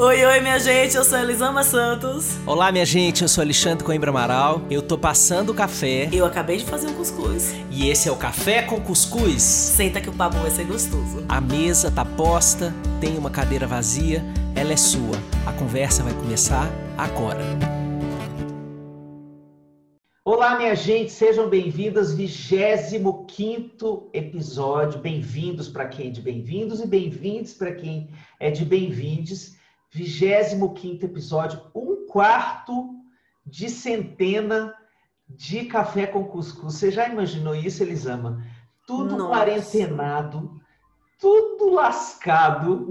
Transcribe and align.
Oi, 0.00 0.24
oi, 0.24 0.40
minha 0.40 0.60
gente, 0.60 0.96
eu 0.96 1.02
sou 1.02 1.18
Elisama 1.18 1.64
Santos. 1.64 2.38
Olá, 2.46 2.70
minha 2.70 2.86
gente, 2.86 3.22
eu 3.22 3.28
sou 3.28 3.42
Alexandre 3.42 3.84
Coimbra 3.84 4.10
Amaral. 4.10 4.62
Eu 4.70 4.80
tô 4.80 4.96
passando 4.96 5.50
o 5.50 5.54
café. 5.54 6.08
Eu 6.12 6.24
acabei 6.24 6.56
de 6.56 6.64
fazer 6.64 6.86
um 6.86 6.94
cuscuz. 6.94 7.52
E 7.68 7.90
esse 7.90 8.08
é 8.08 8.12
o 8.12 8.16
Café 8.16 8.62
com 8.62 8.80
Cuscuz. 8.80 9.42
Senta 9.42 10.00
que 10.00 10.08
o 10.08 10.12
papo 10.12 10.36
vai 10.36 10.52
ser 10.52 10.66
gostoso. 10.66 11.24
A 11.28 11.40
mesa 11.40 11.90
tá 11.90 12.04
posta, 12.04 12.72
tem 13.00 13.18
uma 13.18 13.28
cadeira 13.28 13.66
vazia, 13.66 14.24
ela 14.54 14.72
é 14.72 14.76
sua. 14.76 15.16
A 15.44 15.52
conversa 15.52 16.04
vai 16.04 16.14
começar 16.14 16.70
agora. 16.96 17.42
Olá, 20.24 20.56
minha 20.56 20.76
gente, 20.76 21.10
sejam 21.10 21.48
bem-vindas, 21.48 22.14
25 22.14 24.10
episódio. 24.12 25.00
Bem-vindos 25.00 25.68
para 25.68 25.88
quem 25.88 26.06
é 26.06 26.10
de 26.10 26.20
bem-vindos 26.20 26.78
e 26.78 26.86
bem-vindos 26.86 27.52
para 27.52 27.72
quem 27.72 28.08
é 28.38 28.48
de 28.48 28.64
bem-vindes. 28.64 29.57
25 29.90 31.04
episódio, 31.04 31.60
um 31.74 32.06
quarto 32.06 32.94
de 33.44 33.68
centena 33.70 34.74
de 35.28 35.64
café 35.64 36.06
com 36.06 36.24
cuscuz. 36.24 36.74
Você 36.74 36.90
já 36.90 37.08
imaginou 37.08 37.54
isso, 37.54 37.82
Elisama? 37.82 38.42
Tudo 38.86 39.16
Nossa. 39.16 39.30
quarentenado, 39.30 40.60
tudo 41.18 41.70
lascado. 41.70 42.86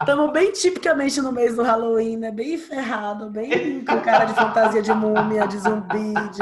Estamos 0.00 0.32
bem 0.34 0.52
tipicamente 0.52 1.20
no 1.20 1.30
mês 1.32 1.56
do 1.56 1.62
Halloween, 1.62 2.16
né? 2.16 2.30
Bem 2.32 2.58
ferrado, 2.58 3.30
bem 3.30 3.84
com 3.84 4.00
cara 4.00 4.24
de 4.24 4.34
fantasia 4.34 4.82
de 4.82 4.92
múmia, 4.92 5.46
de 5.46 5.58
zumbi. 5.58 6.14
De... 6.14 6.40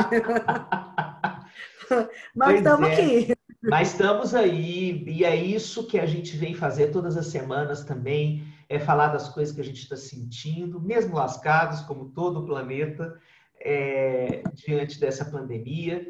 Mas 2.34 2.56
estamos 2.56 2.88
é. 2.88 2.92
aqui. 2.92 3.34
Mas 3.66 3.92
estamos 3.92 4.34
aí, 4.34 5.02
e 5.08 5.24
é 5.24 5.34
isso 5.34 5.86
que 5.86 5.98
a 5.98 6.04
gente 6.04 6.36
vem 6.36 6.54
fazer 6.54 6.88
todas 6.88 7.16
as 7.16 7.28
semanas 7.28 7.82
também, 7.82 8.46
é 8.68 8.78
falar 8.78 9.08
das 9.08 9.30
coisas 9.30 9.54
que 9.54 9.60
a 9.60 9.64
gente 9.64 9.82
está 9.82 9.96
sentindo, 9.96 10.78
mesmo 10.78 11.14
lascados, 11.14 11.80
como 11.80 12.10
todo 12.10 12.40
o 12.40 12.44
planeta, 12.44 13.18
é, 13.58 14.42
diante 14.52 15.00
dessa 15.00 15.24
pandemia. 15.24 16.06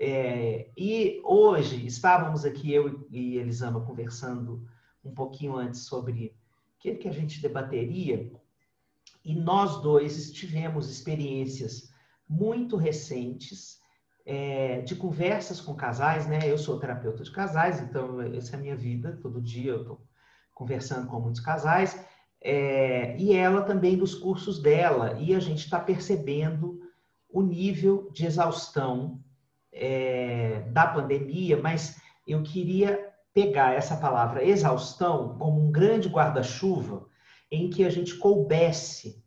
É, 0.00 0.68
e 0.76 1.20
hoje 1.24 1.86
estávamos 1.86 2.44
aqui, 2.44 2.72
eu 2.72 3.06
e 3.08 3.36
Elisama, 3.36 3.84
conversando 3.84 4.66
um 5.04 5.14
pouquinho 5.14 5.56
antes 5.56 5.82
sobre 5.82 6.34
o 6.76 6.80
que, 6.80 6.96
que 6.96 7.08
a 7.08 7.12
gente 7.12 7.40
debateria, 7.40 8.32
e 9.24 9.34
nós 9.36 9.80
dois 9.80 10.32
tivemos 10.32 10.90
experiências 10.90 11.92
muito 12.28 12.76
recentes 12.76 13.79
é, 14.30 14.80
de 14.82 14.94
conversas 14.94 15.60
com 15.60 15.74
casais, 15.74 16.24
né? 16.28 16.38
Eu 16.44 16.56
sou 16.56 16.78
terapeuta 16.78 17.24
de 17.24 17.32
casais, 17.32 17.80
então 17.80 18.20
essa 18.22 18.54
é 18.54 18.58
a 18.60 18.62
minha 18.62 18.76
vida, 18.76 19.18
todo 19.20 19.42
dia 19.42 19.72
eu 19.72 19.80
estou 19.80 20.00
conversando 20.54 21.08
com 21.08 21.18
muitos 21.18 21.40
casais, 21.40 22.00
é, 22.40 23.16
e 23.18 23.34
ela 23.34 23.62
também 23.62 23.98
dos 23.98 24.14
cursos 24.14 24.62
dela, 24.62 25.18
e 25.18 25.34
a 25.34 25.40
gente 25.40 25.64
está 25.64 25.80
percebendo 25.80 26.80
o 27.28 27.42
nível 27.42 28.08
de 28.12 28.24
exaustão 28.24 29.20
é, 29.72 30.60
da 30.70 30.86
pandemia, 30.86 31.60
mas 31.60 32.00
eu 32.24 32.40
queria 32.44 33.10
pegar 33.34 33.74
essa 33.74 33.96
palavra 33.96 34.44
exaustão 34.44 35.36
como 35.38 35.60
um 35.60 35.72
grande 35.72 36.08
guarda-chuva 36.08 37.04
em 37.50 37.68
que 37.68 37.84
a 37.84 37.90
gente 37.90 38.14
coubesse, 38.14 39.20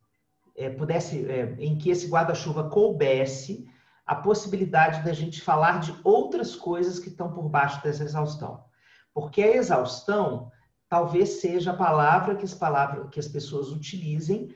é, 0.55 0.69
pudesse, 0.69 1.29
é, 1.29 1.57
em 1.59 1.77
que 1.77 1.89
esse 1.89 2.07
guarda-chuva 2.07 2.69
coubesse 2.69 3.67
a 4.05 4.15
possibilidade 4.15 5.03
da 5.03 5.13
gente 5.13 5.41
falar 5.41 5.79
de 5.79 5.97
outras 6.03 6.55
coisas 6.55 6.99
que 6.99 7.09
estão 7.09 7.31
por 7.31 7.47
baixo 7.47 7.81
dessa 7.81 8.03
exaustão. 8.03 8.65
Porque 9.13 9.41
a 9.41 9.55
exaustão 9.55 10.51
talvez 10.89 11.41
seja 11.41 11.71
a 11.71 11.77
palavra 11.77 12.35
que 12.35 12.45
as, 12.45 12.53
palavras, 12.53 13.09
que 13.09 13.19
as 13.19 13.27
pessoas 13.27 13.71
utilizem 13.71 14.53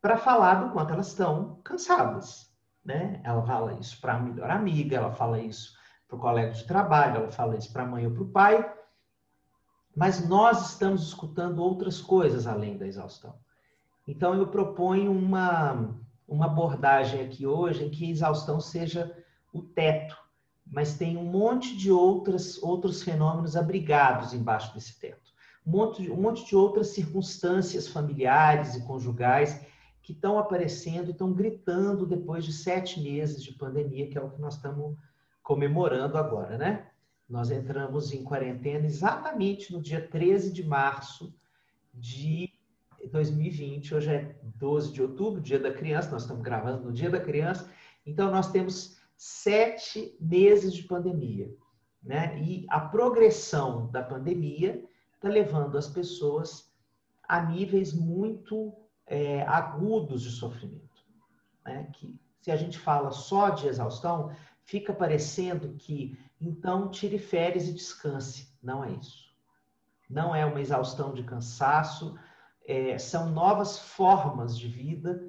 para 0.00 0.16
falar 0.16 0.54
do 0.56 0.72
quanto 0.72 0.92
elas 0.92 1.08
estão 1.08 1.60
cansadas. 1.64 2.50
Né? 2.84 3.20
Ela 3.24 3.42
fala 3.42 3.74
isso 3.74 4.00
para 4.00 4.14
a 4.14 4.20
melhor 4.20 4.50
amiga, 4.50 4.96
ela 4.96 5.12
fala 5.12 5.38
isso 5.40 5.72
para 6.06 6.16
o 6.16 6.20
colega 6.20 6.52
de 6.52 6.64
trabalho, 6.64 7.16
ela 7.16 7.30
fala 7.30 7.56
isso 7.56 7.72
para 7.72 7.84
a 7.84 7.86
mãe 7.86 8.06
ou 8.06 8.12
para 8.12 8.22
o 8.22 8.30
pai. 8.30 8.74
Mas 9.94 10.26
nós 10.28 10.70
estamos 10.70 11.02
escutando 11.08 11.58
outras 11.60 12.00
coisas 12.00 12.46
além 12.46 12.76
da 12.76 12.86
exaustão. 12.86 13.34
Então 14.06 14.34
eu 14.34 14.48
proponho 14.48 15.12
uma 15.12 15.94
uma 16.30 16.46
abordagem 16.46 17.20
aqui 17.20 17.44
hoje 17.44 17.84
em 17.84 17.90
que 17.90 18.08
exaustão 18.08 18.60
seja 18.60 19.12
o 19.52 19.60
teto, 19.60 20.16
mas 20.64 20.96
tem 20.96 21.16
um 21.16 21.24
monte 21.24 21.76
de 21.76 21.90
outras, 21.90 22.62
outros 22.62 23.02
fenômenos 23.02 23.56
abrigados 23.56 24.32
embaixo 24.32 24.72
desse 24.72 24.98
teto. 25.00 25.28
Um 25.66 25.72
monte, 25.72 26.08
um 26.08 26.22
monte 26.22 26.46
de 26.46 26.54
outras 26.54 26.88
circunstâncias 26.88 27.88
familiares 27.88 28.76
e 28.76 28.84
conjugais 28.84 29.60
que 30.00 30.12
estão 30.12 30.38
aparecendo 30.38 31.10
estão 31.10 31.32
gritando 31.32 32.06
depois 32.06 32.44
de 32.44 32.52
sete 32.52 33.00
meses 33.00 33.42
de 33.42 33.52
pandemia, 33.52 34.08
que 34.08 34.16
é 34.16 34.22
o 34.22 34.30
que 34.30 34.40
nós 34.40 34.54
estamos 34.54 34.96
comemorando 35.42 36.16
agora, 36.16 36.56
né? 36.56 36.86
Nós 37.28 37.50
entramos 37.50 38.12
em 38.12 38.22
quarentena 38.22 38.86
exatamente 38.86 39.72
no 39.72 39.80
dia 39.80 40.00
13 40.00 40.52
de 40.52 40.64
março 40.64 41.34
de 41.92 42.48
2020, 43.10 43.94
hoje 43.94 44.10
é 44.10 44.39
12 44.60 44.92
de 44.92 45.02
outubro, 45.02 45.40
dia 45.40 45.58
da 45.58 45.72
criança, 45.72 46.10
nós 46.10 46.22
estamos 46.22 46.42
gravando 46.42 46.84
no 46.84 46.92
dia 46.92 47.08
da 47.08 47.18
criança, 47.18 47.68
então 48.06 48.30
nós 48.30 48.52
temos 48.52 49.00
sete 49.16 50.14
meses 50.20 50.74
de 50.74 50.82
pandemia, 50.82 51.52
né? 52.02 52.38
E 52.40 52.66
a 52.68 52.78
progressão 52.78 53.90
da 53.90 54.02
pandemia 54.02 54.84
está 55.14 55.28
levando 55.28 55.76
as 55.78 55.88
pessoas 55.88 56.70
a 57.26 57.42
níveis 57.42 57.92
muito 57.94 58.74
é, 59.06 59.42
agudos 59.42 60.22
de 60.22 60.30
sofrimento, 60.30 61.02
né? 61.64 61.88
Que 61.94 62.20
se 62.42 62.50
a 62.50 62.56
gente 62.56 62.78
fala 62.78 63.10
só 63.10 63.50
de 63.50 63.66
exaustão, 63.66 64.30
fica 64.64 64.92
parecendo 64.92 65.74
que 65.78 66.18
então 66.40 66.90
tire 66.90 67.18
férias 67.18 67.66
e 67.66 67.72
descanse. 67.72 68.48
Não 68.62 68.84
é 68.84 68.92
isso. 68.92 69.30
Não 70.08 70.34
é 70.34 70.44
uma 70.44 70.60
exaustão 70.60 71.12
de 71.12 71.22
cansaço, 71.22 72.18
é, 72.70 72.96
são 72.98 73.30
novas 73.30 73.80
formas 73.80 74.56
de 74.56 74.68
vida 74.68 75.20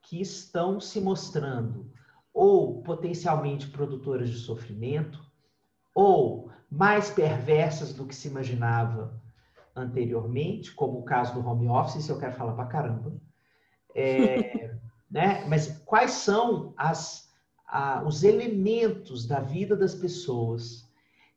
que 0.00 0.18
estão 0.18 0.80
se 0.80 0.98
mostrando 0.98 1.92
ou 2.32 2.82
potencialmente 2.82 3.68
produtoras 3.68 4.30
de 4.30 4.38
sofrimento, 4.38 5.22
ou 5.94 6.50
mais 6.70 7.10
perversas 7.10 7.92
do 7.92 8.06
que 8.06 8.14
se 8.14 8.28
imaginava 8.28 9.20
anteriormente, 9.74 10.74
como 10.74 10.98
o 10.98 11.04
caso 11.04 11.34
do 11.34 11.46
home 11.46 11.68
office, 11.68 11.96
isso 11.96 12.12
eu 12.12 12.18
quero 12.18 12.34
falar 12.34 12.54
para 12.54 12.66
caramba. 12.66 13.12
É, 13.94 14.74
né? 15.10 15.44
Mas 15.46 15.78
quais 15.84 16.12
são 16.12 16.72
as, 16.78 17.30
a, 17.66 18.02
os 18.04 18.22
elementos 18.22 19.26
da 19.26 19.40
vida 19.40 19.76
das 19.76 19.94
pessoas 19.94 20.90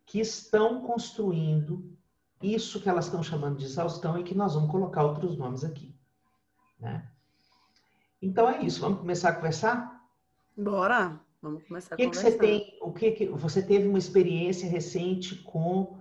que 0.06 0.22
estão 0.22 0.82
construindo 0.82 1.98
isso 2.42 2.82
que 2.82 2.90
elas 2.90 3.06
estão 3.06 3.22
chamando 3.22 3.58
de 3.58 3.66
exaustão 3.66 4.18
e 4.18 4.24
que 4.24 4.36
nós 4.36 4.54
vamos 4.54 4.72
colocar 4.72 5.04
outros 5.04 5.38
nomes 5.38 5.64
aqui. 5.64 5.94
Né? 6.80 7.06
Então 8.22 8.50
é 8.50 8.62
isso, 8.62 8.82
vamos 8.82 9.00
começar 9.00 9.30
a 9.30 9.36
conversar? 9.36 10.06
Bora, 10.58 11.20
vamos 11.42 11.64
começar 11.64 11.96
a 11.96 11.98
que 11.98 12.06
conversar. 12.06 12.26
Que 12.26 12.32
você 12.32 12.38
tem, 12.38 12.78
o 12.82 12.92
que, 12.92 13.12
que 13.12 13.26
você 13.28 13.62
teve 13.62 13.88
uma 13.88 13.98
experiência 13.98 14.70
recente 14.70 15.36
com 15.36 16.00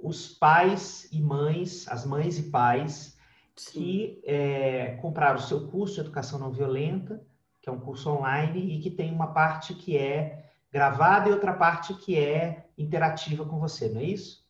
os 0.00 0.28
pais 0.28 1.08
e 1.12 1.20
mães, 1.20 1.88
as 1.88 2.06
mães 2.06 2.38
e 2.38 2.44
pais 2.44 3.16
Sim. 3.56 3.72
que 3.72 4.22
é, 4.24 4.96
compraram 5.00 5.38
o 5.38 5.42
seu 5.42 5.68
curso 5.68 5.94
de 5.94 6.00
educação 6.00 6.38
não 6.38 6.52
violenta, 6.52 7.22
que 7.60 7.68
é 7.68 7.72
um 7.72 7.80
curso 7.80 8.10
online 8.10 8.76
e 8.76 8.80
que 8.80 8.90
tem 8.90 9.12
uma 9.12 9.28
parte 9.28 9.74
que 9.74 9.96
é 9.96 10.50
gravada 10.72 11.28
e 11.28 11.32
outra 11.32 11.52
parte 11.52 11.94
que 11.94 12.16
é 12.16 12.66
interativa 12.76 13.44
com 13.44 13.58
você, 13.58 13.88
não 13.88 14.00
é 14.00 14.04
isso? 14.04 14.47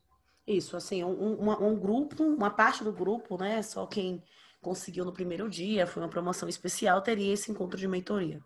Isso, 0.49 0.79
assim, 0.79 1.05
um, 1.05 1.11
um, 1.11 1.69
um, 1.69 1.79
grupo, 1.79 2.25
uma 2.25 2.49
parte 2.49 2.83
do 2.83 2.91
grupo, 2.91 3.37
né? 3.37 3.61
Só 3.61 3.85
quem 3.87 4.23
conseguiu 4.63 5.05
no 5.05 5.13
primeiro 5.13 5.47
dia, 5.47 5.87
foi 5.87 6.03
uma 6.03 6.09
promoção 6.09 6.49
especial, 6.49 7.03
teria 7.03 7.35
esse 7.35 7.51
encontro 7.51 7.77
de 7.79 7.87
mentoria. 7.87 8.41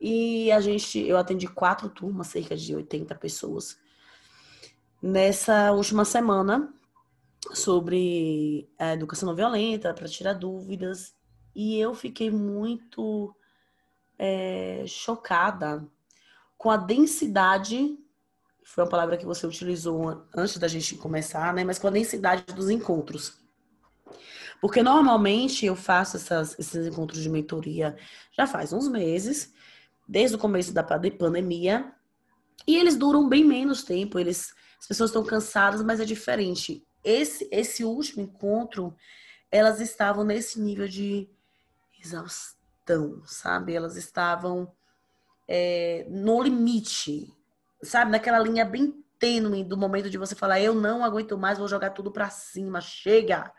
E 0.00 0.50
a 0.50 0.62
gente, 0.62 0.98
eu 0.98 1.18
atendi 1.18 1.46
quatro 1.46 1.90
turmas, 1.90 2.28
cerca 2.28 2.56
de 2.56 2.74
80 2.74 3.14
pessoas, 3.16 3.78
nessa 5.02 5.72
última 5.72 6.06
semana, 6.06 6.72
sobre 7.52 8.66
a 8.78 8.94
educação 8.94 9.28
não 9.28 9.36
violenta, 9.36 9.92
para 9.92 10.08
tirar 10.08 10.32
dúvidas. 10.32 11.14
E 11.54 11.78
eu 11.78 11.94
fiquei 11.94 12.30
muito 12.30 13.36
é, 14.18 14.84
chocada 14.86 15.86
com 16.56 16.70
a 16.70 16.78
densidade 16.78 17.98
foi 18.70 18.84
uma 18.84 18.90
palavra 18.90 19.16
que 19.16 19.26
você 19.26 19.44
utilizou 19.48 20.24
antes 20.32 20.56
da 20.56 20.68
gente 20.68 20.94
começar, 20.94 21.52
né? 21.52 21.64
Mas 21.64 21.76
com 21.76 21.88
a 21.88 21.90
densidade 21.90 22.44
dos 22.54 22.70
encontros. 22.70 23.36
Porque 24.60 24.80
normalmente 24.80 25.66
eu 25.66 25.74
faço 25.74 26.16
essas, 26.16 26.56
esses 26.56 26.86
encontros 26.86 27.20
de 27.20 27.28
mentoria 27.28 27.96
já 28.30 28.46
faz 28.46 28.72
uns 28.72 28.86
meses, 28.86 29.52
desde 30.06 30.36
o 30.36 30.38
começo 30.38 30.72
da 30.72 30.84
pandemia, 30.84 31.92
e 32.64 32.76
eles 32.76 32.96
duram 32.96 33.28
bem 33.28 33.44
menos 33.44 33.82
tempo, 33.82 34.20
eles, 34.20 34.54
as 34.78 34.86
pessoas 34.86 35.10
estão 35.10 35.24
cansadas, 35.24 35.82
mas 35.82 35.98
é 35.98 36.04
diferente. 36.04 36.86
esse, 37.02 37.48
esse 37.50 37.82
último 37.82 38.22
encontro, 38.22 38.94
elas 39.50 39.80
estavam 39.80 40.22
nesse 40.22 40.60
nível 40.60 40.86
de 40.86 41.28
exaustão, 42.00 43.20
sabe? 43.26 43.74
Elas 43.74 43.96
estavam 43.96 44.70
é, 45.48 46.06
no 46.08 46.40
limite, 46.40 47.34
sabe? 47.82 48.10
Naquela 48.10 48.38
linha 48.38 48.64
bem 48.64 49.02
tênue 49.18 49.62
do 49.62 49.76
momento 49.76 50.08
de 50.08 50.18
você 50.18 50.34
falar, 50.34 50.60
eu 50.60 50.74
não 50.74 51.04
aguento 51.04 51.36
mais, 51.36 51.58
vou 51.58 51.68
jogar 51.68 51.90
tudo 51.90 52.10
para 52.10 52.30
cima, 52.30 52.80
chega. 52.80 53.52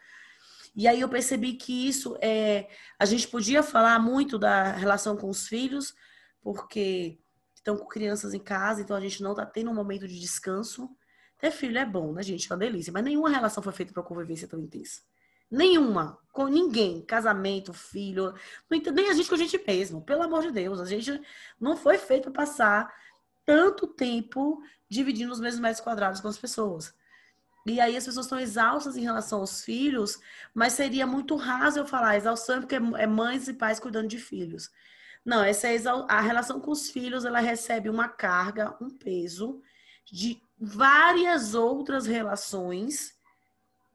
E 0.76 0.88
aí 0.88 1.02
eu 1.02 1.10
percebi 1.10 1.54
que 1.54 1.88
isso 1.88 2.18
é. 2.22 2.70
A 2.98 3.06
gente 3.06 3.28
podia 3.28 3.62
falar 3.62 4.00
muito 4.00 4.40
da 4.40 4.72
relação 4.72 5.16
com 5.18 5.30
os 5.30 5.48
filhos, 5.48 5.94
porque 6.42 7.20
estão 7.54 7.78
com 7.78 7.86
crianças 7.86 8.34
em 8.34 8.40
casa, 8.40 8.82
então 8.82 8.96
a 8.96 9.02
gente 9.02 9.22
não 9.22 9.32
está 9.32 9.46
tendo 9.46 9.70
um 9.70 9.76
momento 9.76 10.08
de 10.08 10.20
descanso. 10.20 10.90
Ter 11.38 11.52
filho 11.52 11.78
é 11.78 11.86
bom, 11.86 12.14
né, 12.14 12.24
gente? 12.24 12.52
É 12.52 12.54
uma 12.54 12.60
delícia. 12.60 12.94
Mas 12.94 13.04
nenhuma 13.04 13.30
relação 13.30 13.62
foi 13.62 13.74
feita 13.74 13.94
para 13.94 14.04
convivência 14.04 14.48
tão 14.48 14.60
intensa. 14.60 15.02
Nenhuma. 15.50 16.18
Com 16.32 16.46
ninguém. 16.46 17.02
Casamento, 17.02 17.74
filho. 17.74 18.34
Nem 18.70 19.10
a 19.10 19.14
gente 19.14 19.28
com 19.28 19.36
a 19.36 19.38
gente 19.38 19.62
mesmo. 19.68 20.02
Pelo 20.02 20.24
amor 20.24 20.44
de 20.44 20.52
Deus. 20.52 20.80
A 20.80 20.86
gente 20.86 21.20
não 21.60 21.76
foi 21.76 21.98
feito 21.98 22.32
para 22.32 22.46
passar 22.46 22.94
tanto 23.52 23.86
tempo 23.86 24.64
dividindo 24.88 25.30
os 25.30 25.42
mesmos 25.42 25.60
metros 25.60 25.82
quadrados 25.82 26.22
com 26.22 26.30
as 26.30 26.38
pessoas. 26.38 26.94
E 27.66 27.82
aí 27.82 27.98
as 27.98 28.06
pessoas 28.06 28.26
estão 28.26 28.40
exaustas 28.40 28.96
em 28.96 29.02
relação 29.02 29.42
aos 29.42 29.62
filhos, 29.62 30.18
mas 30.54 30.72
seria 30.72 31.06
muito 31.06 31.36
raso 31.36 31.80
eu 31.80 31.86
falar 31.86 32.16
exaustão 32.16 32.62
porque 32.62 32.76
é 32.76 33.06
mães 33.06 33.50
e 33.50 33.54
pais 33.54 33.78
cuidando 33.78 34.08
de 34.08 34.18
filhos. 34.18 34.72
Não, 35.26 35.44
essa 35.44 35.68
é 35.68 35.78
a 36.08 36.22
relação 36.22 36.62
com 36.62 36.72
os 36.72 36.90
filhos, 36.90 37.26
ela 37.26 37.42
recebe 37.42 37.90
uma 37.90 38.08
carga, 38.08 38.76
um 38.82 38.90
peso 38.90 39.62
de 40.06 40.42
várias 40.58 41.54
outras 41.54 42.06
relações 42.08 43.14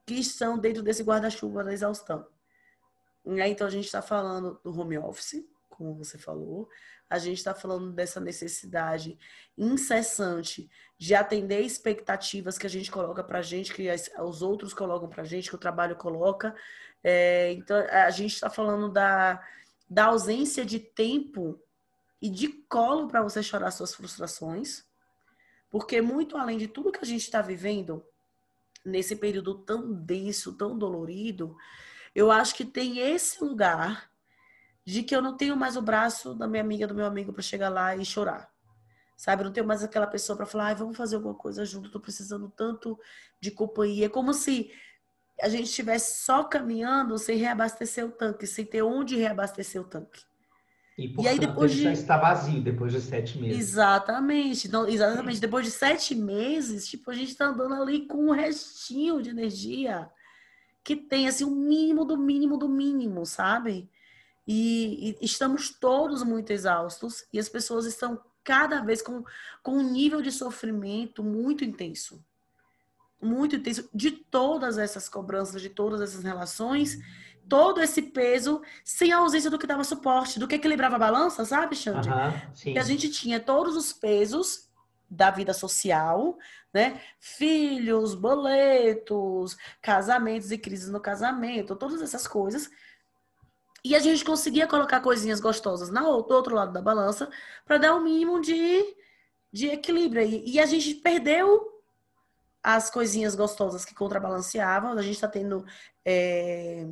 que 0.05 0.13
estão 0.13 0.55
dentro 0.57 0.83
desse 0.83 1.03
guarda-chuva 1.03 1.63
da 1.63 1.73
exaustão. 1.73 2.27
Então 3.25 3.65
a 3.65 3.71
gente 3.71 3.85
está 3.85 4.03
falando 4.03 4.61
do 4.63 4.79
home 4.79 4.99
office, 4.99 5.43
como 5.67 5.95
você 5.95 6.17
falou, 6.17 6.69
a 7.09 7.17
gente 7.17 7.37
está 7.37 7.53
falando 7.53 7.91
dessa 7.91 8.19
necessidade 8.19 9.17
incessante 9.57 10.69
de 10.97 11.15
atender 11.15 11.61
expectativas 11.61 12.57
que 12.57 12.67
a 12.67 12.69
gente 12.69 12.91
coloca 12.91 13.23
para 13.23 13.39
a 13.39 13.41
gente, 13.41 13.73
que 13.73 13.87
os 14.19 14.41
outros 14.41 14.73
colocam 14.73 15.07
para 15.07 15.21
a 15.21 15.25
gente, 15.25 15.49
que 15.49 15.55
o 15.55 15.59
trabalho 15.59 15.95
coloca. 15.95 16.55
É, 17.03 17.53
então, 17.53 17.77
a 17.89 18.09
gente 18.09 18.33
está 18.33 18.49
falando 18.49 18.91
da, 18.91 19.41
da 19.89 20.05
ausência 20.05 20.65
de 20.65 20.79
tempo 20.79 21.61
e 22.21 22.29
de 22.29 22.47
colo 22.47 23.07
para 23.07 23.21
você 23.21 23.41
chorar 23.43 23.71
suas 23.71 23.93
frustrações, 23.93 24.83
porque 25.69 26.01
muito 26.01 26.35
além 26.35 26.57
de 26.57 26.67
tudo 26.67 26.91
que 26.91 26.99
a 27.01 27.07
gente 27.07 27.21
está 27.21 27.41
vivendo 27.41 28.03
nesse 28.83 29.15
período 29.15 29.55
tão 29.59 29.93
denso, 29.93 30.53
tão 30.53 30.77
dolorido, 30.77 31.55
eu 32.15 32.31
acho 32.31 32.55
que 32.55 32.65
tem 32.65 32.99
esse 32.99 33.43
lugar 33.43 34.09
de 34.87 35.03
que 35.03 35.13
eu 35.13 35.21
não 35.21 35.35
tenho 35.35 35.53
mais 35.57 35.75
o 35.75 35.81
braço 35.81 36.33
da 36.33 36.47
minha 36.47 36.63
amiga, 36.63 36.87
do 36.87 36.95
meu 36.95 37.05
amigo 37.05 37.33
para 37.33 37.41
chegar 37.41 37.67
lá 37.67 37.93
e 37.97 38.05
chorar. 38.05 38.49
Sabe, 39.17 39.41
eu 39.41 39.45
não 39.47 39.51
tenho 39.51 39.67
mais 39.67 39.83
aquela 39.83 40.07
pessoa 40.07 40.37
para 40.37 40.45
falar, 40.45 40.69
ah, 40.69 40.73
vamos 40.75 40.95
fazer 40.95 41.17
alguma 41.17 41.35
coisa 41.35 41.65
junto, 41.65 41.91
tô 41.91 41.99
precisando 41.99 42.49
tanto 42.55 42.97
de 43.41 43.51
companhia. 43.51 44.05
É 44.05 44.09
como 44.09 44.33
se 44.33 44.71
a 45.41 45.49
gente 45.49 45.65
estivesse 45.65 46.23
só 46.23 46.41
caminhando 46.45 47.17
sem 47.17 47.37
reabastecer 47.37 48.05
o 48.05 48.11
tanque, 48.11 48.47
sem 48.47 48.63
ter 48.63 48.81
onde 48.81 49.17
reabastecer 49.17 49.81
o 49.81 49.83
tanque. 49.83 50.21
E, 50.97 51.09
portanto, 51.09 51.25
e 51.25 51.27
aí 51.27 51.37
depois 51.37 51.73
de... 51.73 51.83
já 51.83 51.91
está 51.91 52.17
vazio 52.17 52.61
depois 52.61 52.93
de 52.93 53.01
sete 53.01 53.37
meses. 53.37 53.59
Exatamente. 53.59 54.69
Então, 54.69 54.87
exatamente. 54.87 55.41
Depois 55.41 55.65
de 55.65 55.71
sete 55.71 56.15
meses, 56.15 56.87
tipo, 56.87 57.11
a 57.11 57.13
gente 57.13 57.31
está 57.31 57.47
andando 57.47 57.73
ali 57.73 58.07
com 58.07 58.27
um 58.27 58.31
restinho 58.31 59.21
de 59.21 59.31
energia 59.31 60.09
que 60.81 60.95
tem, 60.95 61.27
assim, 61.27 61.43
o 61.43 61.51
mínimo 61.51 62.05
do 62.05 62.17
mínimo 62.17 62.55
do 62.55 62.69
mínimo, 62.69 63.25
sabe? 63.25 63.91
E, 64.47 65.17
e, 65.21 65.25
estamos 65.25 65.69
todos 65.69 66.23
muito 66.23 66.53
exaustos 66.53 67.25
e 67.33 67.39
as 67.39 67.49
pessoas 67.49 67.85
estão 67.85 68.21
cada 68.43 68.81
vez 68.81 69.01
com, 69.01 69.25
com 69.61 69.73
um 69.73 69.91
nível 69.91 70.21
de 70.21 70.31
sofrimento 70.31 71.21
muito 71.21 71.65
intenso. 71.65 72.23
Muito 73.21 73.57
intenso 73.57 73.89
de 73.93 74.11
todas 74.11 74.77
essas 74.77 75.09
cobranças, 75.09 75.61
de 75.61 75.69
todas 75.69 75.99
essas 75.99 76.23
relações, 76.23 76.97
todo 77.49 77.81
esse 77.81 78.01
peso 78.01 78.61
sem 78.85 79.11
a 79.11 79.17
ausência 79.17 79.49
do 79.49 79.59
que 79.59 79.67
dava 79.67 79.83
suporte, 79.83 80.39
do 80.39 80.47
que 80.47 80.55
equilibrava 80.55 80.95
a 80.95 80.99
balança, 80.99 81.43
sabe, 81.43 81.75
Xande? 81.75 82.07
Uhum, 82.07 82.73
que 82.73 82.79
a 82.79 82.83
gente 82.83 83.09
tinha 83.09 83.39
todos 83.39 83.75
os 83.75 83.91
pesos 83.91 84.69
da 85.09 85.31
vida 85.31 85.53
social, 85.53 86.37
né? 86.73 87.01
Filhos, 87.19 88.13
boletos, 88.13 89.57
casamentos 89.81 90.51
e 90.51 90.57
crises 90.57 90.89
no 90.89 91.01
casamento, 91.01 91.75
todas 91.75 92.01
essas 92.01 92.27
coisas 92.27 92.69
e 93.87 93.95
a 93.95 93.99
gente 93.99 94.23
conseguia 94.23 94.67
colocar 94.67 94.99
coisinhas 95.01 95.39
gostosas 95.39 95.89
na, 95.89 96.01
do 96.01 96.33
outro 96.33 96.55
lado 96.55 96.71
da 96.71 96.81
balança 96.81 97.29
para 97.65 97.77
dar 97.77 97.95
um 97.95 98.03
mínimo 98.03 98.41
de, 98.41 98.95
de 99.51 99.67
equilíbrio. 99.67 100.21
E, 100.23 100.53
e 100.53 100.59
a 100.59 100.65
gente 100.65 100.95
perdeu 100.95 101.77
as 102.61 102.89
coisinhas 102.89 103.35
gostosas 103.35 103.85
que 103.85 103.95
contrabalanceavam. 103.95 104.91
A 104.91 105.01
gente 105.01 105.15
está 105.15 105.27
tendo 105.27 105.65
é, 106.03 106.85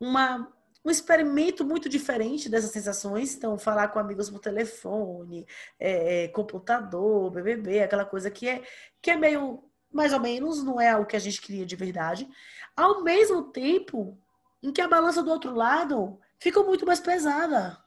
uma, 0.00 0.52
um 0.84 0.90
experimento 0.90 1.64
muito 1.64 1.88
diferente 1.88 2.48
dessas 2.48 2.70
sensações. 2.70 3.34
Então, 3.34 3.58
falar 3.58 3.88
com 3.88 3.98
amigos 3.98 4.30
por 4.30 4.40
telefone, 4.40 5.46
é, 5.78 6.24
é 6.24 6.28
computador, 6.28 7.30
BBB, 7.30 7.82
aquela 7.82 8.04
coisa 8.04 8.30
que 8.30 8.48
é, 8.48 8.62
que 9.00 9.10
é 9.10 9.16
meio 9.16 9.62
mais 9.90 10.12
ou 10.12 10.20
menos, 10.20 10.62
não 10.62 10.80
é 10.80 10.96
o 10.96 11.06
que 11.06 11.16
a 11.16 11.20
gente 11.20 11.40
queria 11.40 11.64
de 11.64 11.76
verdade. 11.76 12.28
Ao 12.76 13.02
mesmo 13.02 13.44
tempo, 13.44 14.18
em 14.62 14.72
que 14.72 14.80
a 14.80 14.88
balança 14.88 15.22
do 15.22 15.30
outro 15.30 15.54
lado 15.54 16.18
fica 16.38 16.62
muito 16.62 16.86
mais 16.86 17.00
pesada. 17.00 17.78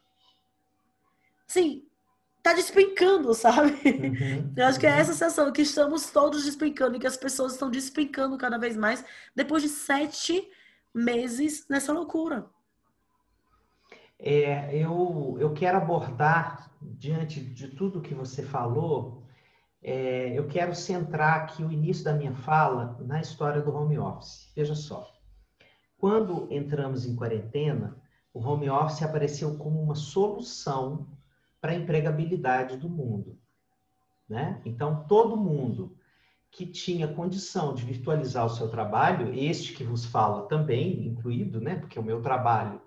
Sim, 1.48 1.86
tá 2.42 2.54
despencando, 2.54 3.34
sabe? 3.34 3.72
Uhum, 3.86 4.54
Eu 4.58 4.66
acho 4.66 4.80
que 4.80 4.88
é 4.88 4.90
essa 4.90 5.14
sensação 5.14 5.52
que 5.52 5.62
estamos 5.62 6.10
todos 6.12 6.46
despencando 6.46 6.96
e 6.96 7.00
que 7.00 7.08
as 7.08 7.18
pessoas 7.18 7.54
estão 7.54 7.70
despencando 7.70 8.38
cada 8.38 8.58
vez 8.58 8.76
mais 8.76 9.04
depois 9.36 9.62
de 9.62 9.70
sete 9.70 10.50
meses 10.94 11.66
nessa 11.70 11.94
loucura. 11.94 12.50
É, 14.18 14.76
eu, 14.78 15.36
eu 15.40 15.54
quero 15.54 15.78
abordar, 15.78 16.72
diante 16.82 17.40
de 17.42 17.70
tudo 17.70 18.02
que 18.02 18.14
você 18.14 18.44
falou, 18.44 19.24
é, 19.82 20.38
eu 20.38 20.48
quero 20.48 20.76
centrar 20.76 21.42
aqui 21.42 21.64
o 21.64 21.72
início 21.72 22.04
da 22.04 22.14
minha 22.14 22.36
fala 22.36 22.98
na 23.02 23.20
história 23.20 23.62
do 23.62 23.76
home 23.76 23.98
office. 23.98 24.52
Veja 24.56 24.76
só. 24.76 25.12
Quando 26.02 26.48
entramos 26.50 27.06
em 27.06 27.16
quarentena, 27.16 27.96
o 28.34 28.40
home 28.40 28.68
office 28.68 29.04
apareceu 29.04 29.56
como 29.60 29.80
uma 29.80 29.94
solução 29.94 31.06
para 31.62 31.74
a 31.74 31.76
empregabilidade 31.76 32.76
do 32.76 32.90
mundo. 32.90 33.38
Né? 34.28 34.60
Então, 34.66 35.06
todo 35.08 35.38
mundo 35.38 35.96
que 36.50 36.66
tinha 36.66 37.08
condição 37.08 37.76
de 37.76 37.86
virtualizar 37.86 38.44
o 38.44 38.50
seu 38.50 38.68
trabalho, 38.68 39.32
este 39.32 39.76
que 39.76 39.84
vos 39.84 40.04
fala 40.04 40.48
também, 40.48 41.06
incluído, 41.06 41.62
né? 41.62 41.76
porque 41.76 42.00
o 42.00 42.04
meu 42.04 42.20
trabalho 42.20 42.82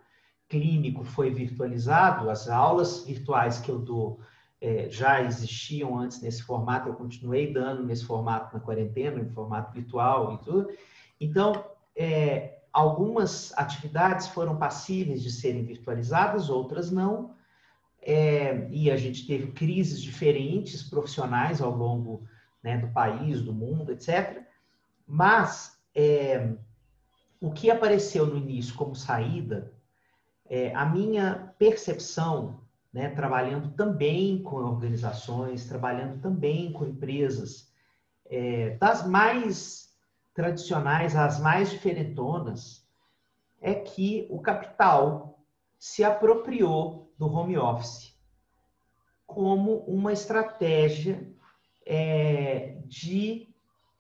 clínico 0.49 1.05
foi 1.05 1.31
virtualizado, 1.31 2.29
as 2.29 2.49
aulas 2.49 3.07
virtuais 3.07 3.61
que 3.61 3.71
eu 3.71 3.79
dou 3.79 4.19
é, 4.61 4.91
já 4.91 5.23
existiam 5.23 5.97
antes 5.97 6.21
nesse 6.21 6.43
formato, 6.43 6.89
eu 6.89 6.95
continuei 6.95 7.53
dando 7.53 7.85
nesse 7.85 8.05
formato 8.05 8.53
na 8.53 8.61
quarentena, 8.61 9.21
em 9.21 9.31
formato 9.31 9.73
virtual 9.73 10.35
e 10.35 10.39
tudo. 10.39 10.69
Então, 11.21 11.65
é, 11.95 12.64
Algumas 12.75 13.57
atividades 13.57 14.27
foram 14.27 14.57
passíveis 14.57 15.23
de 15.23 15.31
serem 15.31 15.65
virtualizadas, 15.65 16.51
outras 16.51 16.91
não. 16.91 17.37
É, 18.03 18.69
e 18.69 18.91
a 18.91 18.97
gente 18.97 19.29
teve 19.29 19.53
crises 19.53 20.03
diferentes 20.03 20.83
profissionais 20.83 21.63
ao 21.63 21.71
longo 21.71 22.27
né, 22.61 22.77
do 22.77 22.89
país, 22.89 23.41
do 23.41 23.53
mundo, 23.53 23.93
etc. 23.93 24.43
Mas 25.07 25.79
é, 25.95 26.53
o 27.41 27.53
que 27.53 27.71
apareceu 27.71 28.27
no 28.27 28.37
início 28.37 28.75
como 28.75 28.97
saída, 28.97 29.73
é, 30.51 30.75
a 30.75 30.85
minha 30.85 31.55
percepção, 31.57 32.61
né, 32.93 33.09
trabalhando 33.11 33.71
também 33.77 34.43
com 34.43 34.57
organizações, 34.57 35.65
trabalhando 35.69 36.21
também 36.21 36.73
com 36.73 36.85
empresas, 36.85 37.73
é, 38.27 38.71
das 38.79 39.07
mais 39.07 39.94
tradicionais, 40.35 41.15
as 41.15 41.41
mais 41.41 41.71
diferentonas, 41.71 42.85
é 43.61 43.75
que 43.75 44.27
o 44.29 44.41
capital 44.41 45.39
se 45.79 46.03
apropriou 46.03 47.13
do 47.19 47.27
home 47.27 47.57
office 47.57 48.15
como 49.27 49.79
uma 49.81 50.13
estratégia 50.13 51.27
é, 51.87 52.79
de 52.85 53.49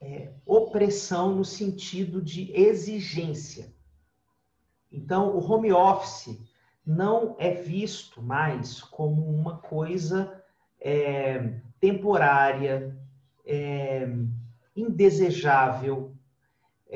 é, 0.00 0.32
opressão 0.44 1.34
no 1.34 1.44
sentido 1.44 2.20
de 2.20 2.52
exigência. 2.52 3.72
Então, 4.92 5.36
o 5.36 5.40
home 5.40 5.72
office 5.72 6.38
não 6.86 7.34
é 7.38 7.50
visto 7.50 8.22
mais 8.22 8.82
como 8.82 9.26
uma 9.26 9.58
coisa 9.58 10.42
é, 10.80 11.54
temporária, 11.80 12.96
é, 13.46 14.08
indesejável, 14.76 16.13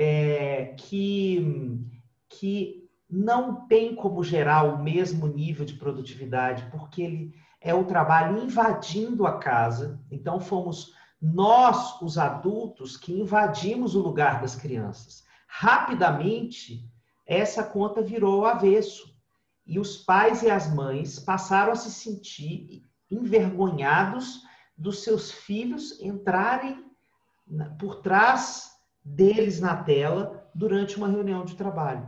é, 0.00 0.76
que, 0.76 1.85
que 2.28 2.88
não 3.11 3.67
tem 3.67 3.97
como 3.97 4.23
gerar 4.23 4.62
o 4.62 4.81
mesmo 4.81 5.26
nível 5.26 5.64
de 5.64 5.75
produtividade, 5.75 6.71
porque 6.71 7.02
ele 7.02 7.35
é 7.61 7.75
o 7.75 7.85
trabalho 7.85 8.40
invadindo 8.40 9.26
a 9.26 9.40
casa. 9.40 10.00
Então, 10.09 10.38
fomos 10.38 10.95
nós, 11.21 12.00
os 12.00 12.17
adultos, 12.17 12.97
que 12.97 13.12
invadimos 13.12 13.97
o 13.97 14.00
lugar 14.00 14.40
das 14.40 14.55
crianças. 14.55 15.25
Rapidamente, 15.49 16.88
essa 17.26 17.64
conta 17.64 18.00
virou 18.00 18.47
avesso. 18.47 19.12
E 19.67 19.81
os 19.81 19.97
pais 19.97 20.45
e 20.45 20.50
as 20.50 20.73
mães 20.73 21.19
passaram 21.19 21.73
a 21.73 21.76
se 21.76 21.90
sentir 21.90 22.85
envergonhados 23.11 24.45
dos 24.76 25.02
seus 25.02 25.33
filhos 25.33 26.00
entrarem 26.00 26.87
por 27.81 27.97
trás 27.97 28.78
deles 29.15 29.61
na 29.61 29.77
tela 29.77 30.49
durante 30.55 30.97
uma 30.97 31.09
reunião 31.09 31.45
de 31.45 31.57
trabalho. 31.57 32.07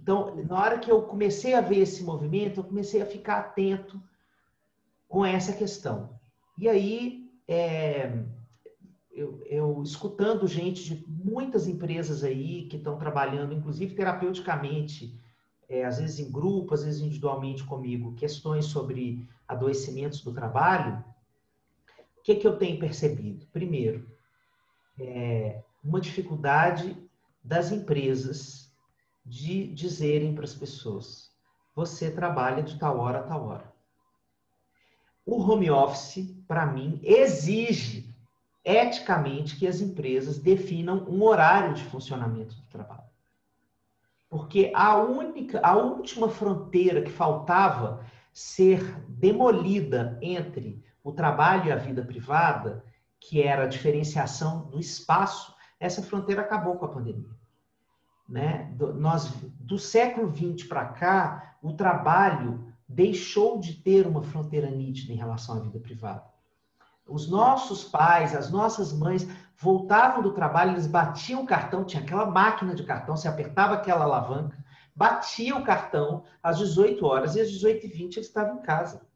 Então, 0.00 0.36
na 0.44 0.58
hora 0.58 0.78
que 0.78 0.90
eu 0.90 1.02
comecei 1.02 1.54
a 1.54 1.60
ver 1.60 1.78
esse 1.78 2.02
movimento, 2.02 2.60
eu 2.60 2.64
comecei 2.64 3.02
a 3.02 3.06
ficar 3.06 3.38
atento 3.38 4.00
com 5.08 5.24
essa 5.24 5.52
questão. 5.52 6.18
E 6.56 6.68
aí, 6.68 7.30
é, 7.46 8.22
eu, 9.12 9.42
eu, 9.46 9.82
escutando 9.82 10.46
gente 10.46 10.94
de 10.94 11.04
muitas 11.06 11.66
empresas 11.66 12.22
aí 12.22 12.66
que 12.68 12.76
estão 12.76 12.96
trabalhando, 12.96 13.54
inclusive 13.54 13.94
terapeuticamente, 13.94 15.14
é, 15.68 15.84
às 15.84 15.98
vezes 15.98 16.18
em 16.18 16.30
grupo, 16.30 16.74
às 16.74 16.84
vezes 16.84 17.00
individualmente 17.00 17.64
comigo, 17.64 18.14
questões 18.14 18.66
sobre 18.66 19.26
adoecimentos 19.46 20.22
do 20.22 20.32
trabalho, 20.32 21.04
o 22.18 22.22
que, 22.22 22.34
que 22.36 22.46
eu 22.46 22.56
tenho 22.56 22.78
percebido? 22.78 23.46
Primeiro, 23.52 24.06
é, 24.98 25.62
uma 25.82 26.00
dificuldade 26.00 26.96
das 27.42 27.72
empresas 27.72 28.72
de 29.24 29.68
dizerem 29.68 30.34
para 30.34 30.44
as 30.44 30.54
pessoas: 30.54 31.30
você 31.74 32.10
trabalha 32.10 32.62
de 32.62 32.78
tal 32.78 32.98
hora 32.98 33.20
a 33.20 33.22
tal 33.22 33.46
hora. 33.46 33.72
O 35.24 35.40
home 35.42 35.70
office, 35.70 36.34
para 36.46 36.66
mim, 36.66 37.00
exige 37.02 38.14
eticamente 38.64 39.56
que 39.56 39.66
as 39.66 39.80
empresas 39.80 40.38
definam 40.38 41.04
um 41.08 41.22
horário 41.22 41.74
de 41.74 41.84
funcionamento 41.84 42.54
do 42.54 42.62
trabalho. 42.62 43.08
Porque 44.28 44.70
a 44.74 44.96
única, 44.96 45.60
a 45.62 45.74
última 45.76 46.28
fronteira 46.28 47.02
que 47.02 47.10
faltava 47.10 48.04
ser 48.32 48.82
demolida 49.08 50.18
entre 50.20 50.84
o 51.02 51.12
trabalho 51.12 51.66
e 51.66 51.72
a 51.72 51.76
vida 51.76 52.02
privada, 52.02 52.84
que 53.18 53.42
era 53.42 53.64
a 53.64 53.68
diferenciação 53.68 54.66
do 54.68 54.78
espaço, 54.78 55.54
essa 55.80 56.02
fronteira 56.02 56.42
acabou 56.42 56.76
com 56.76 56.84
a 56.84 56.88
pandemia. 56.88 57.30
Né? 58.28 58.70
Do, 58.74 58.92
nós, 58.94 59.28
do 59.60 59.78
século 59.78 60.34
XX 60.34 60.66
para 60.68 60.86
cá, 60.86 61.56
o 61.62 61.72
trabalho 61.72 62.72
deixou 62.88 63.58
de 63.58 63.74
ter 63.74 64.06
uma 64.06 64.22
fronteira 64.22 64.70
nítida 64.70 65.12
em 65.12 65.16
relação 65.16 65.56
à 65.56 65.60
vida 65.60 65.78
privada. 65.78 66.24
Os 67.06 67.28
nossos 67.28 67.84
pais, 67.84 68.34
as 68.34 68.50
nossas 68.50 68.92
mães 68.92 69.26
voltavam 69.56 70.22
do 70.22 70.32
trabalho, 70.32 70.72
eles 70.72 70.86
batiam 70.86 71.42
o 71.42 71.46
cartão, 71.46 71.84
tinha 71.84 72.02
aquela 72.02 72.26
máquina 72.26 72.74
de 72.74 72.84
cartão, 72.84 73.16
você 73.16 73.26
apertava 73.26 73.74
aquela 73.74 74.04
alavanca, 74.04 74.62
batia 74.94 75.56
o 75.56 75.64
cartão 75.64 76.24
às 76.42 76.58
18 76.58 77.04
horas 77.06 77.34
e 77.34 77.40
às 77.40 77.48
18h20 77.48 78.00
eles 78.00 78.16
estavam 78.16 78.58
em 78.58 78.62
casa. 78.62 79.06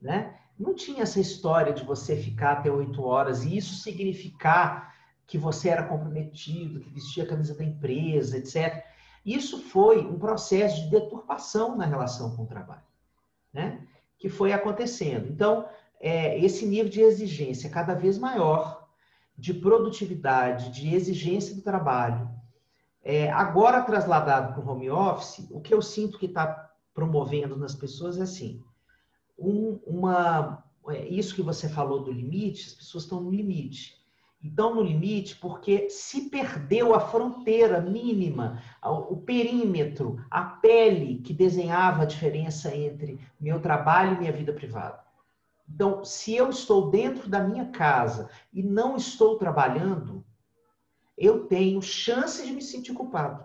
Né? 0.00 0.36
Não 0.58 0.74
tinha 0.74 1.02
essa 1.02 1.18
história 1.18 1.72
de 1.72 1.84
você 1.84 2.16
ficar 2.16 2.52
até 2.52 2.70
8 2.70 3.02
horas 3.02 3.44
e 3.44 3.56
isso 3.56 3.74
significar 3.82 4.94
que 5.26 5.36
você 5.36 5.68
era 5.68 5.82
comprometido, 5.82 6.80
que 6.80 6.90
vestia 6.90 7.24
a 7.24 7.26
camisa 7.26 7.54
da 7.54 7.64
empresa, 7.64 8.38
etc. 8.38 8.84
Isso 9.24 9.60
foi 9.60 10.06
um 10.06 10.18
processo 10.18 10.82
de 10.82 10.90
deturpação 10.90 11.76
na 11.76 11.84
relação 11.84 12.36
com 12.36 12.44
o 12.44 12.46
trabalho, 12.46 12.84
né? 13.52 13.86
que 14.18 14.28
foi 14.28 14.52
acontecendo. 14.52 15.28
Então, 15.28 15.68
é, 16.00 16.38
esse 16.38 16.64
nível 16.66 16.90
de 16.90 17.00
exigência 17.00 17.70
cada 17.70 17.94
vez 17.94 18.18
maior 18.18 18.88
de 19.36 19.52
produtividade, 19.52 20.70
de 20.70 20.94
exigência 20.94 21.54
do 21.54 21.62
trabalho, 21.62 22.30
é, 23.02 23.30
agora 23.30 23.82
trasladado 23.82 24.54
para 24.54 24.64
o 24.64 24.68
home 24.68 24.90
office, 24.90 25.46
o 25.50 25.60
que 25.60 25.74
eu 25.74 25.82
sinto 25.82 26.18
que 26.18 26.26
está 26.26 26.70
promovendo 26.94 27.56
nas 27.56 27.74
pessoas 27.74 28.18
é 28.18 28.22
assim, 28.22 28.64
um, 29.38 29.78
uma, 29.86 30.64
é, 30.88 31.06
isso 31.08 31.34
que 31.34 31.42
você 31.42 31.68
falou 31.68 32.02
do 32.02 32.10
limite, 32.10 32.66
as 32.66 32.74
pessoas 32.74 33.04
estão 33.04 33.20
no 33.20 33.30
limite. 33.30 33.95
Então, 34.46 34.74
no 34.74 34.82
limite, 34.82 35.36
porque 35.36 35.88
se 35.90 36.28
perdeu 36.30 36.94
a 36.94 37.00
fronteira 37.00 37.80
mínima, 37.80 38.62
o 38.82 39.16
perímetro, 39.16 40.24
a 40.30 40.42
pele 40.42 41.18
que 41.18 41.32
desenhava 41.32 42.02
a 42.02 42.06
diferença 42.06 42.74
entre 42.74 43.20
meu 43.40 43.60
trabalho 43.60 44.14
e 44.14 44.18
minha 44.18 44.32
vida 44.32 44.52
privada. 44.52 45.04
Então, 45.68 46.04
se 46.04 46.34
eu 46.34 46.48
estou 46.48 46.90
dentro 46.90 47.28
da 47.28 47.40
minha 47.40 47.66
casa 47.66 48.30
e 48.52 48.62
não 48.62 48.96
estou 48.96 49.36
trabalhando, 49.36 50.24
eu 51.18 51.46
tenho 51.46 51.82
chance 51.82 52.46
de 52.46 52.52
me 52.52 52.62
sentir 52.62 52.92
culpado. 52.92 53.44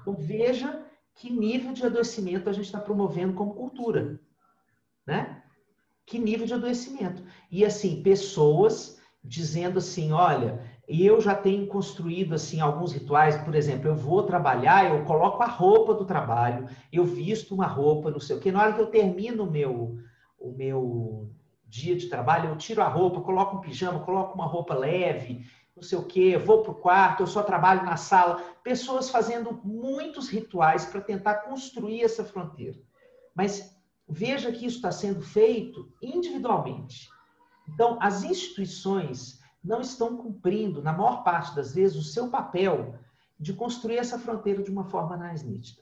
Então, 0.00 0.14
veja 0.14 0.84
que 1.14 1.30
nível 1.30 1.72
de 1.72 1.84
adoecimento 1.84 2.48
a 2.48 2.52
gente 2.52 2.64
está 2.64 2.80
promovendo 2.80 3.34
como 3.34 3.54
cultura 3.54 4.18
né? 5.06 5.42
Que 6.06 6.18
nível 6.18 6.46
de 6.46 6.54
adoecimento. 6.54 7.22
E 7.50 7.64
assim, 7.64 8.02
pessoas 8.02 9.00
dizendo 9.24 9.78
assim, 9.78 10.12
olha, 10.12 10.60
eu 10.88 11.20
já 11.20 11.34
tenho 11.34 11.66
construído 11.66 12.34
assim 12.34 12.60
alguns 12.60 12.92
rituais, 12.92 13.36
por 13.42 13.54
exemplo, 13.54 13.88
eu 13.88 13.94
vou 13.94 14.24
trabalhar, 14.24 14.90
eu 14.90 15.04
coloco 15.04 15.42
a 15.42 15.46
roupa 15.46 15.94
do 15.94 16.04
trabalho, 16.04 16.68
eu 16.92 17.04
visto 17.04 17.54
uma 17.54 17.66
roupa, 17.66 18.10
não 18.10 18.20
sei 18.20 18.36
o 18.36 18.40
quê. 18.40 18.50
Na 18.50 18.62
hora 18.62 18.72
que 18.72 18.80
eu 18.80 18.86
termino 18.86 19.44
o 19.44 19.50
meu 19.50 19.98
o 20.38 20.50
meu 20.50 21.30
dia 21.68 21.96
de 21.96 22.08
trabalho, 22.08 22.50
eu 22.50 22.56
tiro 22.56 22.82
a 22.82 22.88
roupa, 22.88 23.20
coloco 23.20 23.56
um 23.56 23.60
pijama, 23.60 24.00
coloco 24.00 24.34
uma 24.34 24.44
roupa 24.44 24.74
leve, 24.74 25.46
não 25.74 25.82
sei 25.82 25.96
o 25.96 26.04
quê, 26.04 26.36
vou 26.36 26.62
para 26.62 26.72
o 26.72 26.74
quarto, 26.74 27.22
eu 27.22 27.26
só 27.26 27.42
trabalho 27.42 27.84
na 27.84 27.96
sala. 27.96 28.42
Pessoas 28.62 29.08
fazendo 29.08 29.60
muitos 29.64 30.28
rituais 30.28 30.84
para 30.84 31.00
tentar 31.00 31.36
construir 31.36 32.02
essa 32.02 32.24
fronteira. 32.24 32.78
Mas 33.34 33.74
veja 34.06 34.52
que 34.52 34.66
isso 34.66 34.76
está 34.76 34.92
sendo 34.92 35.22
feito 35.22 35.90
individualmente. 36.02 37.08
Então, 37.74 37.98
as 38.00 38.22
instituições 38.22 39.40
não 39.62 39.80
estão 39.80 40.16
cumprindo, 40.16 40.82
na 40.82 40.92
maior 40.92 41.22
parte 41.22 41.54
das 41.54 41.74
vezes, 41.74 41.96
o 41.96 42.02
seu 42.02 42.28
papel 42.28 42.94
de 43.38 43.52
construir 43.52 43.98
essa 43.98 44.18
fronteira 44.18 44.62
de 44.62 44.70
uma 44.70 44.84
forma 44.84 45.16
mais 45.16 45.42
nítida. 45.42 45.80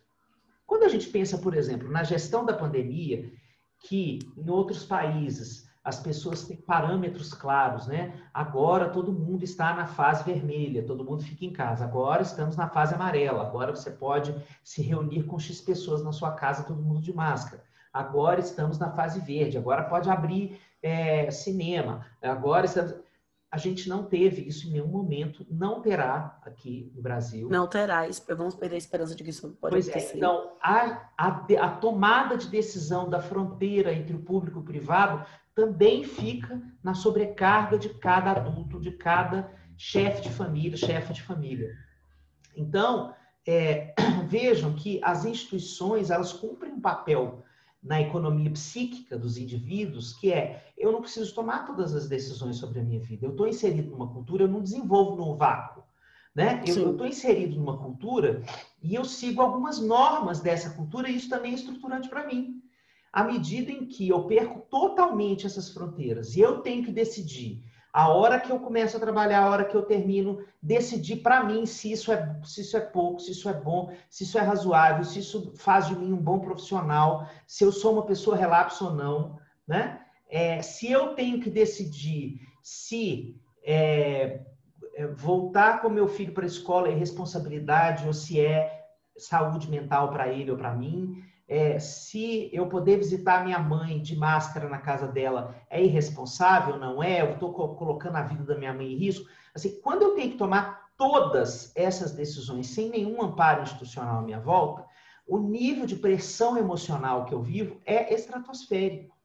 Quando 0.66 0.85
a 0.85 0.88
gente 0.88 1.09
pensa, 1.09 1.38
por 1.38 1.54
exemplo, 1.54 1.90
na 1.90 2.04
gestão 2.04 2.44
da 2.44 2.52
pandemia, 2.52 3.30
que 3.80 4.18
em 4.37 4.49
outros 4.50 4.85
países 4.85 5.68
as 5.82 5.99
pessoas 5.99 6.47
têm 6.47 6.59
parâmetros 6.59 7.32
claros, 7.32 7.87
né? 7.87 8.20
Agora 8.35 8.90
todo 8.90 9.12
mundo 9.12 9.42
está 9.42 9.75
na 9.75 9.87
fase 9.87 10.23
vermelha, 10.25 10.85
todo 10.85 11.04
mundo 11.04 11.23
fica 11.23 11.44
em 11.44 11.52
casa. 11.52 11.85
Agora 11.85 12.23
estamos 12.23 12.54
na 12.54 12.68
fase 12.68 12.94
amarela. 12.94 13.42
Agora 13.42 13.75
você 13.75 13.90
pode 13.90 14.35
se 14.62 14.82
reunir 14.82 15.23
com 15.23 15.38
X 15.38 15.61
pessoas 15.61 16.04
na 16.04 16.12
sua 16.12 16.32
casa, 16.32 16.64
todo 16.64 16.82
mundo 16.82 17.00
de 17.00 17.12
máscara. 17.14 17.64
Agora 17.92 18.38
estamos 18.38 18.78
na 18.78 18.90
fase 18.90 19.20
verde, 19.20 19.59
agora 19.59 19.82
pode 19.85 20.09
abrir 20.09 20.61
é, 20.82 21.30
cinema, 21.30 22.06
agora. 22.22 22.66
A 23.52 23.58
gente 23.58 23.88
não 23.88 24.04
teve 24.04 24.42
isso 24.42 24.68
em 24.68 24.70
nenhum 24.70 24.87
momento, 24.87 25.44
não 25.50 25.82
terá 25.82 26.38
aqui 26.42 26.92
no 26.94 27.02
Brasil. 27.02 27.49
Não 27.49 27.66
terá, 27.66 28.06
vamos 28.28 28.54
perder 28.54 28.76
a 28.76 28.78
esperança 28.78 29.12
de 29.12 29.25
que 29.25 29.30
isso 29.30 29.56
pode 29.60 29.72
pois 29.72 29.88
é, 29.88 29.90
acontecer. 29.90 30.14
É, 30.14 30.16
então, 30.18 30.52
a, 30.62 31.10
a, 31.18 31.46
a 31.60 31.68
tomada 31.68 32.37
de 32.37 32.46
decisão 32.46 33.10
da 33.10 33.20
fronteira 33.20 33.92
entre 33.92 34.14
o 34.14 34.22
público 34.22 34.58
e 34.58 34.60
o 34.60 34.64
privado 34.64 35.26
também 35.52 36.04
fica 36.04 36.62
na 36.80 36.94
sobrecarga 36.94 37.76
de 37.76 37.88
cada 37.88 38.30
adulto, 38.30 38.80
de 38.80 38.92
cada 38.92 39.52
chefe 39.76 40.22
de 40.22 40.30
família, 40.30 40.76
chefe 40.76 41.12
de 41.12 41.22
família. 41.22 41.75
Então, 42.56 43.12
é, 43.44 43.94
vejam 44.28 44.75
que 44.75 45.00
as 45.02 45.25
instituições 45.25 46.10
elas 46.10 46.32
cumprem 46.32 46.72
um 46.72 46.80
papel 46.80 47.42
na 47.82 48.00
economia 48.00 48.50
psíquica 48.50 49.18
dos 49.18 49.38
indivíduos, 49.38 50.12
que 50.12 50.32
é 50.32 50.70
eu 50.76 50.92
não 50.92 51.00
preciso 51.00 51.34
tomar 51.34 51.66
todas 51.66 51.94
as 51.94 52.08
decisões 52.08 52.56
sobre 52.56 52.80
a 52.80 52.82
minha 52.82 53.00
vida. 53.00 53.26
Eu 53.26 53.30
estou 53.30 53.46
inserido 53.46 53.90
numa 53.90 54.08
cultura, 54.12 54.44
eu 54.44 54.49
não 54.49 54.62
desenvolvo 54.62 55.16
num 55.16 55.37
vácuo. 55.37 55.82
Né? 56.34 56.62
Eu 56.66 56.92
estou 56.92 57.06
inserido 57.06 57.56
numa 57.56 57.76
cultura 57.78 58.42
e 58.82 58.94
eu 58.94 59.04
sigo 59.04 59.42
algumas 59.42 59.80
normas 59.80 60.40
dessa 60.40 60.70
cultura 60.70 61.08
e 61.08 61.16
isso 61.16 61.28
também 61.28 61.52
é 61.52 61.56
estruturante 61.56 62.08
para 62.08 62.26
mim. 62.26 62.62
À 63.12 63.25
medida 63.25 63.72
em 63.72 63.87
que 63.87 64.08
eu 64.08 64.25
perco 64.25 64.60
totalmente 64.70 65.44
essas 65.44 65.70
fronteiras 65.70 66.37
e 66.37 66.40
eu 66.40 66.60
tenho 66.60 66.84
que 66.84 66.92
decidir 66.92 67.64
a 67.92 68.09
hora 68.09 68.38
que 68.38 68.50
eu 68.50 68.61
começo 68.61 68.97
a 68.97 69.00
trabalhar, 69.00 69.42
a 69.42 69.50
hora 69.50 69.64
que 69.64 69.75
eu 69.75 69.82
termino, 69.82 70.44
decidir 70.62 71.16
para 71.16 71.42
mim 71.42 71.66
se 71.66 71.90
isso, 71.90 72.12
é, 72.12 72.37
se 72.44 72.61
isso 72.61 72.76
é 72.76 72.80
pouco, 72.80 73.20
se 73.20 73.32
isso 73.32 73.49
é 73.49 73.54
bom, 73.54 73.92
se 74.09 74.25
isso 74.25 74.38
é 74.38 74.42
razoável, 74.42 75.04
se 75.04 75.18
isso 75.18 75.52
faz 75.56 75.88
de 75.88 75.97
mim 75.97 76.12
um 76.12 76.23
bom 76.23 76.38
profissional, 76.38 77.26
se 77.47 77.64
eu 77.64 77.73
sou 77.73 77.94
uma 77.94 78.06
pessoa 78.06 78.37
relapso 78.37 78.87
ou 78.87 78.94
não, 78.94 79.38
né? 79.66 80.00
É, 80.28 80.62
se 80.62 80.90
eu 80.90 81.14
tenho 81.14 81.40
que 81.40 81.50
decidir 81.50 82.40
se 82.62 83.37
é, 83.64 84.40
é, 84.94 85.06
voltar 85.09 85.80
com 85.80 85.88
meu 85.88 86.06
filho 86.06 86.32
para 86.32 86.44
a 86.44 86.47
escola 86.47 86.88
é 86.88 86.94
responsabilidade 86.94 88.06
ou 88.06 88.12
se 88.12 88.40
é 88.40 88.87
saúde 89.16 89.68
mental 89.68 90.11
para 90.11 90.28
ele 90.28 90.50
ou 90.50 90.56
para 90.56 90.75
mim. 90.75 91.23
É, 91.52 91.80
se 91.80 92.49
eu 92.52 92.69
poder 92.69 92.99
visitar 92.99 93.45
minha 93.45 93.59
mãe 93.59 94.00
de 94.00 94.16
máscara 94.16 94.69
na 94.69 94.78
casa 94.78 95.09
dela 95.09 95.52
é 95.69 95.83
irresponsável, 95.83 96.78
não 96.78 97.02
é? 97.02 97.23
Eu 97.23 97.33
estou 97.33 97.52
colocando 97.52 98.14
a 98.14 98.23
vida 98.23 98.45
da 98.45 98.57
minha 98.57 98.73
mãe 98.73 98.92
em 98.92 98.97
risco. 98.97 99.28
Assim, 99.52 99.80
quando 99.80 100.02
eu 100.02 100.14
tenho 100.14 100.30
que 100.30 100.38
tomar 100.38 100.88
todas 100.97 101.73
essas 101.75 102.12
decisões 102.12 102.69
sem 102.69 102.88
nenhum 102.88 103.21
amparo 103.21 103.64
institucional 103.64 104.21
à 104.21 104.23
minha 104.23 104.38
volta, 104.38 104.87
o 105.26 105.40
nível 105.40 105.87
de 105.87 105.97
pressão 105.97 106.57
emocional 106.57 107.25
que 107.25 107.35
eu 107.35 107.42
vivo 107.42 107.80
é 107.85 108.14
estratosférico. 108.14 109.16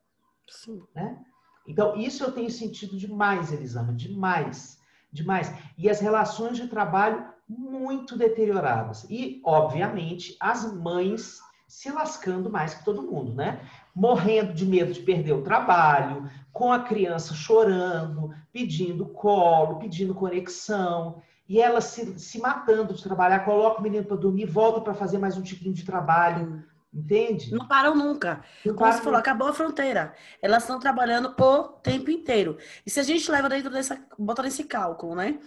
Sim. 0.47 0.81
Né? 0.95 1.23
Então, 1.67 1.95
isso 1.95 2.23
eu 2.23 2.31
tenho 2.31 2.49
sentido 2.49 2.97
demais, 2.97 3.51
Elisama, 3.51 3.93
demais, 3.93 4.79
demais. 5.11 5.53
E 5.77 5.87
as 5.87 5.99
relações 5.99 6.57
de 6.57 6.67
trabalho 6.67 7.23
muito 7.47 8.17
deterioradas. 8.17 9.05
E, 9.11 9.43
obviamente, 9.45 10.35
as 10.39 10.73
mães 10.73 11.39
se 11.67 11.91
lascando 11.91 12.49
mais 12.49 12.73
que 12.73 12.85
todo 12.85 13.01
mundo, 13.01 13.33
né? 13.33 13.59
Morrendo 13.93 14.53
de 14.53 14.65
medo 14.65 14.93
de 14.93 15.01
perder 15.01 15.33
o 15.33 15.43
trabalho, 15.43 16.29
com 16.51 16.71
a 16.71 16.79
criança 16.79 17.33
chorando, 17.33 18.33
pedindo 18.51 19.05
colo, 19.07 19.79
pedindo 19.79 20.15
conexão, 20.15 21.21
e 21.47 21.61
ela 21.61 21.79
se, 21.81 22.19
se 22.19 22.39
matando 22.39 22.93
de 22.93 23.03
trabalhar, 23.03 23.45
coloca 23.45 23.79
o 23.79 23.83
menino 23.83 24.05
para 24.05 24.17
dormir, 24.17 24.45
volta 24.45 24.81
para 24.81 24.93
fazer 24.93 25.17
mais 25.17 25.37
um 25.37 25.41
tipinho 25.41 25.73
de 25.73 25.85
trabalho. 25.85 26.63
Entende? 26.93 27.51
Não 27.53 27.67
param 27.67 27.93
nunca. 27.93 28.41
Não 28.65 28.73
Como 28.73 28.91
você 28.91 29.01
falou, 29.01 29.19
acabou 29.19 29.49
a 29.49 29.53
fronteira. 29.53 30.13
Elas 30.41 30.63
estão 30.63 30.79
trabalhando 30.79 31.35
o 31.37 31.63
tempo 31.63 32.09
inteiro. 32.09 32.57
E 32.85 32.89
se 32.89 33.01
a 33.01 33.03
gente 33.03 33.29
leva 33.29 33.49
dentro 33.49 33.69
dessa, 33.69 33.99
bota 34.17 34.41
nesse 34.41 34.63
cálculo, 34.63 35.13
né? 35.13 35.37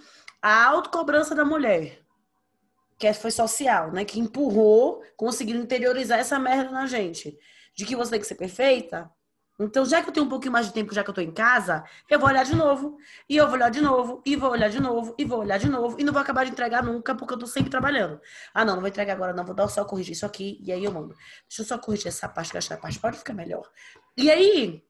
A 0.42 0.66
autocobrança 0.66 1.34
da 1.34 1.46
mulher, 1.46 2.02
que 2.98 3.12
foi 3.14 3.30
social, 3.30 3.92
né? 3.92 4.04
Que 4.04 4.18
empurrou, 4.18 5.02
conseguiu 5.16 5.56
interiorizar 5.56 6.18
essa 6.18 6.38
merda 6.38 6.70
na 6.70 6.86
gente. 6.86 7.38
De 7.74 7.84
que 7.86 7.94
você 7.94 8.12
tem 8.12 8.20
que 8.20 8.26
ser 8.26 8.34
perfeita, 8.34 9.10
então, 9.60 9.84
já 9.84 10.00
que 10.00 10.08
eu 10.08 10.12
tenho 10.12 10.24
um 10.26 10.28
pouquinho 10.28 10.52
mais 10.52 10.66
de 10.66 10.72
tempo, 10.72 10.94
já 10.94 11.02
que 11.02 11.10
eu 11.10 11.14
tô 11.14 11.20
em 11.20 11.32
casa, 11.32 11.82
eu 12.08 12.18
vou 12.20 12.28
olhar 12.28 12.44
de 12.44 12.54
novo, 12.54 12.96
e 13.28 13.36
eu 13.36 13.44
vou 13.46 13.54
olhar 13.54 13.70
de 13.70 13.80
novo, 13.80 14.22
e 14.24 14.36
vou 14.36 14.50
olhar 14.50 14.68
de 14.70 14.80
novo, 14.80 15.14
e 15.18 15.24
vou 15.24 15.40
olhar 15.40 15.58
de 15.58 15.68
novo, 15.68 15.96
e 15.98 16.04
não 16.04 16.12
vou 16.12 16.22
acabar 16.22 16.44
de 16.44 16.52
entregar 16.52 16.80
nunca, 16.80 17.12
porque 17.12 17.34
eu 17.34 17.38
tô 17.38 17.46
sempre 17.46 17.68
trabalhando. 17.68 18.20
Ah, 18.54 18.64
não, 18.64 18.74
não 18.74 18.80
vou 18.80 18.88
entregar 18.88 19.14
agora, 19.14 19.32
não, 19.32 19.44
vou 19.44 19.56
dar 19.56 19.66
só 19.66 19.84
corrigir 19.84 20.12
isso 20.12 20.24
aqui, 20.24 20.60
e 20.62 20.70
aí 20.70 20.84
eu 20.84 20.92
mando. 20.92 21.08
Deixa 21.48 21.62
eu 21.62 21.64
só 21.64 21.76
corrigir 21.76 22.06
essa 22.06 22.28
parte, 22.28 22.52
que 22.52 22.58
essa 22.58 22.76
parte 22.76 23.00
pode 23.00 23.18
ficar 23.18 23.34
melhor. 23.34 23.68
E 24.16 24.30
aí, 24.30 24.84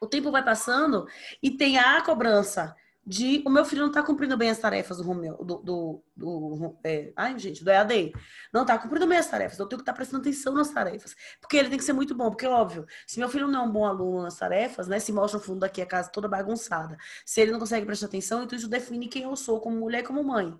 o 0.00 0.06
tempo 0.06 0.30
vai 0.30 0.44
passando, 0.44 1.08
e 1.42 1.50
tem 1.50 1.76
a 1.76 2.00
cobrança 2.00 2.76
de 3.06 3.40
o 3.46 3.50
meu 3.50 3.64
filho 3.64 3.82
não 3.82 3.88
está 3.88 4.02
cumprindo 4.02 4.36
bem 4.36 4.50
as 4.50 4.58
tarefas 4.58 4.96
do 4.96 5.04
Romeu, 5.04 5.36
do, 5.36 5.58
do, 5.58 6.02
do 6.16 6.76
é, 6.82 7.12
ai, 7.14 7.38
gente, 7.38 7.62
do 7.62 7.70
EAD. 7.70 8.12
Não 8.52 8.62
está 8.62 8.76
cumprindo 8.76 9.06
bem 9.06 9.16
as 9.16 9.28
tarefas. 9.28 9.56
Eu 9.58 9.66
tenho 9.66 9.78
que 9.78 9.82
estar 9.82 9.92
tá 9.92 9.96
prestando 9.96 10.22
atenção 10.22 10.52
nas 10.52 10.70
tarefas. 10.70 11.14
Porque 11.40 11.56
ele 11.56 11.68
tem 11.68 11.78
que 11.78 11.84
ser 11.84 11.92
muito 11.92 12.16
bom. 12.16 12.30
Porque, 12.30 12.46
óbvio, 12.46 12.84
se 13.06 13.20
meu 13.20 13.28
filho 13.28 13.46
não 13.46 13.60
é 13.60 13.62
um 13.68 13.70
bom 13.70 13.84
aluno 13.84 14.22
nas 14.22 14.36
tarefas, 14.36 14.88
né? 14.88 14.98
Se 14.98 15.12
mostra 15.12 15.38
o 15.38 15.42
fundo 15.42 15.60
daqui 15.60 15.80
a 15.80 15.86
casa 15.86 16.10
toda 16.10 16.26
bagunçada. 16.26 16.98
Se 17.24 17.40
ele 17.40 17.52
não 17.52 17.60
consegue 17.60 17.86
prestar 17.86 18.06
atenção, 18.06 18.42
então 18.42 18.58
isso 18.58 18.68
define 18.68 19.06
quem 19.06 19.22
eu 19.22 19.36
sou 19.36 19.60
como 19.60 19.76
mulher 19.76 20.00
e 20.00 20.06
como 20.06 20.24
mãe. 20.24 20.58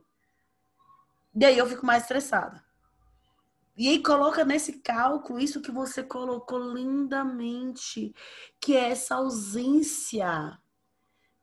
E 1.34 1.44
eu 1.44 1.66
fico 1.66 1.84
mais 1.84 2.02
estressada. 2.02 2.64
E 3.76 3.88
aí 3.88 4.02
coloca 4.02 4.44
nesse 4.44 4.74
cálculo 4.74 5.40
isso 5.40 5.60
que 5.60 5.70
você 5.70 6.02
colocou 6.02 6.58
lindamente, 6.58 8.14
que 8.60 8.74
é 8.74 8.90
essa 8.90 9.16
ausência 9.16 10.58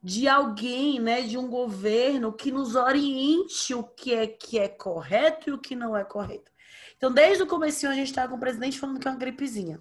de 0.04 0.28
alguém, 0.28 1.00
né, 1.00 1.22
de 1.22 1.38
um 1.38 1.48
governo 1.48 2.34
que 2.34 2.52
nos 2.52 2.76
oriente 2.76 3.74
o 3.74 3.84
que 3.84 4.14
é 4.14 4.28
que 4.28 4.60
é 4.60 4.68
correto 4.68 5.50
e 5.50 5.54
o 5.54 5.58
que 5.58 5.78
não 5.78 5.96
é 5.96 6.04
correto. 6.04 6.52
Então, 6.98 7.10
desde 7.10 7.44
o 7.44 7.48
começo 7.48 7.88
a 7.88 7.94
gente 7.94 8.10
está 8.10 8.28
com 8.28 8.36
o 8.36 8.40
presidente 8.40 8.78
falando 8.78 9.00
que 9.00 9.08
é 9.08 9.12
uma 9.12 9.18
gripezinha. 9.18 9.80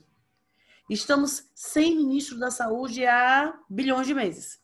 Estamos 0.88 1.50
sem 1.54 1.96
ministro 1.96 2.38
da 2.38 2.50
saúde 2.50 3.04
há 3.04 3.52
bilhões 3.68 4.06
de 4.06 4.14
meses. 4.14 4.60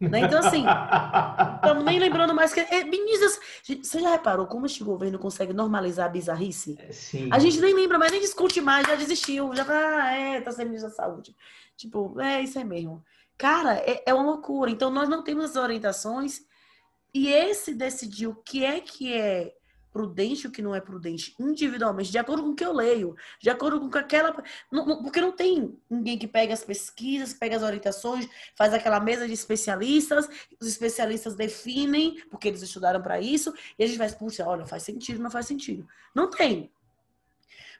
Né? 0.00 0.20
Então, 0.20 0.38
assim, 0.38 0.64
estamos 1.56 1.84
nem 1.84 1.98
lembrando 1.98 2.34
mais 2.34 2.52
que. 2.52 2.60
É, 2.60 2.84
ministros, 2.84 3.38
você 3.82 4.00
já 4.00 4.10
reparou 4.10 4.46
como 4.46 4.66
este 4.66 4.82
governo 4.82 5.18
consegue 5.18 5.52
normalizar 5.52 6.06
a 6.06 6.08
bizarrice? 6.08 6.76
É, 6.78 6.92
sim. 6.92 7.28
A 7.32 7.38
gente 7.38 7.60
nem 7.60 7.74
lembra 7.74 7.98
mais, 7.98 8.12
nem 8.12 8.20
discute 8.20 8.60
mais, 8.60 8.86
já 8.86 8.94
desistiu, 8.94 9.54
já 9.54 9.64
tá, 9.64 10.04
ah, 10.04 10.12
é, 10.12 10.40
tá 10.40 10.52
sem 10.52 10.64
ministro 10.64 10.88
da 10.88 10.96
saúde. 10.96 11.34
Tipo, 11.76 12.18
é 12.20 12.40
isso 12.40 12.58
aí 12.58 12.64
mesmo. 12.64 13.04
Cara, 13.40 13.76
é, 13.76 14.02
é 14.04 14.12
uma 14.12 14.22
loucura. 14.22 14.70
Então, 14.70 14.90
nós 14.90 15.08
não 15.08 15.24
temos 15.24 15.46
as 15.46 15.56
orientações 15.56 16.44
e 17.14 17.28
esse 17.28 17.72
decidir 17.72 18.26
o 18.26 18.34
que 18.34 18.66
é 18.66 18.80
que 18.80 19.14
é 19.14 19.54
prudente 19.90 20.46
o 20.46 20.50
que 20.50 20.60
não 20.60 20.74
é 20.74 20.80
prudente 20.80 21.34
individualmente, 21.40 22.12
de 22.12 22.18
acordo 22.18 22.44
com 22.44 22.50
o 22.50 22.54
que 22.54 22.64
eu 22.64 22.72
leio, 22.72 23.16
de 23.40 23.48
acordo 23.48 23.80
com 23.80 23.98
aquela. 23.98 24.30
porque 25.02 25.22
não 25.22 25.32
tem 25.32 25.74
ninguém 25.88 26.18
que 26.18 26.28
pega 26.28 26.52
as 26.52 26.62
pesquisas, 26.62 27.32
pega 27.32 27.56
as 27.56 27.62
orientações, 27.62 28.28
faz 28.54 28.74
aquela 28.74 29.00
mesa 29.00 29.26
de 29.26 29.32
especialistas, 29.32 30.28
os 30.60 30.68
especialistas 30.68 31.34
definem, 31.34 32.22
porque 32.30 32.46
eles 32.46 32.60
estudaram 32.60 33.00
para 33.00 33.22
isso, 33.22 33.54
e 33.78 33.82
a 33.82 33.86
gente 33.86 33.98
vai, 33.98 34.12
puxa, 34.12 34.46
olha, 34.46 34.66
faz 34.66 34.82
sentido, 34.82 35.22
não 35.22 35.30
faz 35.30 35.46
sentido. 35.46 35.88
Não 36.14 36.28
tem. 36.28 36.70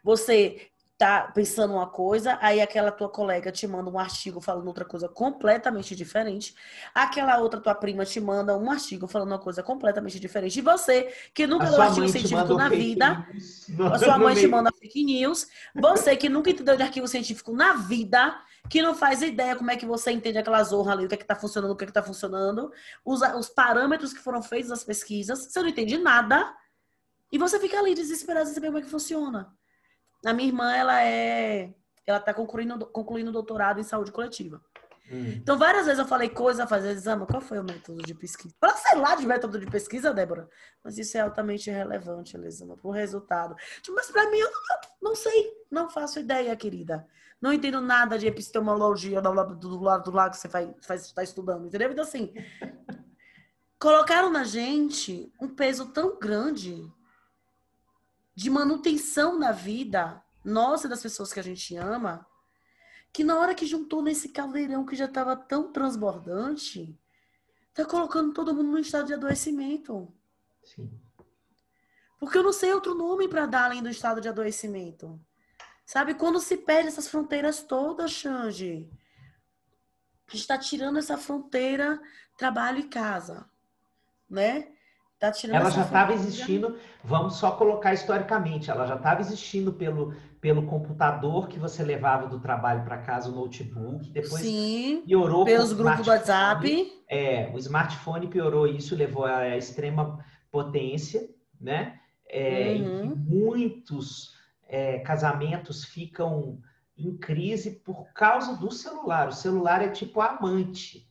Você 0.03 0.71
tá 1.01 1.33
pensando 1.35 1.73
uma 1.73 1.87
coisa, 1.87 2.37
aí 2.43 2.61
aquela 2.61 2.93
tua 2.93 3.09
colega 3.09 3.51
te 3.51 3.67
manda 3.67 3.89
um 3.89 3.99
artigo 3.99 4.39
falando 4.39 4.67
outra 4.67 4.85
coisa 4.85 5.09
completamente 5.09 5.97
diferente, 5.97 6.55
aquela 6.95 7.39
outra 7.39 7.59
tua 7.59 7.75
prima 7.75 8.05
te 8.05 8.21
manda 8.21 8.55
um 8.55 8.71
artigo 8.71 9.09
falando 9.09 9.29
uma 9.29 9.39
coisa 9.39 9.63
completamente 9.63 10.21
diferente, 10.21 10.59
e 10.59 10.61
você, 10.61 11.11
que 11.33 11.47
nunca 11.47 11.71
leu 11.71 11.81
artigo 11.81 12.07
científico 12.07 12.53
na 12.53 12.69
vida, 12.69 13.27
a 13.91 13.99
sua 13.99 14.19
mãe 14.19 14.35
te 14.35 14.47
manda 14.47 14.71
fake 14.79 15.03
news, 15.03 15.49
você 15.75 16.15
que 16.15 16.29
nunca 16.29 16.51
entendeu 16.51 16.77
de 16.77 16.83
arquivo 16.83 17.09
científico 17.09 17.51
na 17.55 17.73
vida, 17.77 18.39
que 18.69 18.83
não 18.83 18.95
faz 18.95 19.23
ideia 19.23 19.57
como 19.57 19.71
é 19.71 19.79
que 19.79 19.87
você 19.87 20.11
entende 20.11 20.37
aquela 20.37 20.63
zorra 20.63 20.93
ali, 20.93 21.07
o 21.07 21.09
que 21.09 21.15
é 21.15 21.19
que 21.19 21.25
tá 21.25 21.35
funcionando, 21.35 21.71
o 21.71 21.77
que 21.77 21.85
é 21.85 21.87
que 21.87 21.95
tá 21.95 22.03
funcionando, 22.03 22.71
os, 23.03 23.23
os 23.23 23.49
parâmetros 23.49 24.13
que 24.13 24.21
foram 24.21 24.43
feitos 24.43 24.69
nas 24.69 24.85
pesquisas, 24.85 25.47
você 25.47 25.63
não 25.63 25.69
entende 25.71 25.97
nada, 25.97 26.55
e 27.33 27.39
você 27.39 27.59
fica 27.59 27.79
ali 27.79 27.95
desesperado 27.95 28.45
sem 28.45 28.55
saber 28.55 28.67
como 28.67 28.81
é 28.81 28.83
que 28.83 28.91
funciona. 28.91 29.59
A 30.25 30.33
minha 30.33 30.49
irmã, 30.49 30.75
ela 30.75 31.03
é. 31.03 31.73
Ela 32.07 32.19
está 32.19 32.35
concluindo, 32.35 32.87
concluindo 32.87 33.33
doutorado 33.33 33.81
em 33.81 33.85
saúde 33.85 34.11
coletiva. 34.11 34.61
Hum. 35.11 35.35
Então, 35.37 35.59
várias 35.59 35.87
vezes 35.87 35.99
eu 35.99 36.07
falei 36.07 36.29
coisa, 36.29 36.67
fazer 36.67 36.93
exame. 36.93 37.27
Qual 37.27 37.41
foi 37.41 37.59
o 37.59 37.65
método 37.65 38.03
de 38.03 38.15
pesquisa? 38.15 38.55
Para 38.61 38.77
sei 38.77 38.99
lá 38.99 39.15
de 39.17 39.27
método 39.27 39.59
de 39.59 39.67
pesquisa, 39.67 40.15
Débora. 40.15 40.49
Mas 40.85 40.99
isso 40.99 41.17
é 41.17 41.21
altamente 41.21 41.71
relevante, 41.71 42.37
Elisama, 42.37 42.77
para 42.77 42.89
o 42.89 42.93
resultado. 42.93 43.57
Tipo, 43.83 43.97
mas 43.97 44.11
para 44.11 44.31
mim, 44.31 44.39
eu 44.39 44.51
não, 44.51 45.11
não, 45.11 45.17
sei. 45.17 45.53
Não 45.71 45.91
faço 45.91 46.21
ideia, 46.21 46.55
querida. 46.55 47.07
Não 47.41 47.53
entendo 47.53 47.81
nada 47.81 48.19
de 48.19 48.27
epistemologia 48.27 49.21
do 49.21 49.33
lado 49.33 49.57
do, 49.57 49.81
lado 49.81 50.05
do 50.05 50.17
lado 50.17 50.33
que 50.33 50.37
você 50.37 50.49
vai, 50.49 50.75
está 50.79 51.23
estudando, 51.23 51.67
entendeu? 51.67 51.91
Então, 51.91 52.05
assim, 52.05 52.33
colocaram 53.81 54.31
na 54.31 54.45
gente 54.45 55.33
um 55.41 55.49
peso 55.49 55.87
tão 55.87 56.19
grande 56.19 56.87
de 58.41 58.49
manutenção 58.49 59.39
na 59.39 59.53
vida 59.53 60.25
nossa 60.43 60.89
das 60.89 61.03
pessoas 61.03 61.31
que 61.31 61.39
a 61.39 61.43
gente 61.43 61.77
ama, 61.77 62.27
que 63.13 63.23
na 63.23 63.39
hora 63.39 63.55
que 63.55 63.67
juntou 63.67 64.01
nesse 64.01 64.31
caldeirão 64.31 64.87
que 64.87 64.97
já 64.97 65.05
estava 65.05 65.37
tão 65.37 65.71
transbordante, 65.71 66.99
tá 67.75 67.85
colocando 67.85 68.33
todo 68.33 68.55
mundo 68.55 68.71
num 68.71 68.79
estado 68.79 69.09
de 69.09 69.13
adoecimento. 69.13 70.11
Sim. 70.65 70.91
Porque 72.19 72.39
eu 72.39 72.43
não 72.43 72.55
sei 72.55 72.73
outro 72.73 72.95
nome 72.95 73.29
para 73.29 73.45
dar 73.45 73.67
além 73.67 73.83
do 73.83 73.91
estado 73.91 74.23
de 74.23 74.29
adoecimento. 74.31 75.21
Sabe, 75.85 76.15
quando 76.15 76.41
se 76.41 76.57
perde 76.57 76.89
essas 76.89 77.09
fronteiras 77.09 77.63
todas, 77.63 78.11
Xande, 78.11 78.89
a 80.27 80.31
gente 80.31 80.41
está 80.41 80.57
tirando 80.57 80.99
essa 80.99 81.19
fronteira 81.19 82.01
trabalho 82.39 82.79
e 82.79 82.89
casa, 82.89 83.47
né? 84.31 84.73
Tá 85.21 85.31
ela 85.53 85.69
já 85.69 85.83
estava 85.83 86.15
existindo, 86.15 86.79
vamos 87.05 87.37
só 87.37 87.51
colocar 87.51 87.93
historicamente, 87.93 88.71
ela 88.71 88.87
já 88.87 88.97
estava 88.97 89.21
existindo 89.21 89.71
pelo, 89.71 90.15
pelo 90.41 90.63
computador 90.63 91.47
que 91.47 91.59
você 91.59 91.83
levava 91.83 92.27
do 92.27 92.41
trabalho 92.41 92.85
para 92.85 92.97
casa, 92.97 93.29
o 93.29 93.33
notebook, 93.33 94.09
depois 94.13 94.41
Sim, 94.41 95.03
piorou 95.07 95.45
pelos 95.45 95.75
grupos 95.75 96.07
do 96.07 96.11
WhatsApp. 96.11 96.91
É, 97.07 97.51
o 97.53 97.59
smartphone 97.59 98.29
piorou 98.29 98.67
isso, 98.67 98.97
levou 98.97 99.27
a, 99.27 99.59
extrema 99.59 100.25
potência, 100.51 101.29
né? 101.61 102.01
É, 102.27 102.77
uhum. 102.81 103.15
muitos 103.15 104.35
é, 104.67 105.01
casamentos 105.01 105.85
ficam 105.85 106.63
em 106.97 107.15
crise 107.15 107.73
por 107.73 108.11
causa 108.15 108.57
do 108.57 108.71
celular. 108.71 109.29
O 109.29 109.33
celular 109.33 109.83
é 109.83 109.89
tipo 109.91 110.23
amante, 110.23 111.07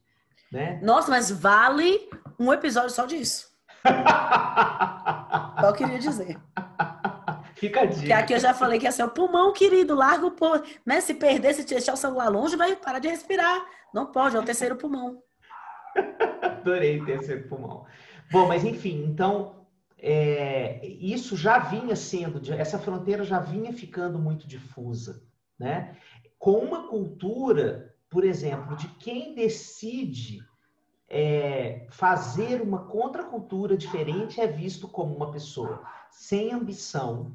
né? 0.51 0.79
Nossa, 0.81 1.11
mas 1.11 1.29
vale 1.29 2.09
um 2.39 2.51
episódio 2.51 2.89
só 2.89 3.05
disso. 3.05 3.48
Só 5.59 5.73
queria 5.73 5.99
dizer. 5.99 6.37
Fica 7.55 7.81
a 7.81 7.85
dica. 7.85 8.05
Que 8.05 8.13
aqui 8.13 8.33
eu 8.33 8.39
já 8.39 8.53
falei 8.53 8.79
que 8.79 8.87
é 8.87 8.91
seu 8.91 9.09
pulmão, 9.09 9.51
querido, 9.51 9.93
larga 9.93 10.25
o 10.25 10.31
pulmão. 10.31 10.63
Né? 10.85 11.01
Se 11.01 11.13
perder, 11.13 11.53
se 11.53 11.65
deixar 11.65 11.93
o 11.93 11.97
celular 11.97 12.29
longe, 12.29 12.55
vai 12.55 12.75
parar 12.75 12.99
de 12.99 13.09
respirar. 13.09 13.59
Não 13.93 14.05
pode, 14.05 14.35
é 14.35 14.39
o 14.39 14.43
terceiro 14.43 14.77
pulmão. 14.77 15.21
Adorei 16.41 17.03
terceiro 17.03 17.47
pulmão. 17.49 17.85
Bom, 18.31 18.47
mas 18.47 18.63
enfim, 18.63 19.03
então 19.05 19.65
é, 19.97 20.85
isso 20.85 21.35
já 21.35 21.59
vinha 21.59 21.95
sendo, 21.95 22.41
essa 22.53 22.79
fronteira 22.79 23.23
já 23.23 23.39
vinha 23.39 23.73
ficando 23.73 24.17
muito 24.17 24.47
difusa, 24.47 25.21
né? 25.57 25.97
Com 26.37 26.59
uma 26.59 26.87
cultura, 26.87 27.93
por 28.09 28.23
exemplo, 28.23 28.77
de 28.77 28.87
quem 28.95 29.35
decide 29.35 30.39
é, 31.09 31.87
fazer 31.89 32.61
uma 32.61 32.85
contracultura 32.85 33.75
diferente 33.75 34.39
é 34.39 34.47
visto 34.47 34.87
como 34.87 35.15
uma 35.15 35.31
pessoa 35.31 35.81
sem 36.11 36.53
ambição, 36.53 37.31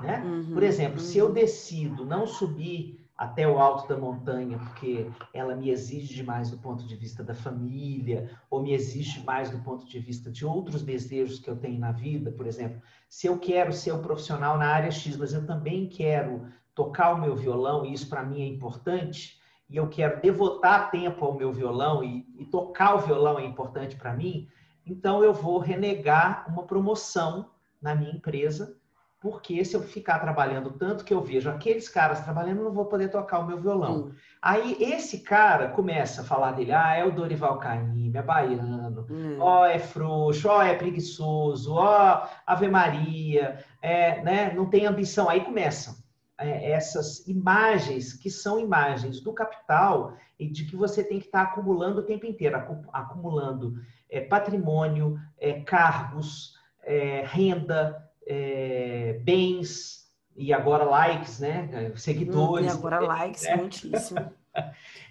né? 0.00 0.22
Uhum, 0.24 0.52
por 0.52 0.62
exemplo, 0.62 1.00
uhum. 1.00 1.06
se 1.06 1.18
eu 1.18 1.32
decido 1.32 2.04
não 2.04 2.26
subir 2.26 2.98
até 3.16 3.48
o 3.48 3.58
alto 3.58 3.88
da 3.88 3.96
montanha, 3.96 4.58
porque 4.58 5.10
ela 5.34 5.56
me 5.56 5.70
exige 5.70 6.14
demais 6.14 6.50
do 6.50 6.58
ponto 6.58 6.86
de 6.86 6.94
vista 6.94 7.24
da 7.24 7.34
família, 7.34 8.30
ou 8.48 8.62
me 8.62 8.72
exige 8.72 9.24
mais 9.24 9.50
do 9.50 9.58
ponto 9.58 9.84
de 9.88 9.98
vista 9.98 10.30
de 10.30 10.46
outros 10.46 10.82
desejos 10.82 11.40
que 11.40 11.50
eu 11.50 11.56
tenho 11.56 11.80
na 11.80 11.90
vida, 11.90 12.30
por 12.30 12.46
exemplo, 12.46 12.80
se 13.08 13.26
eu 13.26 13.36
quero 13.36 13.72
ser 13.72 13.92
um 13.92 14.02
profissional 14.02 14.56
na 14.56 14.68
área 14.68 14.90
X, 14.92 15.16
mas 15.16 15.32
eu 15.32 15.44
também 15.44 15.88
quero 15.88 16.46
tocar 16.76 17.12
o 17.12 17.20
meu 17.20 17.34
violão, 17.34 17.84
e 17.84 17.92
isso 17.92 18.08
para 18.08 18.22
mim 18.22 18.40
é 18.40 18.46
importante, 18.46 19.37
e 19.68 19.76
eu 19.76 19.88
quero 19.88 20.20
devotar 20.20 20.90
tempo 20.90 21.24
ao 21.24 21.34
meu 21.34 21.52
violão, 21.52 22.02
e, 22.02 22.26
e 22.38 22.44
tocar 22.44 22.94
o 22.94 23.00
violão 23.00 23.38
é 23.38 23.44
importante 23.44 23.96
para 23.96 24.14
mim, 24.14 24.48
então 24.86 25.22
eu 25.22 25.32
vou 25.32 25.58
renegar 25.58 26.46
uma 26.48 26.62
promoção 26.62 27.50
na 27.80 27.94
minha 27.94 28.12
empresa 28.12 28.78
porque 29.20 29.64
se 29.64 29.74
eu 29.74 29.82
ficar 29.82 30.20
trabalhando 30.20 30.70
tanto 30.70 31.04
que 31.04 31.12
eu 31.12 31.20
vejo 31.20 31.50
aqueles 31.50 31.88
caras 31.88 32.20
trabalhando, 32.20 32.58
eu 32.58 32.64
não 32.64 32.72
vou 32.72 32.86
poder 32.86 33.10
tocar 33.10 33.40
o 33.40 33.46
meu 33.46 33.58
violão. 33.58 34.12
Aí 34.40 34.76
esse 34.80 35.20
cara 35.20 35.68
começa 35.68 36.20
a 36.20 36.24
falar 36.24 36.52
dele, 36.52 36.72
ah, 36.72 36.94
é 36.94 37.04
o 37.04 37.10
Dorival 37.10 37.58
Caymmi, 37.58 38.16
é 38.16 38.22
baiano, 38.22 39.06
hum. 39.10 39.38
ó, 39.40 39.66
é 39.66 39.78
frouxo, 39.78 40.48
ó, 40.48 40.62
é 40.62 40.74
preguiçoso, 40.74 41.74
ó, 41.74 42.28
Ave 42.46 42.68
Maria, 42.68 43.58
é, 43.82 44.22
né, 44.22 44.52
não 44.54 44.66
tem 44.66 44.86
ambição. 44.86 45.28
Aí 45.28 45.40
começam 45.40 45.94
essas 46.38 47.26
imagens 47.26 48.12
que 48.12 48.30
são 48.30 48.60
imagens 48.60 49.20
do 49.20 49.32
capital 49.32 50.16
e 50.38 50.48
de 50.48 50.64
que 50.64 50.76
você 50.76 51.02
tem 51.02 51.18
que 51.18 51.26
estar 51.26 51.42
acumulando 51.42 52.00
o 52.00 52.04
tempo 52.04 52.26
inteiro, 52.26 52.56
acumulando 52.92 53.74
é, 54.08 54.20
patrimônio, 54.20 55.18
é, 55.38 55.60
cargos, 55.60 56.54
é, 56.84 57.24
renda, 57.26 58.08
é, 58.26 59.20
bens 59.24 60.08
e 60.36 60.52
agora 60.52 60.84
likes, 60.84 61.40
né? 61.40 61.92
Seguidores. 61.96 62.66
E 62.66 62.76
agora 62.76 63.00
likes, 63.00 63.42
né? 63.42 63.56
muitíssimo. 63.56 64.30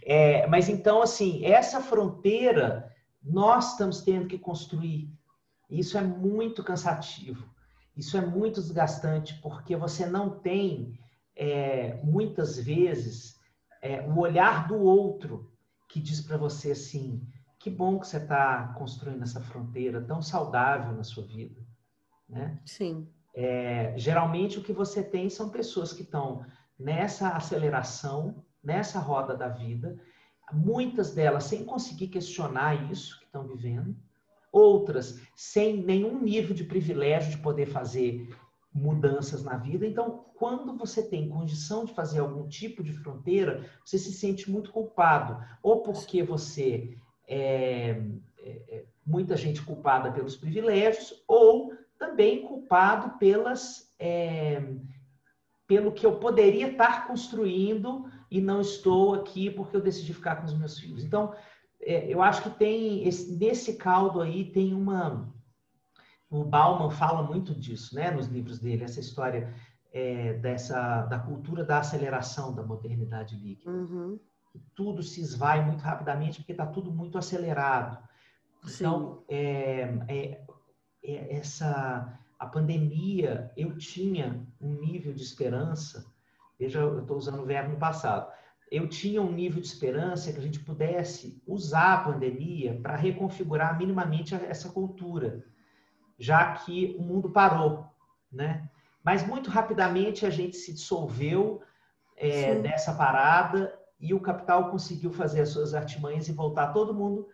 É, 0.03 0.47
mas 0.47 0.69
então, 0.69 1.01
assim, 1.01 1.45
essa 1.45 1.81
fronteira 1.81 2.93
nós 3.21 3.71
estamos 3.71 4.01
tendo 4.01 4.27
que 4.27 4.37
construir. 4.37 5.11
Isso 5.69 5.97
é 5.97 6.01
muito 6.01 6.63
cansativo. 6.63 7.45
Isso 7.95 8.15
é 8.15 8.21
muito 8.21 8.61
desgastante, 8.61 9.33
porque 9.41 9.75
você 9.75 10.05
não 10.05 10.29
tem, 10.29 10.97
é, 11.37 11.99
muitas 12.03 12.57
vezes, 12.59 13.39
é, 13.81 14.01
o 14.01 14.19
olhar 14.19 14.67
do 14.67 14.75
outro 14.75 15.51
que 15.87 15.99
diz 15.99 16.19
para 16.19 16.35
você 16.35 16.71
assim: 16.71 17.21
que 17.59 17.69
bom 17.69 17.99
que 17.99 18.07
você 18.07 18.17
está 18.17 18.73
construindo 18.77 19.21
essa 19.21 19.39
fronteira 19.39 20.01
tão 20.01 20.21
saudável 20.21 20.93
na 20.93 21.03
sua 21.03 21.23
vida. 21.23 21.61
Né? 22.27 22.59
Sim. 22.65 23.07
É, 23.35 23.93
geralmente 23.95 24.57
o 24.57 24.63
que 24.63 24.73
você 24.73 25.03
tem 25.03 25.29
são 25.29 25.49
pessoas 25.49 25.93
que 25.93 26.01
estão 26.01 26.43
nessa 26.77 27.29
aceleração, 27.29 28.43
nessa 28.63 28.99
roda 28.99 29.35
da 29.35 29.47
vida, 29.47 29.95
muitas 30.51 31.13
delas 31.13 31.43
sem 31.43 31.63
conseguir 31.63 32.07
questionar 32.07 32.91
isso 32.91 33.19
que 33.19 33.25
estão 33.25 33.47
vivendo, 33.47 33.95
outras 34.51 35.21
sem 35.35 35.77
nenhum 35.83 36.19
nível 36.19 36.55
de 36.55 36.63
privilégio 36.63 37.31
de 37.31 37.37
poder 37.37 37.67
fazer 37.67 38.27
mudanças 38.77 39.43
na 39.43 39.57
vida. 39.57 39.85
Então, 39.85 40.25
quando 40.35 40.77
você 40.77 41.01
tem 41.01 41.29
condição 41.29 41.83
de 41.83 41.93
fazer 41.93 42.19
algum 42.19 42.47
tipo 42.47 42.83
de 42.83 42.93
fronteira, 42.93 43.65
você 43.83 43.97
se 43.97 44.13
sente 44.13 44.49
muito 44.49 44.71
culpado, 44.71 45.43
ou 45.61 45.81
porque 45.81 46.23
você 46.23 46.95
é, 47.27 48.01
é, 48.37 48.49
é 48.69 48.85
muita 49.05 49.35
gente 49.35 49.61
culpada 49.61 50.11
pelos 50.11 50.35
privilégios, 50.35 51.23
ou 51.27 51.73
também 51.97 52.43
culpado 52.43 53.17
pelas, 53.17 53.91
é, 53.99 54.61
pelo 55.65 55.91
que 55.91 56.05
eu 56.05 56.17
poderia 56.17 56.71
estar 56.71 57.07
construindo 57.07 58.05
e 58.29 58.39
não 58.39 58.61
estou 58.61 59.15
aqui 59.15 59.49
porque 59.49 59.75
eu 59.75 59.81
decidi 59.81 60.13
ficar 60.13 60.35
com 60.37 60.45
os 60.45 60.57
meus 60.57 60.79
filhos. 60.79 61.03
Então, 61.03 61.33
é, 61.81 62.11
eu 62.11 62.21
acho 62.21 62.43
que 62.43 62.49
tem 62.51 63.07
esse, 63.07 63.31
nesse 63.35 63.75
caldo 63.75 64.21
aí 64.21 64.45
tem 64.45 64.73
uma 64.73 65.33
o 66.29 66.43
Bauman 66.43 66.89
fala 66.89 67.23
muito 67.23 67.55
disso, 67.55 67.95
né, 67.95 68.11
nos 68.11 68.27
livros 68.27 68.59
dele, 68.59 68.83
essa 68.83 68.99
história 68.99 69.53
é, 69.93 70.33
dessa 70.33 71.05
da 71.05 71.19
cultura 71.19 71.63
da 71.63 71.79
aceleração 71.79 72.53
da 72.53 72.63
modernidade 72.63 73.35
líquida. 73.35 73.71
Uhum. 73.71 74.19
Tudo 74.75 75.01
se 75.01 75.21
esvai 75.21 75.63
muito 75.63 75.81
rapidamente 75.81 76.39
porque 76.39 76.51
está 76.51 76.65
tudo 76.65 76.91
muito 76.91 77.17
acelerado. 77.17 77.97
Então, 78.65 79.23
é, 79.29 79.81
é, 80.07 80.41
é, 81.03 81.37
essa 81.37 82.19
a 82.39 82.45
pandemia, 82.45 83.51
eu 83.57 83.77
tinha 83.77 84.45
um 84.61 84.73
nível 84.73 85.13
de 85.13 85.21
esperança. 85.21 86.05
Veja, 86.59 86.79
eu 86.79 86.99
estou 86.99 87.17
usando 87.17 87.41
o 87.41 87.45
verbo 87.45 87.71
no 87.71 87.79
passado. 87.79 88.31
Eu 88.69 88.87
tinha 88.87 89.21
um 89.21 89.31
nível 89.31 89.61
de 89.61 89.67
esperança 89.67 90.31
que 90.31 90.37
a 90.37 90.41
gente 90.41 90.59
pudesse 90.59 91.41
usar 91.47 91.93
a 91.93 92.03
pandemia 92.03 92.79
para 92.81 92.95
reconfigurar 92.95 93.77
minimamente 93.77 94.35
essa 94.35 94.69
cultura, 94.69 95.43
já 96.17 96.53
que 96.53 96.95
o 96.97 97.01
mundo 97.01 97.29
parou, 97.29 97.85
né? 98.31 98.69
Mas 99.03 99.25
muito 99.25 99.49
rapidamente 99.49 100.25
a 100.25 100.29
gente 100.29 100.57
se 100.57 100.73
dissolveu 100.73 101.61
é, 102.17 102.55
dessa 102.55 102.93
parada 102.93 103.73
e 103.99 104.13
o 104.13 104.19
capital 104.19 104.69
conseguiu 104.69 105.11
fazer 105.11 105.41
as 105.41 105.49
suas 105.49 105.73
artimanhas 105.73 106.27
e 106.27 106.33
voltar 106.33 106.73
todo 106.73 106.93
mundo 106.93 107.27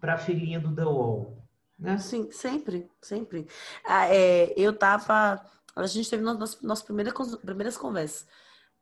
para 0.00 0.14
a 0.14 0.18
filhinha 0.18 0.58
do 0.58 0.74
The 0.74 0.84
Wall. 0.84 1.38
Né? 1.78 1.98
Sim, 1.98 2.30
sempre, 2.30 2.90
sempre. 3.00 3.46
Ah, 3.84 4.06
é, 4.08 4.52
eu 4.56 4.76
tava. 4.76 5.40
A 5.76 5.86
gente 5.86 6.10
teve 6.10 6.22
nossas 6.22 6.60
nossa 6.60 6.84
primeira, 6.84 7.12
primeiras 7.42 7.76
conversas. 7.76 8.26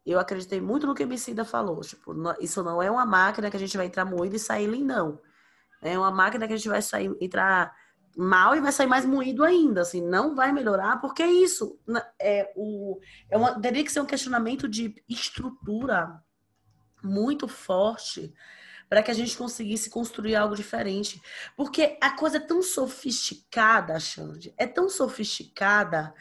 Eu 0.07 0.19
acreditei 0.19 0.61
muito 0.61 0.87
no 0.87 0.95
que 0.95 1.03
a 1.03 1.07
Emicida 1.07 1.45
falou. 1.45 1.81
Tipo, 1.81 2.15
isso 2.41 2.63
não 2.63 2.83
é 2.83 2.91
uma 2.91 3.05
máquina 3.05 3.51
que 3.51 3.57
a 3.57 3.61
gente 3.61 3.77
vai 3.77 3.87
entrar 3.87 4.05
moído 4.05 4.35
e 4.37 4.39
sair 4.39 4.67
lindão. 4.67 5.21
É 5.83 5.97
uma 5.99 6.11
máquina 6.11 6.49
que 6.49 6.55
a 6.55 6.57
gente 6.57 6.69
vai 6.69 6.81
sair, 6.83 7.15
entrar 7.21 7.77
mal 8.19 8.57
e 8.57 8.61
vai 8.61 8.73
sair 8.73 8.89
mais 8.89 9.07
moído 9.07 9.45
ainda. 9.45 9.83
Assim, 9.83 10.01
não 10.01 10.35
vai 10.35 10.53
melhorar, 10.53 11.01
porque 11.01 11.23
é 11.23 11.31
isso. 11.31 11.79
É, 12.21 12.53
o, 12.57 12.99
é 13.31 13.37
uma, 13.37 13.61
teria 13.61 13.85
que 13.85 13.93
ser 13.93 14.01
um 14.01 14.07
questionamento 14.07 14.69
de 14.69 14.93
estrutura 15.09 16.21
muito 17.01 17.47
forte 17.47 18.35
para 18.89 19.03
que 19.03 19.11
a 19.11 19.15
gente 19.15 19.37
conseguisse 19.37 19.89
construir 19.89 20.35
algo 20.35 20.57
diferente. 20.57 21.23
Porque 21.57 21.97
a 22.01 22.11
coisa 22.11 22.39
é 22.39 22.41
tão 22.41 22.61
sofisticada, 22.61 24.01
Xande, 24.01 24.53
é 24.59 24.67
tão 24.67 24.89
sofisticada 24.89 26.13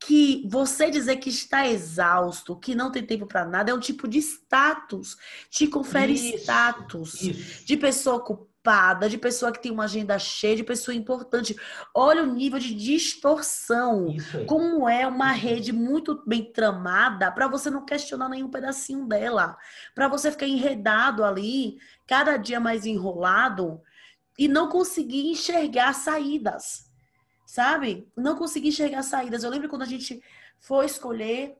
que 0.00 0.46
você 0.48 0.90
dizer 0.90 1.16
que 1.16 1.30
está 1.30 1.66
exausto, 1.66 2.56
que 2.56 2.74
não 2.74 2.92
tem 2.92 3.04
tempo 3.04 3.26
para 3.26 3.44
nada, 3.44 3.70
é 3.70 3.74
um 3.74 3.80
tipo 3.80 4.06
de 4.06 4.18
status, 4.18 5.16
te 5.50 5.66
confere 5.66 6.12
isso, 6.12 6.36
status 6.36 7.22
isso. 7.22 7.66
de 7.66 7.76
pessoa 7.76 8.16
ocupada 8.16 8.47
ocupada, 8.68 9.08
de 9.08 9.16
pessoa 9.16 9.50
que 9.50 9.62
tem 9.62 9.72
uma 9.72 9.84
agenda 9.84 10.18
cheia, 10.18 10.56
de 10.56 10.62
pessoa 10.62 10.94
importante. 10.94 11.56
Olha 11.94 12.22
o 12.22 12.26
nível 12.26 12.58
de 12.58 12.74
distorção. 12.74 14.14
Como 14.46 14.86
é 14.88 15.06
uma 15.06 15.30
rede 15.32 15.72
muito 15.72 16.22
bem 16.26 16.52
tramada 16.52 17.32
para 17.32 17.48
você 17.48 17.70
não 17.70 17.84
questionar 17.84 18.28
nenhum 18.28 18.50
pedacinho 18.50 19.06
dela. 19.06 19.56
Para 19.94 20.08
você 20.08 20.30
ficar 20.30 20.46
enredado 20.46 21.24
ali, 21.24 21.78
cada 22.06 22.36
dia 22.36 22.60
mais 22.60 22.84
enrolado 22.84 23.80
e 24.38 24.46
não 24.46 24.68
conseguir 24.68 25.30
enxergar 25.30 25.94
saídas. 25.94 26.90
Sabe? 27.46 28.06
Não 28.14 28.36
conseguir 28.36 28.68
enxergar 28.68 29.02
saídas. 29.02 29.42
Eu 29.42 29.50
lembro 29.50 29.70
quando 29.70 29.82
a 29.82 29.86
gente 29.86 30.22
foi 30.60 30.84
escolher 30.84 31.56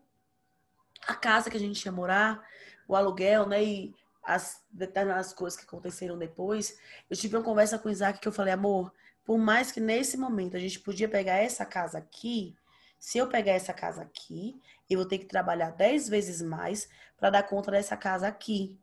a 1.07 1.15
casa 1.15 1.49
que 1.49 1.57
a 1.57 1.61
gente 1.61 1.83
ia 1.83 1.93
morar, 1.93 2.43
o 2.87 2.95
aluguel, 2.95 3.47
né? 3.47 3.65
E 3.65 3.95
as 4.29 4.63
determinadas 4.71 5.33
coisas 5.33 5.59
que 5.59 5.65
aconteceram 5.65 6.19
depois, 6.19 6.79
eu 7.09 7.17
tive 7.17 7.35
uma 7.35 7.43
conversa 7.43 7.79
com 7.79 7.89
o 7.89 7.91
Isaac 7.91 8.21
que 8.21 8.29
eu 8.29 8.33
falei, 8.33 8.53
amor, 8.53 8.93
por 9.25 9.39
mais 9.39 9.73
que 9.73 9.81
nesse 9.81 10.19
momento 10.19 10.55
a 10.55 10.61
gente 10.61 10.81
podia 10.81 11.09
pegar 11.09 11.37
essa 11.37 11.65
casa 11.65 11.97
aqui, 11.97 12.55
se 12.99 13.17
eu 13.17 13.27
pegar 13.27 13.53
essa 13.53 13.73
casa 13.73 14.03
aqui, 14.03 14.61
eu 14.89 14.99
vou 14.99 15.09
ter 15.09 15.17
que 15.17 15.25
trabalhar 15.25 15.71
dez 15.71 16.11
vezes 16.11 16.43
mais 16.43 16.91
para 17.17 17.31
dar 17.31 17.43
conta 17.43 17.71
dessa 17.71 17.97
casa 17.97 18.29
aqui. 18.29 18.79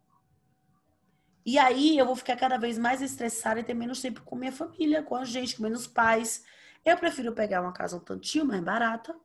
E 1.45 1.60
aí 1.60 1.95
eu 1.95 2.08
vou 2.08 2.15
ficar 2.15 2.38
cada 2.38 2.58
vez 2.58 2.79
mais 2.79 3.03
estressada 3.03 3.60
e 3.60 3.63
ter 3.63 3.75
menos 3.75 4.01
tempo 4.01 4.23
com 4.23 4.36
minha 4.36 4.51
família, 4.51 5.03
com 5.03 5.15
a 5.15 5.25
gente, 5.25 5.58
com 5.58 5.62
meus 5.62 5.86
pais. 5.86 6.43
Eu 6.84 6.97
prefiro 6.97 7.34
pegar 7.34 7.62
uma 7.62 7.71
casa 7.71 7.97
um 7.97 7.99
tantinho 7.99 8.45
mais 8.45 8.63
barata, 8.63 9.15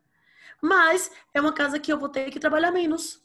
mas 0.61 1.11
é 1.33 1.41
uma 1.41 1.55
casa 1.55 1.81
que 1.81 1.91
eu 1.91 1.99
vou 1.99 2.11
ter 2.11 2.31
que 2.31 2.39
trabalhar 2.39 2.71
menos. 2.71 3.25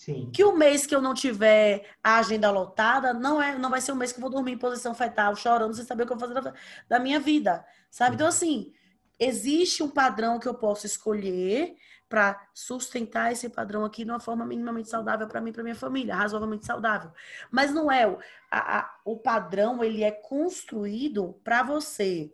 Sim. 0.00 0.30
Que 0.32 0.42
o 0.42 0.56
mês 0.56 0.86
que 0.86 0.94
eu 0.94 1.02
não 1.02 1.12
tiver 1.12 1.84
a 2.02 2.16
agenda 2.16 2.50
lotada, 2.50 3.12
não 3.12 3.40
é, 3.40 3.58
não 3.58 3.68
vai 3.68 3.82
ser 3.82 3.92
um 3.92 3.96
mês 3.96 4.10
que 4.10 4.18
eu 4.18 4.22
vou 4.22 4.30
dormir 4.30 4.52
em 4.52 4.58
posição 4.58 4.94
fetal, 4.94 5.36
chorando, 5.36 5.74
sem 5.74 5.84
saber 5.84 6.04
o 6.04 6.06
que 6.06 6.12
eu 6.14 6.16
vou 6.16 6.26
fazer 6.26 6.40
da, 6.40 6.54
da 6.88 6.98
minha 6.98 7.20
vida, 7.20 7.62
sabe? 7.90 8.14
Então, 8.14 8.26
assim, 8.26 8.72
existe 9.18 9.82
um 9.82 9.90
padrão 9.90 10.40
que 10.40 10.48
eu 10.48 10.54
posso 10.54 10.86
escolher 10.86 11.76
para 12.08 12.48
sustentar 12.54 13.30
esse 13.30 13.50
padrão 13.50 13.84
aqui 13.84 14.02
de 14.02 14.10
uma 14.10 14.20
forma 14.20 14.46
minimamente 14.46 14.88
saudável 14.88 15.28
para 15.28 15.38
mim 15.38 15.50
e 15.50 15.52
para 15.52 15.62
minha 15.62 15.74
família, 15.74 16.16
razoavelmente 16.16 16.64
saudável. 16.64 17.12
Mas 17.50 17.70
não 17.70 17.92
é 17.92 18.08
o, 18.08 18.18
a, 18.50 18.78
a, 18.78 19.00
o 19.04 19.18
padrão, 19.18 19.84
ele 19.84 20.02
é 20.02 20.10
construído 20.10 21.38
para 21.44 21.62
você 21.62 22.32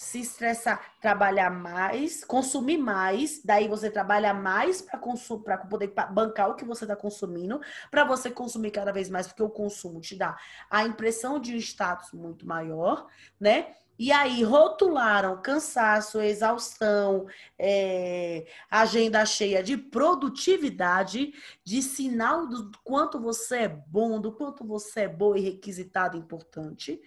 se 0.00 0.20
estressar, 0.20 0.94
trabalhar 0.98 1.50
mais, 1.50 2.24
consumir 2.24 2.78
mais, 2.78 3.42
daí 3.44 3.68
você 3.68 3.90
trabalha 3.90 4.32
mais 4.32 4.80
para 4.80 5.58
poder 5.58 5.92
bancar 6.10 6.48
o 6.48 6.54
que 6.54 6.64
você 6.64 6.84
está 6.84 6.96
consumindo, 6.96 7.60
para 7.90 8.02
você 8.02 8.30
consumir 8.30 8.70
cada 8.70 8.92
vez 8.92 9.10
mais, 9.10 9.26
porque 9.26 9.42
o 9.42 9.50
consumo 9.50 10.00
te 10.00 10.16
dá 10.16 10.38
a 10.70 10.84
impressão 10.84 11.38
de 11.38 11.54
um 11.54 11.58
status 11.58 12.12
muito 12.12 12.46
maior, 12.46 13.08
né? 13.38 13.74
E 13.98 14.10
aí 14.10 14.42
rotularam 14.42 15.42
cansaço, 15.42 16.18
exaustão, 16.22 17.26
é, 17.58 18.46
agenda 18.70 19.26
cheia 19.26 19.62
de 19.62 19.76
produtividade, 19.76 21.34
de 21.62 21.82
sinal 21.82 22.46
do 22.46 22.70
quanto 22.82 23.20
você 23.20 23.56
é 23.56 23.68
bom, 23.68 24.18
do 24.18 24.32
quanto 24.32 24.64
você 24.64 25.00
é 25.00 25.08
boa 25.08 25.38
e 25.38 25.42
requisitado 25.42 26.16
importante. 26.16 26.98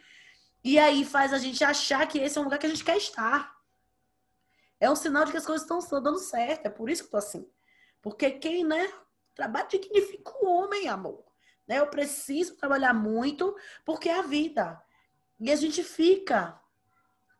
E 0.63 0.80
aí 0.80 1.04
faz 1.04 1.34
a 1.34 1.38
gente 1.38 1.63
achar 1.63 2.08
que 2.08 2.17
esse 2.19 2.38
é 2.38 2.41
um 2.41 2.45
lugar 2.45 2.58
que 2.58 2.65
a 2.65 2.69
gente 2.69 2.86
quer 2.86 2.97
estar. 2.97 3.54
É 4.80 4.89
um 4.89 4.95
sinal 4.95 5.26
de 5.26 5.32
que 5.32 5.38
as 5.38 5.45
coisas 5.45 5.63
estão 5.63 6.02
dando 6.02 6.19
certo. 6.19 6.65
É 6.65 6.69
por 6.69 6.89
isso 6.89 7.04
que 7.04 7.08
eu 7.08 7.12
tô 7.12 7.17
assim. 7.17 7.49
Porque 8.02 8.32
quem, 8.32 8.63
né, 8.63 8.91
trabalha 9.36 9.67
dignifica 9.67 10.32
o 10.41 10.47
homem, 10.47 10.88
amor. 10.88 11.23
Né? 11.67 11.80
Eu 11.80 11.88
preciso 11.88 12.56
trabalhar 12.56 12.93
muito 12.93 13.56
porque 13.86 14.10
é 14.10 14.19
a 14.19 14.21
vida. 14.21 14.82
E 15.39 15.52
a 15.52 15.56
gente 15.56 15.84
fica 15.84 16.60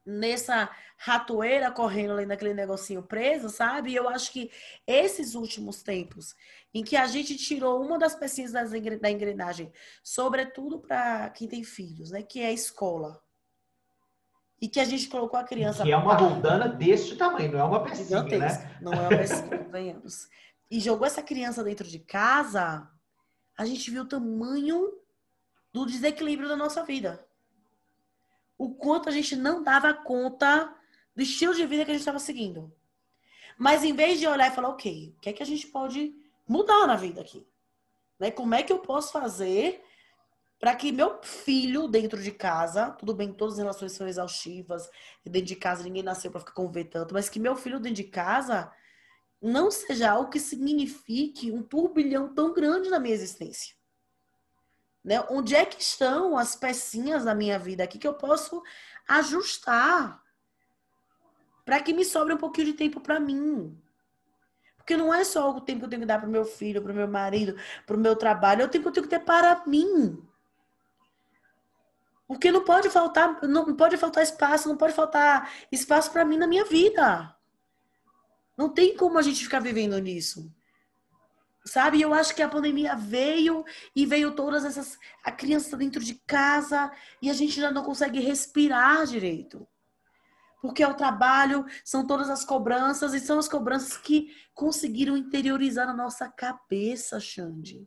nessa 0.06 0.70
ratoeira 0.98 1.72
correndo 1.72 2.14
ali 2.14 2.26
naquele 2.26 2.54
negocinho 2.54 3.04
preso, 3.04 3.50
sabe? 3.50 3.92
E 3.92 3.96
eu 3.96 4.10
acho 4.10 4.32
que 4.32 4.52
esses 4.86 5.36
últimos 5.36 5.82
tempos 5.82 6.36
em 6.74 6.84
que 6.84 6.96
a 6.96 7.08
gente 7.08 7.38
tirou 7.38 7.82
uma 7.82 7.98
das 7.98 8.16
pecinhas 8.16 8.52
da 8.52 9.12
engrenagem, 9.12 9.72
sobretudo 10.04 10.80
para 10.80 11.30
quem 11.30 11.48
tem 11.48 11.64
filhos, 11.64 12.12
né? 12.12 12.22
Que 12.22 12.42
é 12.42 12.48
a 12.48 12.52
escola. 12.52 13.22
E 14.62 14.68
que 14.68 14.80
a 14.80 14.86
gente 14.86 15.08
colocou 15.08 15.40
a 15.40 15.44
criança. 15.44 15.84
Que 15.84 15.92
é 15.92 15.98
uma 15.98 16.16
roldana 16.16 16.68
deste 16.68 17.16
tamanho, 17.16 17.52
não 17.52 17.60
é 17.60 17.64
uma 17.64 17.84
pecinha, 17.84 18.24
né? 18.24 18.78
Não 18.82 18.94
é 18.94 19.00
uma 19.00 19.10
pecinha, 19.10 19.58
venhamos. 19.70 20.28
E 20.72 20.80
jogou 20.80 21.06
essa 21.06 21.22
criança 21.22 21.64
dentro 21.64 21.88
de 21.88 22.00
casa, 22.00 22.90
a 23.58 23.66
gente 23.66 23.92
viu 23.92 24.04
o 24.04 24.08
tamanho 24.08 24.92
do 25.72 25.86
desequilíbrio 25.86 26.48
da 26.48 26.56
nossa 26.56 26.84
vida 26.84 27.24
o 28.58 28.74
quanto 28.76 29.10
a 29.10 29.12
gente 29.12 29.36
não 29.36 29.64
dava 29.64 29.94
conta 29.94 30.74
do 31.16 31.22
estilo 31.22 31.54
de 31.54 31.66
vida 31.66 31.86
que 31.86 31.92
a 31.92 31.94
gente 31.94 32.02
estava 32.02 32.20
seguindo. 32.20 32.74
Mas 33.58 33.84
em 33.84 33.94
vez 33.94 34.20
de 34.20 34.28
olhar 34.28 34.52
e 34.52 34.56
falar, 34.56 34.70
ok, 34.70 35.14
o 35.16 35.20
que 35.20 35.30
é 35.30 35.34
que 35.34 35.44
a 35.44 35.46
gente 35.46 35.68
pode 35.68 36.16
mudar 36.48 36.88
na 36.88 36.96
vida 36.96 37.22
aqui? 37.22 37.46
Né? 38.20 38.32
Como 38.32 38.56
é 38.56 38.64
que 38.64 38.74
eu 38.74 38.80
posso 38.80 39.12
fazer 39.12 39.84
para 40.60 40.76
que 40.76 40.94
meu 40.94 41.22
filho 41.22 41.90
dentro 41.90 42.22
de 42.24 42.32
casa, 42.32 42.92
tudo 42.92 43.14
bem, 43.14 43.34
todas 43.34 43.56
as 43.56 43.60
relações 43.60 43.92
são 43.92 44.08
exaustivas, 44.08 44.90
dentro 45.26 45.48
de 45.48 45.58
casa 45.58 45.84
ninguém 45.84 46.04
nasceu 46.04 46.32
para 46.32 46.40
ficar 46.40 46.54
conversando, 46.54 47.14
mas 47.14 47.28
que 47.28 47.38
meu 47.38 47.56
filho 47.56 47.82
dentro 47.82 47.98
de 47.98 48.06
casa 48.06 48.72
não 49.42 49.70
seja 49.70 50.12
algo 50.12 50.30
que 50.30 50.40
signifique 50.40 51.52
um 51.52 51.62
turbilhão 51.62 52.34
tão 52.34 52.54
grande 52.54 52.90
na 52.90 52.98
minha 52.98 53.14
existência. 53.14 53.76
Né? 55.04 55.24
Onde 55.30 55.56
é 55.56 55.66
que 55.66 55.82
estão 55.82 56.38
as 56.38 56.56
pecinhas 56.56 57.26
da 57.26 57.36
minha 57.36 57.60
vida 57.60 57.84
aqui 57.84 57.98
que 57.98 58.08
eu 58.08 58.14
posso 58.14 58.64
ajustar 59.08 60.24
para 61.66 61.82
que 61.82 61.94
me 61.94 62.06
sobre 62.06 62.34
um 62.34 62.38
pouquinho 62.38 62.68
de 62.68 62.74
tempo 62.74 63.02
para 63.02 63.20
mim? 63.20 63.78
Porque 64.78 64.98
não 64.98 65.14
é 65.14 65.24
só 65.24 65.50
o 65.50 65.62
tempo 65.62 65.80
que 65.80 65.86
eu 65.86 65.90
tenho 65.90 66.02
que 66.02 66.06
dar 66.06 66.20
para 66.20 66.28
o 66.28 66.32
meu 66.32 66.46
filho, 66.46 66.82
para 66.82 66.92
o 66.92 66.96
meu 66.96 67.08
marido, 67.08 67.56
para 67.86 67.96
o 67.96 68.00
meu 68.00 68.16
trabalho, 68.16 68.62
é 68.62 68.66
o 68.66 68.70
tempo 68.70 68.84
que 68.84 68.90
eu 68.90 68.94
tenho 68.94 69.08
que 69.08 69.10
ter 69.10 69.24
para 69.24 69.64
mim. 69.66 70.22
Porque 72.28 72.52
não 72.52 72.64
pode 72.64 72.90
faltar, 72.90 73.42
não 73.44 73.76
pode 73.76 73.96
faltar 73.98 74.24
espaço, 74.24 74.68
não 74.68 74.78
pode 74.78 74.94
faltar 74.94 75.54
espaço 75.72 76.12
para 76.12 76.26
mim 76.26 76.38
na 76.38 76.48
minha 76.48 76.66
vida. 76.66 77.36
Não 78.58 78.70
tem 78.70 78.96
como 78.96 79.18
a 79.18 79.22
gente 79.22 79.44
ficar 79.44 79.60
vivendo 79.60 79.98
nisso. 80.00 80.54
Sabe? 81.66 82.02
Eu 82.02 82.14
acho 82.14 82.36
que 82.36 82.42
a 82.42 82.50
pandemia 82.50 82.96
veio 82.96 83.64
e 83.96 84.06
veio 84.06 84.36
todas 84.36 84.66
essas. 84.66 84.98
A 85.24 85.32
criança 85.32 85.78
dentro 85.78 86.04
de 86.04 86.16
casa 86.28 86.92
e 87.22 87.30
a 87.30 87.34
gente 87.34 87.60
já 87.60 87.72
não 87.72 87.84
consegue 87.84 88.20
respirar 88.20 89.06
direito. 89.06 89.66
Porque 90.62 90.82
é 90.84 90.88
o 90.88 90.94
trabalho, 90.94 91.66
são 91.84 92.08
todas 92.08 92.30
as 92.30 92.46
cobranças 92.46 93.14
e 93.14 93.20
são 93.20 93.38
as 93.38 93.50
cobranças 93.50 93.98
que 93.98 94.28
conseguiram 94.54 95.18
interiorizar 95.18 95.86
na 95.86 95.94
nossa 95.94 96.30
cabeça, 96.30 97.20
Xande. 97.20 97.86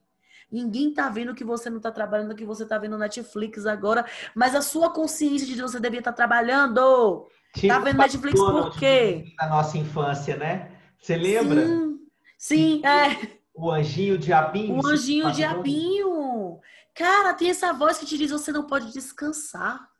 Ninguém 0.50 0.92
tá 0.92 1.08
vendo 1.08 1.34
que 1.34 1.44
você 1.44 1.68
não 1.68 1.80
tá 1.80 1.90
trabalhando, 1.90 2.34
que 2.34 2.44
você 2.44 2.64
tá 2.64 2.78
vendo 2.78 2.96
Netflix 2.96 3.66
agora, 3.66 4.04
mas 4.34 4.54
a 4.54 4.62
sua 4.62 4.90
consciência 4.90 5.46
de 5.46 5.54
que 5.54 5.62
você 5.62 5.80
devia 5.80 5.98
estar 5.98 6.12
tá 6.12 6.16
trabalhando. 6.16 7.26
Tipo 7.54 7.68
tá 7.68 7.78
vendo 7.80 7.98
Netflix 7.98 8.38
por 8.38 8.78
quê? 8.78 9.24
Na 9.38 9.48
nossa 9.48 9.76
infância, 9.76 10.36
né? 10.36 10.70
Você 11.00 11.16
lembra? 11.16 11.66
Sim, 11.66 11.98
sim 12.38 12.82
é. 12.84 13.36
O 13.56 13.70
anjinho 13.70 14.18
diabinho. 14.18 14.76
O 14.76 14.86
anjinho 14.86 15.32
diabinho. 15.32 16.60
Cara, 16.94 17.32
tem 17.32 17.48
essa 17.48 17.72
voz 17.72 17.96
que 17.96 18.04
te 18.04 18.18
diz: 18.18 18.30
você 18.30 18.52
não 18.52 18.66
pode 18.66 18.92
descansar. 18.92 19.90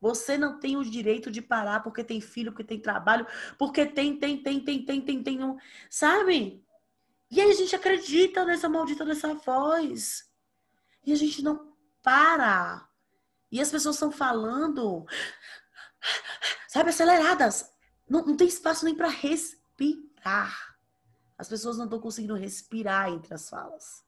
Você 0.00 0.36
não 0.36 0.60
tem 0.60 0.76
o 0.76 0.84
direito 0.84 1.30
de 1.30 1.42
parar 1.42 1.80
porque 1.80 2.04
tem 2.04 2.20
filho, 2.20 2.52
porque 2.52 2.62
tem 2.62 2.78
trabalho, 2.78 3.26
porque 3.58 3.84
tem, 3.84 4.16
tem, 4.16 4.40
tem, 4.40 4.60
tem, 4.60 4.84
tem, 4.84 5.00
tem, 5.00 5.22
tem, 5.22 5.42
um... 5.42 5.56
sabe? 5.90 6.64
E 7.30 7.40
aí 7.40 7.50
a 7.50 7.54
gente 7.54 7.74
acredita 7.74 8.44
nessa 8.44 8.68
maldita 8.68 9.04
dessa 9.04 9.34
voz. 9.34 10.30
E 11.04 11.12
a 11.12 11.16
gente 11.16 11.42
não 11.42 11.72
para. 12.02 12.86
E 13.50 13.60
as 13.60 13.70
pessoas 13.70 13.96
estão 13.96 14.12
falando, 14.12 15.06
sabe, 16.68 16.90
aceleradas. 16.90 17.72
Não, 18.08 18.24
não 18.24 18.36
tem 18.36 18.46
espaço 18.46 18.84
nem 18.84 18.94
para 18.94 19.08
respirar. 19.08 20.67
As 21.38 21.48
pessoas 21.48 21.78
não 21.78 21.84
estão 21.84 22.00
conseguindo 22.00 22.34
respirar 22.34 23.08
entre 23.08 23.32
as 23.32 23.48
falas. 23.48 24.04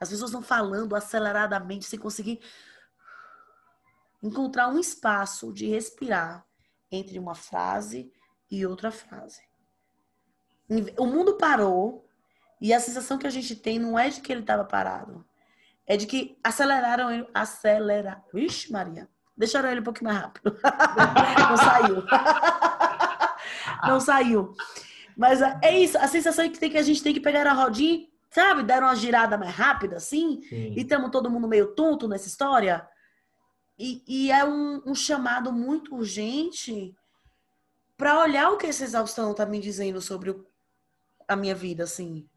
As 0.00 0.08
pessoas 0.08 0.30
estão 0.30 0.42
falando 0.42 0.94
aceleradamente 0.94 1.84
sem 1.84 1.98
conseguir 1.98 2.40
encontrar 4.22 4.68
um 4.68 4.78
espaço 4.78 5.52
de 5.52 5.66
respirar 5.66 6.46
entre 6.90 7.18
uma 7.18 7.34
frase 7.34 8.12
e 8.50 8.64
outra 8.64 8.92
frase. 8.92 9.42
O 10.96 11.06
mundo 11.06 11.36
parou 11.36 12.08
e 12.60 12.72
a 12.72 12.78
sensação 12.78 13.18
que 13.18 13.26
a 13.26 13.30
gente 13.30 13.56
tem 13.56 13.78
não 13.78 13.98
é 13.98 14.08
de 14.08 14.20
que 14.20 14.30
ele 14.30 14.42
estava 14.42 14.64
parado. 14.64 15.26
É 15.84 15.96
de 15.96 16.06
que 16.06 16.38
aceleraram 16.44 17.10
ele. 17.10 17.28
Acelera. 17.34 18.22
Vixe, 18.32 18.70
Maria. 18.70 19.08
Deixaram 19.36 19.68
ele 19.68 19.80
um 19.80 19.84
pouquinho 19.84 20.10
mais 20.10 20.22
rápido. 20.22 20.56
não 21.48 21.56
saiu. 21.56 22.04
não 23.88 24.00
saiu. 24.00 24.56
Mas 25.16 25.40
é 25.42 25.78
isso, 25.78 25.98
a 25.98 26.08
sensação 26.08 26.44
é 26.44 26.48
que, 26.48 26.58
tem 26.58 26.70
que 26.70 26.78
a 26.78 26.82
gente 26.82 27.02
tem 27.02 27.12
que 27.12 27.20
pegar 27.20 27.46
a 27.46 27.52
rodinha, 27.52 28.06
sabe? 28.30 28.62
Dar 28.62 28.82
uma 28.82 28.94
girada 28.94 29.36
mais 29.36 29.54
rápida, 29.54 29.96
assim. 29.96 30.42
Sim. 30.48 30.72
E 30.76 30.80
estamos 30.80 31.10
todo 31.10 31.30
mundo 31.30 31.48
meio 31.48 31.74
tonto 31.74 32.08
nessa 32.08 32.28
história. 32.28 32.86
E, 33.78 34.02
e 34.06 34.30
é 34.30 34.44
um, 34.44 34.82
um, 34.86 34.94
chamado 34.94 35.52
muito 35.52 35.94
urgente 35.94 36.94
para 37.96 38.20
olhar 38.20 38.50
o 38.50 38.56
que 38.56 38.66
essa 38.66 38.84
exaustão 38.84 39.34
tá 39.34 39.46
me 39.46 39.58
dizendo 39.58 40.00
sobre 40.00 40.30
o, 40.30 40.46
a 41.26 41.36
minha 41.36 41.54
vida, 41.54 41.84
assim. 41.84 42.28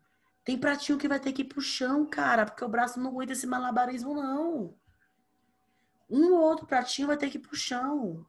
Tem 0.44 0.58
pratinho 0.58 0.98
que 0.98 1.08
vai 1.08 1.20
ter 1.20 1.34
que 1.34 1.42
ir 1.42 1.46
pro 1.46 1.62
chão, 1.62 2.06
cara, 2.06 2.46
porque 2.46 2.64
o 2.64 2.70
braço 2.70 3.00
não 3.00 3.10
aguenta 3.10 3.34
esse 3.34 3.48
malabarismo, 3.48 4.14
não. 4.14 4.76
Um 6.10 6.34
ou 6.34 6.42
outro 6.42 6.68
pratinho 6.68 7.08
vai 7.08 7.18
ter 7.18 7.30
que 7.30 7.38
ir 7.38 7.42
pro 7.42 7.56
chão. 7.56 8.26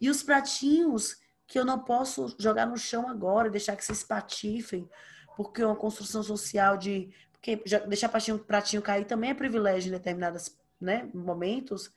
E 0.00 0.08
os 0.08 0.22
pratinhos 0.22 1.18
que 1.50 1.58
eu 1.58 1.64
não 1.64 1.80
posso 1.80 2.32
jogar 2.38 2.64
no 2.64 2.78
chão 2.78 3.08
agora 3.08 3.50
deixar 3.50 3.74
que 3.74 3.84
se 3.84 3.90
espatifem, 3.90 4.88
porque 5.36 5.60
é 5.60 5.66
uma 5.66 5.74
construção 5.74 6.22
social 6.22 6.76
de. 6.76 7.12
Porque 7.32 7.56
deixar 7.88 8.08
pratinho, 8.08 8.38
pratinho 8.38 8.80
cair 8.80 9.04
também 9.04 9.30
é 9.30 9.34
privilégio 9.34 9.88
em 9.88 9.92
determinados 9.92 10.56
né, 10.80 11.10
momentos. 11.12 11.90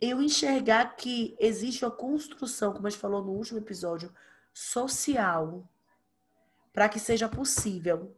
Eu 0.00 0.22
enxergar 0.22 0.94
que 0.94 1.36
existe 1.40 1.84
uma 1.84 1.90
construção, 1.90 2.72
como 2.72 2.86
a 2.86 2.90
gente 2.90 3.00
falou 3.00 3.20
no 3.20 3.32
último 3.32 3.58
episódio, 3.58 4.14
social, 4.54 5.68
para 6.72 6.88
que 6.88 7.00
seja 7.00 7.28
possível 7.28 8.14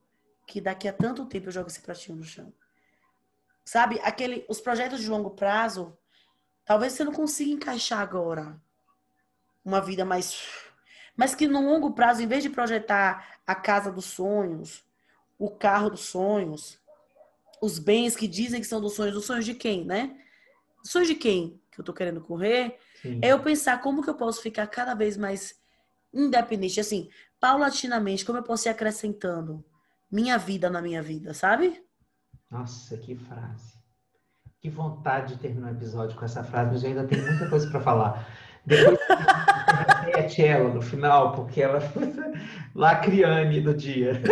que 0.46 0.60
daqui 0.60 0.86
a 0.88 0.92
tanto 0.92 1.24
tempo 1.24 1.48
eu 1.48 1.52
jogue 1.52 1.70
esse 1.70 1.80
pratinho 1.80 2.18
no 2.18 2.24
chão. 2.24 2.52
Sabe, 3.64 3.98
aquele, 4.02 4.44
os 4.46 4.60
projetos 4.60 5.00
de 5.00 5.08
longo 5.08 5.30
prazo, 5.30 5.96
talvez 6.66 6.92
você 6.92 7.02
não 7.02 7.12
consiga 7.12 7.50
encaixar 7.50 8.00
agora 8.00 8.60
uma 9.64 9.80
vida 9.80 10.04
mais. 10.04 10.48
Mas 11.16 11.34
que 11.34 11.46
no 11.46 11.60
longo 11.60 11.92
prazo, 11.92 12.22
em 12.22 12.26
vez 12.26 12.42
de 12.42 12.50
projetar 12.50 13.40
a 13.46 13.54
casa 13.54 13.90
dos 13.90 14.06
sonhos, 14.06 14.84
o 15.38 15.50
carro 15.50 15.90
dos 15.90 16.00
sonhos, 16.00 16.78
os 17.60 17.78
bens 17.78 18.16
que 18.16 18.26
dizem 18.26 18.60
que 18.60 18.66
são 18.66 18.80
dos 18.80 18.94
sonhos, 18.94 19.14
dos 19.14 19.24
sonhos 19.24 19.44
de 19.44 19.54
quem, 19.54 19.84
né? 19.84 20.16
Dos 20.82 20.90
sonhos 20.90 21.08
de 21.08 21.14
quem 21.14 21.60
que 21.70 21.80
eu 21.80 21.84
tô 21.84 21.92
querendo 21.92 22.20
correr, 22.20 22.78
Sim. 23.00 23.20
é 23.22 23.28
eu 23.28 23.40
pensar 23.40 23.80
como 23.80 24.02
que 24.02 24.10
eu 24.10 24.14
posso 24.14 24.42
ficar 24.42 24.66
cada 24.66 24.94
vez 24.94 25.16
mais 25.16 25.58
independente, 26.12 26.80
assim, 26.80 27.08
paulatinamente, 27.38 28.24
como 28.24 28.38
eu 28.38 28.42
posso 28.42 28.68
ir 28.68 28.70
acrescentando 28.70 29.64
minha 30.10 30.36
vida 30.36 30.68
na 30.68 30.82
minha 30.82 31.02
vida, 31.02 31.32
sabe? 31.32 31.82
Nossa, 32.50 32.96
que 32.96 33.14
frase. 33.14 33.78
Que 34.60 34.68
vontade 34.68 35.34
de 35.34 35.40
terminar 35.40 35.72
o 35.72 35.76
episódio 35.76 36.18
com 36.18 36.24
essa 36.24 36.42
frase, 36.42 36.72
mas 36.72 36.82
eu 36.82 36.90
ainda 36.90 37.06
tenho 37.06 37.24
muita 37.24 37.48
coisa 37.48 37.70
para 37.70 37.80
falar. 37.80 38.26
Depois 38.66 38.98
repete 40.04 40.42
ela 40.42 40.72
no 40.72 40.82
final, 40.82 41.32
porque 41.32 41.62
ela 41.62 41.80
foi 41.80 42.12
lacriane 42.74 43.60
do 43.60 43.74
dia. 43.74 44.20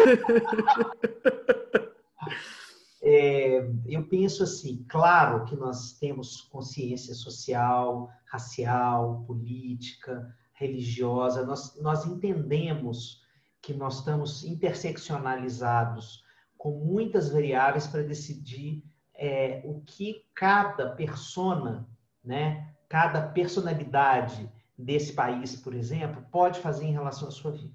É, 3.11 3.67
eu 3.87 4.07
penso 4.07 4.43
assim, 4.43 4.85
claro 4.87 5.45
que 5.47 5.57
nós 5.57 5.93
temos 5.93 6.43
consciência 6.43 7.14
social, 7.14 8.11
racial, 8.27 9.25
política, 9.27 10.37
religiosa, 10.53 11.47
nós, 11.47 11.81
nós 11.81 12.05
entendemos 12.05 13.23
que 13.62 13.73
nós 13.73 14.01
estamos 14.01 14.45
interseccionalizados 14.45 16.23
com 16.59 16.73
muitas 16.85 17.31
variáveis 17.31 17.87
para 17.87 18.03
decidir 18.03 18.85
é, 19.14 19.62
o 19.64 19.81
que 19.87 20.27
cada 20.35 20.91
persona, 20.91 21.88
né, 22.23 22.75
cada 22.88 23.29
personalidade 23.29 24.51
desse 24.77 25.12
país, 25.12 25.57
por 25.57 25.74
exemplo, 25.74 26.24
pode 26.31 26.61
fazer 26.61 26.87
em 26.87 26.92
relação 26.92 27.29
à 27.29 27.31
sua 27.31 27.51
vida. 27.51 27.74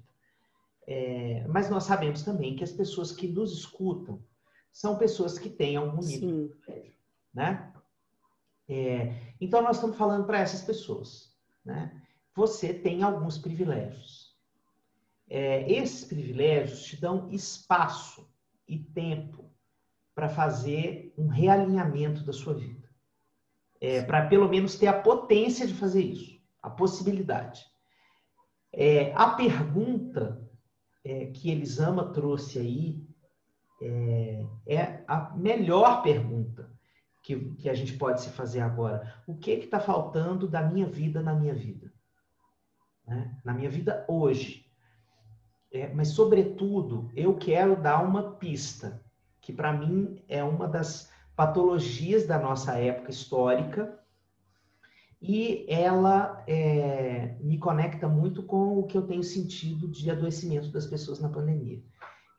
É, 0.86 1.46
mas 1.48 1.70
nós 1.70 1.84
sabemos 1.84 2.22
também 2.22 2.56
que 2.56 2.64
as 2.64 2.72
pessoas 2.72 3.12
que 3.12 3.28
nos 3.28 3.52
escutam 3.52 4.22
são 4.72 4.98
pessoas 4.98 5.38
que 5.38 5.48
têm 5.48 5.76
algum 5.76 6.02
nível 6.02 6.48
de 6.48 6.54
privilégio, 6.54 6.98
né? 7.32 7.72
É, 8.68 9.14
então 9.40 9.62
nós 9.62 9.76
estamos 9.76 9.96
falando 9.96 10.26
para 10.26 10.40
essas 10.40 10.62
pessoas, 10.62 11.32
né? 11.64 12.02
Você 12.34 12.74
tem 12.74 13.02
alguns 13.02 13.38
privilégios. 13.38 14.34
É, 15.28 15.70
esses 15.70 16.04
privilégios 16.04 16.82
te 16.82 17.00
dão 17.00 17.30
espaço 17.30 18.28
e 18.66 18.78
tempo 18.78 19.50
para 20.14 20.28
fazer 20.28 21.14
um 21.16 21.28
realinhamento 21.28 22.24
da 22.24 22.32
sua 22.32 22.54
vida. 22.54 22.83
É, 23.80 24.02
para 24.02 24.26
pelo 24.26 24.48
menos 24.48 24.76
ter 24.76 24.86
a 24.86 25.00
potência 25.00 25.66
de 25.66 25.74
fazer 25.74 26.02
isso, 26.02 26.40
a 26.62 26.70
possibilidade. 26.70 27.64
É, 28.72 29.12
a 29.14 29.30
pergunta 29.30 30.40
é, 31.04 31.26
que 31.26 31.50
Elisama 31.50 32.12
trouxe 32.12 32.58
aí 32.58 33.06
é, 33.82 34.46
é, 34.66 35.04
a 35.06 35.34
melhor 35.36 36.02
pergunta 36.02 36.72
que, 37.22 37.54
que 37.54 37.68
a 37.68 37.74
gente 37.74 37.94
pode 37.94 38.20
se 38.20 38.30
fazer 38.30 38.60
agora. 38.60 39.14
O 39.26 39.36
que 39.36 39.50
está 39.50 39.80
faltando 39.80 40.48
da 40.48 40.62
minha 40.62 40.86
vida 40.86 41.20
na 41.22 41.34
minha 41.34 41.54
vida? 41.54 41.92
Né? 43.06 43.36
Na 43.44 43.52
minha 43.52 43.70
vida 43.70 44.04
hoje. 44.08 44.64
É, 45.72 45.92
mas, 45.92 46.08
sobretudo, 46.08 47.10
eu 47.14 47.34
quero 47.36 47.80
dar 47.80 48.02
uma 48.02 48.34
pista, 48.36 49.02
que 49.40 49.52
para 49.52 49.72
mim 49.72 50.22
é 50.28 50.42
uma 50.44 50.68
das 50.68 51.10
patologias 51.36 52.26
da 52.26 52.38
nossa 52.38 52.78
época 52.78 53.10
histórica, 53.10 53.98
e 55.20 55.64
ela 55.68 56.44
é, 56.46 57.36
me 57.40 57.58
conecta 57.58 58.06
muito 58.06 58.42
com 58.42 58.78
o 58.78 58.86
que 58.86 58.96
eu 58.96 59.06
tenho 59.06 59.22
sentido 59.22 59.88
de 59.88 60.10
adoecimento 60.10 60.70
das 60.70 60.86
pessoas 60.86 61.18
na 61.18 61.30
pandemia, 61.30 61.82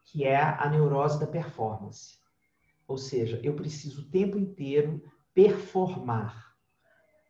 que 0.05 0.23
é 0.23 0.39
a 0.39 0.69
neurose 0.69 1.19
da 1.19 1.25
performance. 1.25 2.19
Ou 2.88 2.97
seja, 2.97 3.39
eu 3.43 3.55
preciso 3.55 4.03
o 4.03 4.10
tempo 4.12 4.38
inteiro 4.38 5.01
performar. 5.34 6.53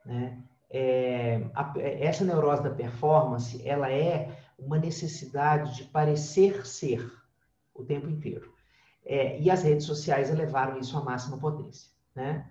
Né? 0.05 0.43
É, 0.69 1.49
a, 1.53 1.73
essa 1.79 2.25
neurose 2.25 2.63
da 2.63 2.71
performance, 2.71 3.65
ela 3.65 3.89
é 3.89 4.37
uma 4.59 4.77
necessidade 4.77 5.77
de 5.77 5.85
parecer 5.85 6.65
ser 6.67 7.09
o 7.73 7.83
tempo 7.83 8.09
inteiro. 8.09 8.54
É, 9.05 9.39
e 9.39 9.51
as 9.51 9.61
redes 9.61 9.85
sociais 9.85 10.31
elevaram 10.31 10.79
isso 10.79 10.97
à 10.97 11.03
máxima 11.03 11.37
potência, 11.37 11.91
né? 12.15 12.49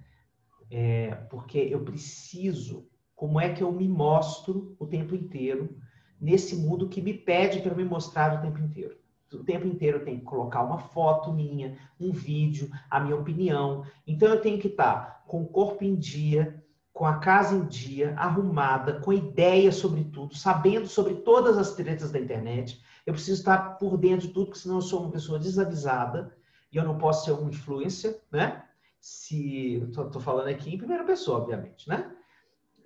É, 0.70 1.14
porque 1.28 1.58
eu 1.58 1.84
preciso, 1.84 2.88
como 3.14 3.40
é 3.40 3.52
que 3.52 3.62
eu 3.62 3.72
me 3.72 3.88
mostro 3.88 4.76
o 4.78 4.86
tempo 4.86 5.14
inteiro 5.14 5.76
nesse 6.20 6.56
mundo 6.56 6.88
que 6.88 7.02
me 7.02 7.12
pede 7.12 7.60
para 7.60 7.74
me 7.74 7.84
mostrar 7.84 8.38
o 8.38 8.40
tempo 8.40 8.60
inteiro? 8.60 8.96
O 9.32 9.42
tempo 9.42 9.66
inteiro 9.66 9.98
eu 9.98 10.04
tenho 10.04 10.20
que 10.20 10.24
colocar 10.24 10.62
uma 10.62 10.78
foto 10.78 11.32
minha, 11.32 11.76
um 11.98 12.12
vídeo, 12.12 12.70
a 12.88 13.00
minha 13.00 13.16
opinião. 13.16 13.84
Então 14.06 14.28
eu 14.28 14.40
tenho 14.40 14.60
que 14.60 14.68
estar 14.68 15.24
com 15.26 15.42
o 15.42 15.48
corpo 15.48 15.82
em 15.82 15.96
dia, 15.96 16.62
com 16.92 17.04
a 17.04 17.18
casa 17.18 17.56
em 17.56 17.66
dia, 17.66 18.14
arrumada, 18.16 19.00
com 19.00 19.12
ideias 19.12 19.74
sobre 19.74 20.04
tudo, 20.04 20.36
sabendo 20.36 20.86
sobre 20.86 21.14
todas 21.16 21.58
as 21.58 21.74
tretas 21.74 22.12
da 22.12 22.20
internet. 22.20 22.80
Eu 23.04 23.12
preciso 23.12 23.40
estar 23.40 23.76
por 23.78 23.96
dentro 23.96 24.28
de 24.28 24.32
tudo, 24.32 24.46
porque 24.46 24.60
senão 24.60 24.76
eu 24.76 24.82
sou 24.82 25.02
uma 25.02 25.10
pessoa 25.10 25.38
desavisada 25.38 26.32
e 26.74 26.76
eu 26.76 26.84
não 26.84 26.98
posso 26.98 27.24
ser 27.24 27.32
um 27.32 27.48
influencer, 27.48 28.20
né? 28.30 28.64
Se 29.00 29.76
estou 29.88 30.20
falando 30.20 30.48
aqui 30.48 30.74
em 30.74 30.78
primeira 30.78 31.04
pessoa, 31.04 31.38
obviamente, 31.38 31.88
né? 31.88 32.14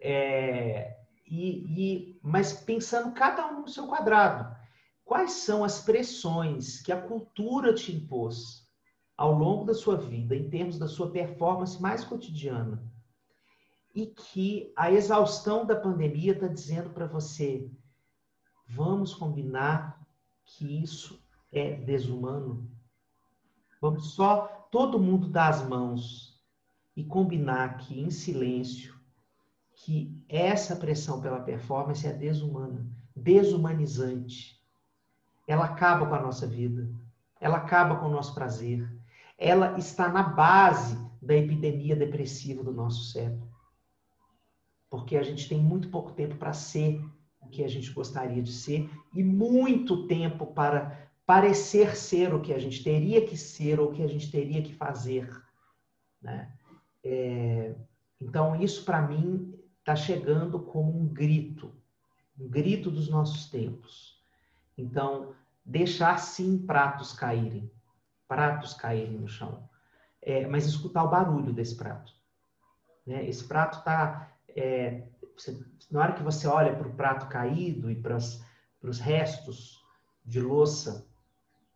É, 0.00 0.96
e, 1.26 1.50
e, 1.66 2.20
mas 2.22 2.52
pensando 2.52 3.12
cada 3.12 3.46
um 3.48 3.62
no 3.62 3.68
seu 3.68 3.86
quadrado, 3.86 4.54
quais 5.04 5.32
são 5.32 5.64
as 5.64 5.80
pressões 5.80 6.80
que 6.82 6.92
a 6.92 7.00
cultura 7.00 7.72
te 7.72 7.94
impôs 7.94 8.68
ao 9.16 9.32
longo 9.32 9.64
da 9.64 9.74
sua 9.74 9.96
vida, 9.96 10.36
em 10.36 10.48
termos 10.48 10.78
da 10.78 10.86
sua 10.86 11.10
performance 11.10 11.80
mais 11.80 12.04
cotidiana? 12.04 12.88
e 13.98 14.06
que 14.06 14.72
a 14.76 14.92
exaustão 14.92 15.66
da 15.66 15.74
pandemia 15.74 16.32
está 16.32 16.46
dizendo 16.46 16.90
para 16.90 17.06
você: 17.06 17.68
vamos 18.68 19.12
combinar 19.12 20.06
que 20.44 20.82
isso 20.82 21.20
é 21.50 21.72
desumano? 21.72 22.70
Vamos 23.80 24.12
só 24.12 24.68
todo 24.70 24.98
mundo 24.98 25.28
dar 25.28 25.48
as 25.48 25.66
mãos 25.66 26.40
e 26.96 27.04
combinar 27.04 27.64
aqui 27.64 28.00
em 28.00 28.10
silêncio 28.10 28.98
que 29.74 30.20
essa 30.28 30.74
pressão 30.74 31.20
pela 31.20 31.40
performance 31.40 32.06
é 32.06 32.12
desumana, 32.12 32.84
desumanizante. 33.14 34.60
Ela 35.46 35.66
acaba 35.66 36.06
com 36.06 36.14
a 36.14 36.22
nossa 36.22 36.46
vida, 36.46 36.90
ela 37.40 37.58
acaba 37.58 37.96
com 37.96 38.06
o 38.06 38.10
nosso 38.10 38.34
prazer, 38.34 38.92
ela 39.38 39.78
está 39.78 40.08
na 40.08 40.22
base 40.22 40.98
da 41.22 41.34
epidemia 41.34 41.94
depressiva 41.94 42.62
do 42.62 42.72
nosso 42.72 43.12
século 43.12 43.48
porque 44.90 45.16
a 45.16 45.22
gente 45.22 45.48
tem 45.48 45.60
muito 45.60 45.88
pouco 45.88 46.12
tempo 46.12 46.36
para 46.36 46.52
ser 46.52 47.02
o 47.40 47.48
que 47.48 47.62
a 47.62 47.68
gente 47.68 47.90
gostaria 47.92 48.42
de 48.42 48.52
ser 48.52 48.90
e 49.14 49.22
muito 49.22 50.06
tempo 50.06 50.46
para 50.46 51.07
parecer 51.28 51.94
ser 51.94 52.32
o 52.32 52.40
que 52.40 52.54
a 52.54 52.58
gente 52.58 52.82
teria 52.82 53.26
que 53.26 53.36
ser 53.36 53.78
ou 53.78 53.90
o 53.90 53.92
que 53.92 54.02
a 54.02 54.06
gente 54.06 54.30
teria 54.30 54.62
que 54.62 54.72
fazer. 54.72 55.30
Né? 56.22 56.50
É, 57.04 57.74
então, 58.18 58.56
isso 58.56 58.82
para 58.82 59.02
mim 59.02 59.54
está 59.78 59.94
chegando 59.94 60.58
como 60.58 60.98
um 60.98 61.06
grito, 61.06 61.70
um 62.40 62.48
grito 62.48 62.90
dos 62.90 63.10
nossos 63.10 63.50
tempos. 63.50 64.18
Então, 64.74 65.34
deixar 65.62 66.18
sim 66.18 66.64
pratos 66.66 67.12
caírem, 67.12 67.70
pratos 68.26 68.72
caírem 68.72 69.18
no 69.18 69.28
chão, 69.28 69.68
é, 70.22 70.46
mas 70.46 70.64
escutar 70.64 71.04
o 71.04 71.10
barulho 71.10 71.52
desse 71.52 71.76
prato. 71.76 72.10
Né? 73.06 73.28
Esse 73.28 73.46
prato 73.46 73.80
está 73.80 74.32
é, 74.56 75.06
na 75.90 76.00
hora 76.00 76.14
que 76.14 76.22
você 76.22 76.46
olha 76.46 76.74
para 76.74 76.88
o 76.88 76.94
prato 76.94 77.28
caído 77.28 77.90
e 77.90 78.00
para 78.00 78.16
os 78.16 78.98
restos 78.98 79.84
de 80.24 80.40
louça 80.40 81.06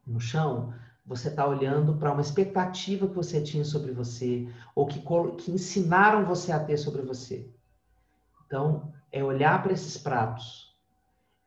no 0.06 0.20
chão, 0.20 0.74
você 1.04 1.28
está 1.28 1.46
olhando 1.46 1.94
para 1.94 2.12
uma 2.12 2.20
expectativa 2.20 3.08
que 3.08 3.14
você 3.14 3.40
tinha 3.40 3.64
sobre 3.64 3.92
você 3.92 4.48
ou 4.74 4.86
que, 4.86 5.02
que 5.38 5.50
ensinaram 5.50 6.24
você 6.24 6.52
a 6.52 6.62
ter 6.62 6.77
sobre 6.77 7.02
você. 7.02 7.48
Então, 8.46 8.92
é 9.10 9.22
olhar 9.22 9.62
para 9.62 9.72
esses 9.72 9.96
pratos 9.98 10.77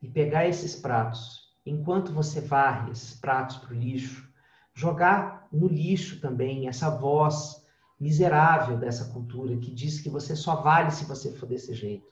e 0.01 0.07
pegar 0.07 0.47
esses 0.47 0.75
pratos, 0.75 1.49
enquanto 1.65 2.11
você 2.11 2.41
varre 2.41 2.91
esses 2.91 3.13
pratos 3.13 3.57
para 3.57 3.71
o 3.71 3.77
lixo, 3.77 4.29
jogar 4.73 5.47
no 5.51 5.67
lixo 5.67 6.19
também 6.19 6.67
essa 6.67 6.89
voz 6.89 7.65
miserável 7.99 8.77
dessa 8.77 9.05
cultura 9.05 9.55
que 9.57 9.73
diz 9.73 10.01
que 10.01 10.09
você 10.09 10.35
só 10.35 10.57
vale 10.57 10.91
se 10.91 11.05
você 11.05 11.31
for 11.31 11.47
desse 11.47 11.73
jeito, 11.73 12.11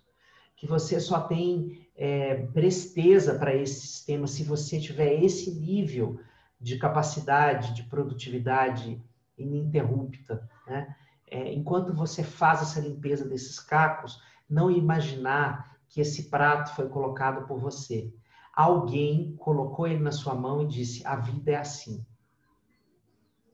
que 0.56 0.66
você 0.66 1.00
só 1.00 1.20
tem 1.20 1.88
é, 1.96 2.48
presteza 2.48 3.36
para 3.36 3.54
esse 3.54 3.82
sistema 3.82 4.28
se 4.28 4.44
você 4.44 4.80
tiver 4.80 5.22
esse 5.24 5.52
nível 5.52 6.20
de 6.60 6.78
capacidade, 6.78 7.74
de 7.74 7.84
produtividade 7.84 9.02
ininterrupta, 9.38 10.50
né? 10.68 10.96
É, 11.30 11.52
enquanto 11.52 11.94
você 11.94 12.24
faz 12.24 12.62
essa 12.62 12.80
limpeza 12.80 13.28
desses 13.28 13.60
cacos, 13.60 14.22
não 14.48 14.70
imaginar 14.70 15.78
que 15.90 16.00
esse 16.00 16.30
prato 16.30 16.76
foi 16.76 16.88
colocado 16.88 17.48
por 17.48 17.60
você. 17.60 18.14
Alguém 18.54 19.36
colocou 19.38 19.88
ele 19.88 20.00
na 20.00 20.12
sua 20.12 20.36
mão 20.36 20.62
e 20.62 20.68
disse: 20.68 21.06
a 21.08 21.16
vida 21.16 21.52
é 21.52 21.56
assim. 21.56 22.06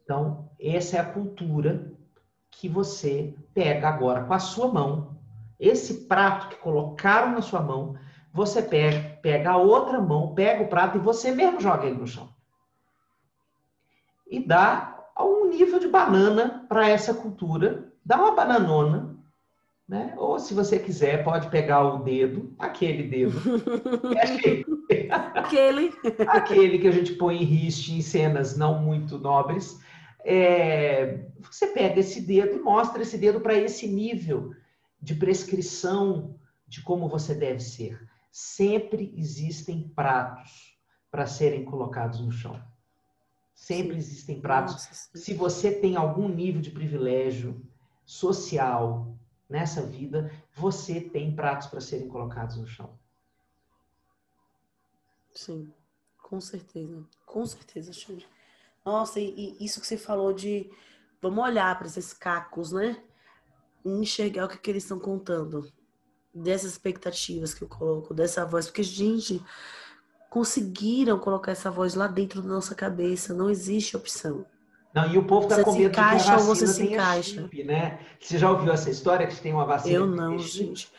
Então, 0.03 0.49
essa 0.59 0.97
é 0.97 0.99
a 0.99 1.05
cultura 1.05 1.93
que 2.51 2.67
você 2.67 3.35
pega 3.53 3.87
agora 3.87 4.25
com 4.25 4.33
a 4.33 4.39
sua 4.39 4.67
mão. 4.67 5.17
Esse 5.59 6.05
prato 6.05 6.49
que 6.49 6.55
colocaram 6.55 7.31
na 7.31 7.41
sua 7.41 7.61
mão, 7.61 7.95
você 8.33 8.61
pega, 8.61 9.17
pega 9.21 9.51
a 9.51 9.57
outra 9.57 10.01
mão, 10.01 10.33
pega 10.33 10.63
o 10.63 10.67
prato 10.67 10.97
e 10.97 11.01
você 11.01 11.31
mesmo 11.31 11.61
joga 11.61 11.85
ele 11.85 11.97
no 11.97 12.07
chão. 12.07 12.29
E 14.29 14.39
dá 14.39 15.07
um 15.19 15.47
nível 15.49 15.79
de 15.79 15.87
banana 15.87 16.65
para 16.69 16.87
essa 16.87 17.13
cultura. 17.13 17.91
Dá 18.05 18.17
uma 18.17 18.35
bananona, 18.35 19.17
né? 19.87 20.13
Ou 20.17 20.39
se 20.39 20.53
você 20.53 20.77
quiser, 20.77 21.23
pode 21.23 21.49
pegar 21.49 21.83
o 21.83 22.03
dedo, 22.03 22.53
aquele 22.59 23.03
dedo. 23.03 23.39
aquele. 25.33 25.93
aquele 26.27 26.79
que 26.79 26.87
a 26.87 26.91
gente 26.91 27.13
põe 27.13 27.37
em 27.37 27.45
riste 27.45 27.93
em 27.93 28.01
cenas 28.01 28.55
não 28.55 28.81
muito 28.81 29.17
nobres. 29.17 29.79
É, 30.23 31.25
você 31.41 31.67
pega 31.67 31.99
esse 31.99 32.21
dedo 32.21 32.57
e 32.57 32.59
mostra 32.59 33.01
esse 33.01 33.17
dedo 33.17 33.39
para 33.39 33.55
esse 33.55 33.87
nível 33.87 34.51
de 35.01 35.15
prescrição 35.15 36.35
de 36.67 36.83
como 36.83 37.09
você 37.09 37.33
deve 37.33 37.61
ser. 37.61 37.99
Sempre 38.31 39.11
existem 39.17 39.91
pratos 39.95 40.77
para 41.09 41.25
serem 41.25 41.65
colocados 41.65 42.19
no 42.21 42.31
chão. 42.31 42.61
Sempre 43.59 43.97
existem 43.97 44.39
pratos. 44.39 44.73
Nossa, 44.73 45.09
Se 45.13 45.33
você 45.33 45.69
tem 45.69 45.97
algum 45.97 46.29
nível 46.29 46.61
de 46.61 46.71
privilégio 46.71 47.61
social 48.05 49.13
nessa 49.49 49.85
vida, 49.85 50.31
você 50.55 51.01
tem 51.01 51.35
pratos 51.35 51.67
para 51.67 51.81
serem 51.81 52.07
colocados 52.07 52.55
no 52.55 52.65
chão. 52.65 52.97
Sim, 55.35 55.71
com 56.23 56.39
certeza. 56.39 57.05
Com 57.25 57.45
certeza, 57.45 57.91
Xande. 57.91 58.25
Nossa, 58.85 59.19
e, 59.19 59.57
e, 59.59 59.65
isso 59.65 59.81
que 59.81 59.87
você 59.87 59.97
falou 59.97 60.31
de 60.31 60.71
vamos 61.21 61.43
olhar 61.43 61.77
para 61.77 61.87
esses 61.87 62.13
cacos, 62.13 62.71
né? 62.71 63.03
E 63.83 63.89
enxergar 63.89 64.45
o 64.45 64.47
que, 64.47 64.57
que 64.57 64.71
eles 64.71 64.83
estão 64.83 64.97
contando. 64.97 65.69
Dessas 66.33 66.71
expectativas 66.71 67.53
que 67.53 67.61
eu 67.61 67.67
coloco, 67.67 68.13
dessa 68.13 68.45
voz. 68.45 68.67
Porque, 68.67 68.83
gente, 68.83 69.43
conseguiram 70.29 71.17
colocar 71.17 71.51
essa 71.51 71.71
voz 71.71 71.95
lá 71.95 72.07
dentro 72.07 72.41
da 72.41 72.47
nossa 72.47 72.75
cabeça. 72.75 73.33
Não 73.33 73.49
existe 73.49 73.97
opção. 73.97 74.45
Não, 74.93 75.07
e 75.11 75.17
o 75.17 75.23
povo 75.23 75.47
está 75.47 75.63
com 75.63 75.73
medo 75.73 75.83
de 75.83 75.89
que 75.91 75.99
a 75.99 76.13
vacina 76.13 76.37
ou 76.37 76.43
você 76.43 76.67
se 76.67 76.83
encaixa. 76.83 77.41
Chip, 77.43 77.63
né? 77.63 77.99
Você 78.19 78.37
já 78.37 78.49
ouviu 78.49 78.71
essa 78.71 78.89
história 78.89 79.27
que 79.27 79.39
tem 79.39 79.53
uma 79.53 79.65
vacina? 79.65 79.95
Eu 79.95 80.07
não, 80.07 80.37
gente. 80.39 80.91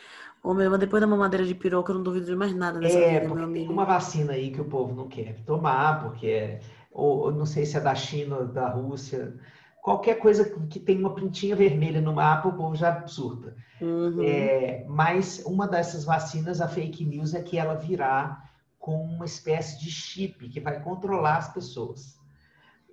Ô, 0.42 0.54
meu, 0.54 0.70
mas 0.70 0.80
depois 0.80 1.00
da 1.00 1.06
mamadeira 1.06 1.44
de 1.44 1.54
piroca, 1.54 1.92
eu 1.92 1.96
não 1.96 2.02
duvido 2.02 2.26
de 2.26 2.34
mais 2.34 2.54
nada 2.54 2.78
dessa 2.78 2.98
é, 2.98 3.20
vida, 3.20 3.34
meu 3.34 3.44
amigo. 3.44 3.66
Tem 3.66 3.74
uma 3.74 3.84
vacina 3.84 4.32
aí 4.32 4.50
que 4.50 4.60
o 4.60 4.64
povo 4.64 4.94
não 4.94 5.08
quer 5.08 5.36
tomar, 5.44 6.02
porque 6.02 6.26
é, 6.28 6.60
ou 6.92 7.30
não 7.30 7.44
sei 7.44 7.66
se 7.66 7.76
é 7.76 7.80
da 7.80 7.94
China 7.94 8.38
ou 8.38 8.46
da 8.46 8.68
Rússia. 8.68 9.34
Qualquer 9.82 10.18
coisa 10.18 10.44
que 10.68 10.78
tem 10.78 10.98
uma 10.98 11.14
pintinha 11.14 11.56
vermelha 11.56 12.00
no 12.00 12.14
mapa, 12.14 12.48
o 12.48 12.52
povo 12.52 12.74
já 12.74 13.06
surta. 13.06 13.54
Uhum. 13.80 14.22
É, 14.22 14.84
mas 14.88 15.42
uma 15.44 15.66
dessas 15.66 16.04
vacinas, 16.04 16.60
a 16.60 16.68
fake 16.68 17.04
news, 17.04 17.34
é 17.34 17.42
que 17.42 17.58
ela 17.58 17.74
virá 17.74 18.49
com 18.80 19.04
uma 19.04 19.26
espécie 19.26 19.78
de 19.78 19.90
chip 19.90 20.48
que 20.48 20.58
vai 20.58 20.82
controlar 20.82 21.36
as 21.36 21.52
pessoas. 21.52 22.18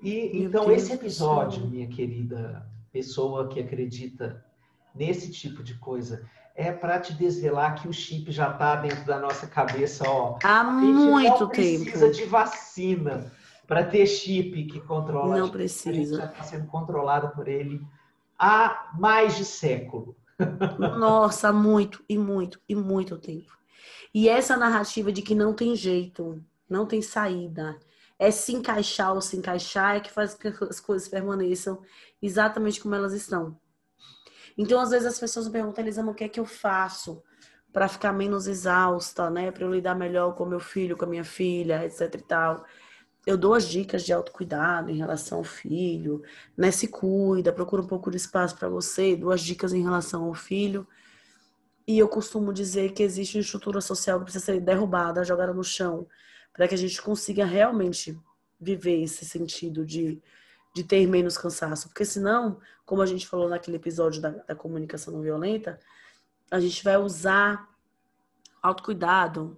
E 0.01 0.29
Meu 0.33 0.49
então 0.49 0.65
Deus 0.67 0.83
esse 0.83 0.93
episódio, 0.93 1.61
Deus. 1.61 1.71
minha 1.71 1.88
querida 1.88 2.69
pessoa 2.91 3.47
que 3.47 3.59
acredita 3.59 4.45
nesse 4.93 5.31
tipo 5.31 5.63
de 5.63 5.75
coisa, 5.75 6.29
é 6.53 6.71
para 6.71 6.99
te 6.99 7.13
desvelar 7.13 7.75
que 7.75 7.88
o 7.88 7.93
chip 7.93 8.31
já 8.31 8.51
está 8.51 8.75
dentro 8.75 9.05
da 9.05 9.19
nossa 9.19 9.47
cabeça, 9.47 10.03
ó. 10.07 10.38
Há 10.43 10.63
muito 10.63 11.43
não 11.43 11.49
tempo. 11.49 11.85
Precisa 11.85 12.11
de 12.11 12.25
vacina 12.25 13.31
para 13.65 13.83
ter 13.83 14.05
chip 14.05 14.65
que 14.65 14.79
controla. 14.81 15.38
Não 15.38 15.49
precisa. 15.49 16.17
já 16.17 16.25
está 16.25 16.43
sendo 16.43 16.67
controlado 16.67 17.29
por 17.29 17.47
ele 17.47 17.81
há 18.38 18.89
mais 18.97 19.38
de 19.38 19.45
século. 19.45 20.15
Nossa, 20.99 21.51
muito 21.51 22.03
e 22.07 22.17
muito 22.17 22.59
e 22.67 22.75
muito 22.75 23.17
tempo. 23.17 23.57
E 24.14 24.30
essa 24.30 24.58
narrativa 24.58 25.12
de 25.12 25.22
que 25.22 25.36
não 25.36 25.53
tem 25.53 25.76
jeito, 25.76 26.43
não 26.70 26.86
tem 26.86 27.01
saída, 27.01 27.78
é 28.20 28.32
se 28.32 28.53
encaixar 28.53 29.14
ou 29.14 29.22
se 29.22 29.38
encaixar 29.38 29.97
é 29.97 29.99
que 29.99 30.12
faz 30.12 30.34
que 30.34 30.47
as 30.47 30.80
coisas 30.80 31.08
permaneçam 31.08 31.82
exatamente 32.22 32.82
como 32.82 32.95
elas 32.95 33.14
estão. 33.14 33.60
Então, 34.58 34.80
às 34.80 34.89
vezes 34.89 35.05
as 35.05 35.20
pessoas 35.20 35.45
me 35.45 35.53
perguntam, 35.53 35.84
Elisama, 35.84 36.12
o 36.12 36.16
que 36.16 36.24
é 36.24 36.30
que 36.30 36.39
eu 36.39 36.45
faço 36.45 37.22
para 37.72 37.88
ficar 37.88 38.12
menos 38.12 38.47
exausta, 38.47 39.30
né? 39.30 39.51
Para 39.51 39.64
eu 39.64 39.72
lidar 39.72 39.93
melhor 39.93 40.34
com 40.34 40.45
meu 40.45 40.60
filho, 40.60 40.97
com 40.97 41.05
a 41.05 41.08
minha 41.08 41.24
filha, 41.24 41.86
etc 41.86 42.16
e 42.16 42.24
tal. 42.24 42.66
Eu 43.26 43.38
dou 43.38 43.53
as 43.53 43.68
dicas 43.68 44.03
de 44.03 44.12
autocuidado 44.12 44.89
em 44.89 44.97
relação 44.97 45.39
ao 45.39 45.43
filho, 45.43 46.24
né? 46.58 46.72
Se 46.72 46.88
cuida, 46.88 47.53
procura 47.53 47.84
um 47.84 47.88
pouco 47.88 48.10
de 48.10 48.18
espaço 48.18 48.58
para 48.58 48.68
você, 48.68 49.16
dou 49.16 49.32
as 49.32 49.41
dicas 49.41 49.74
em 49.74 49.84
relação 49.84 50.24
ao 50.24 50.34
filho. 50.34 50.88
E 51.88 51.97
eu 51.97 52.07
costumo 52.09 52.51
dizer 52.51 52.91
que 52.91 53.01
existe 53.01 53.38
uma 53.38 53.41
estrutura 53.41 53.79
social 53.79 54.19
que 54.19 54.25
precisa 54.25 54.43
ser 54.43 54.59
derrubada, 54.59 55.23
jogada 55.23 55.53
no 55.53 55.63
chão, 55.63 56.05
para 56.51 56.67
que 56.67 56.75
a 56.75 56.77
gente 56.77 57.01
consiga 57.01 57.45
realmente 57.45 58.19
viver 58.59 59.01
esse 59.03 59.23
sentido 59.23 59.85
de, 59.85 60.21
de 60.75 60.83
ter 60.83 61.07
menos 61.07 61.38
cansaço. 61.38 61.88
Porque 61.88 62.03
senão, 62.03 62.59
como 62.85 63.01
a 63.01 63.05
gente 63.05 63.25
falou 63.25 63.47
naquele 63.47 63.77
episódio 63.77 64.21
da, 64.21 64.31
da 64.31 64.55
comunicação 64.55 65.13
não 65.13 65.21
violenta, 65.21 65.79
a 66.51 66.59
gente 66.59 66.83
vai 66.83 66.97
usar 66.97 67.69
autocuidado, 68.61 69.57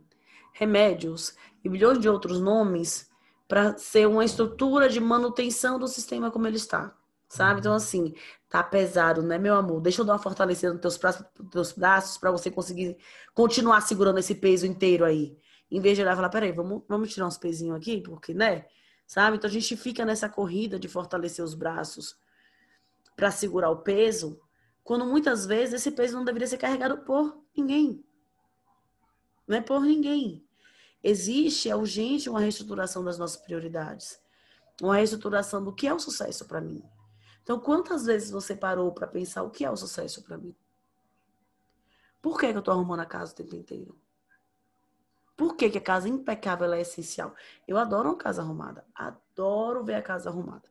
remédios 0.54 1.36
e 1.64 1.70
milhões 1.70 2.00
de 2.00 2.10
outros 2.10 2.40
nomes 2.40 3.10
para 3.48 3.76
ser 3.78 4.08
uma 4.08 4.24
estrutura 4.24 4.88
de 4.88 5.00
manutenção 5.00 5.80
do 5.80 5.88
sistema 5.88 6.30
como 6.30 6.46
ele 6.46 6.58
está. 6.58 6.96
Sabe? 7.28 7.60
Então, 7.60 7.74
assim, 7.74 8.14
tá 8.50 8.64
pesado, 8.64 9.22
né, 9.22 9.38
meu 9.38 9.54
amor? 9.56 9.80
Deixa 9.80 10.02
eu 10.02 10.06
dar 10.06 10.14
uma 10.14 10.20
fortalecida 10.20 10.74
nos 10.74 10.82
teus 10.82 10.98
braços, 10.98 11.26
teus 11.52 11.72
braços 11.72 12.18
para 12.18 12.32
você 12.32 12.50
conseguir 12.50 12.98
continuar 13.34 13.80
segurando 13.82 14.18
esse 14.18 14.34
peso 14.34 14.66
inteiro 14.66 15.06
aí. 15.06 15.38
Em 15.70 15.80
vez 15.80 15.96
de 15.96 16.02
olhar 16.02 16.14
e 16.14 16.16
falar, 16.16 16.30
peraí, 16.30 16.52
vamos, 16.52 16.82
vamos 16.88 17.14
tirar 17.14 17.28
uns 17.28 17.38
pezinhos 17.38 17.78
aqui, 17.78 18.02
porque, 18.02 18.34
né? 18.34 18.66
Sabe? 19.06 19.38
Então 19.38 19.48
a 19.48 19.54
gente 19.54 19.78
fica 19.78 20.04
nessa 20.04 20.28
corrida 20.28 20.80
de 20.80 20.88
fortalecer 20.88 21.46
os 21.46 21.54
braços 21.54 22.18
para 23.16 23.30
segurar 23.30 23.70
o 23.70 23.84
peso, 23.84 24.42
quando 24.84 25.06
muitas 25.06 25.46
vezes 25.46 25.76
esse 25.76 25.92
peso 25.92 26.16
não 26.16 26.26
deveria 26.26 26.48
ser 26.48 26.58
carregado 26.58 26.98
por 27.00 27.40
ninguém. 27.56 28.04
Não 29.48 29.58
é 29.58 29.62
por 29.62 29.82
ninguém. 29.82 30.44
Existe, 31.04 31.70
é 31.70 31.76
urgente 31.76 32.30
uma 32.30 32.40
reestruturação 32.40 33.04
das 33.04 33.20
nossas 33.20 33.38
prioridades. 33.38 34.20
Uma 34.82 34.96
reestruturação 34.96 35.64
do 35.64 35.74
que 35.74 35.88
é 35.88 35.94
o 35.94 36.00
sucesso 36.00 36.46
para 36.46 36.62
mim 36.62 36.84
então, 37.50 37.60
quantas 37.60 38.06
vezes 38.06 38.30
você 38.30 38.56
parou 38.56 38.92
para 38.92 39.08
pensar 39.08 39.42
o 39.42 39.50
que 39.50 39.66
é 39.66 39.72
o 39.72 39.76
sucesso 39.76 40.22
para 40.22 40.38
mim? 40.38 40.56
Por 42.22 42.40
que, 42.40 42.52
que 42.52 42.54
eu 42.56 42.60
estou 42.60 42.76
arrumando 42.76 43.00
a 43.00 43.08
casa 43.08 43.32
o 43.32 43.36
tempo 43.36 43.56
inteiro? 43.56 43.98
Por 45.36 45.56
que, 45.56 45.68
que 45.68 45.80
a 45.80 45.82
casa 45.82 46.08
impecável 46.08 46.72
é 46.72 46.82
essencial? 46.82 47.34
Eu 47.68 47.80
adoro 47.80 48.10
uma 48.10 48.18
casa 48.20 48.44
arrumada. 48.44 48.86
Adoro 48.94 49.84
ver 49.84 49.96
a 49.96 50.02
casa 50.04 50.30
arrumada. 50.30 50.70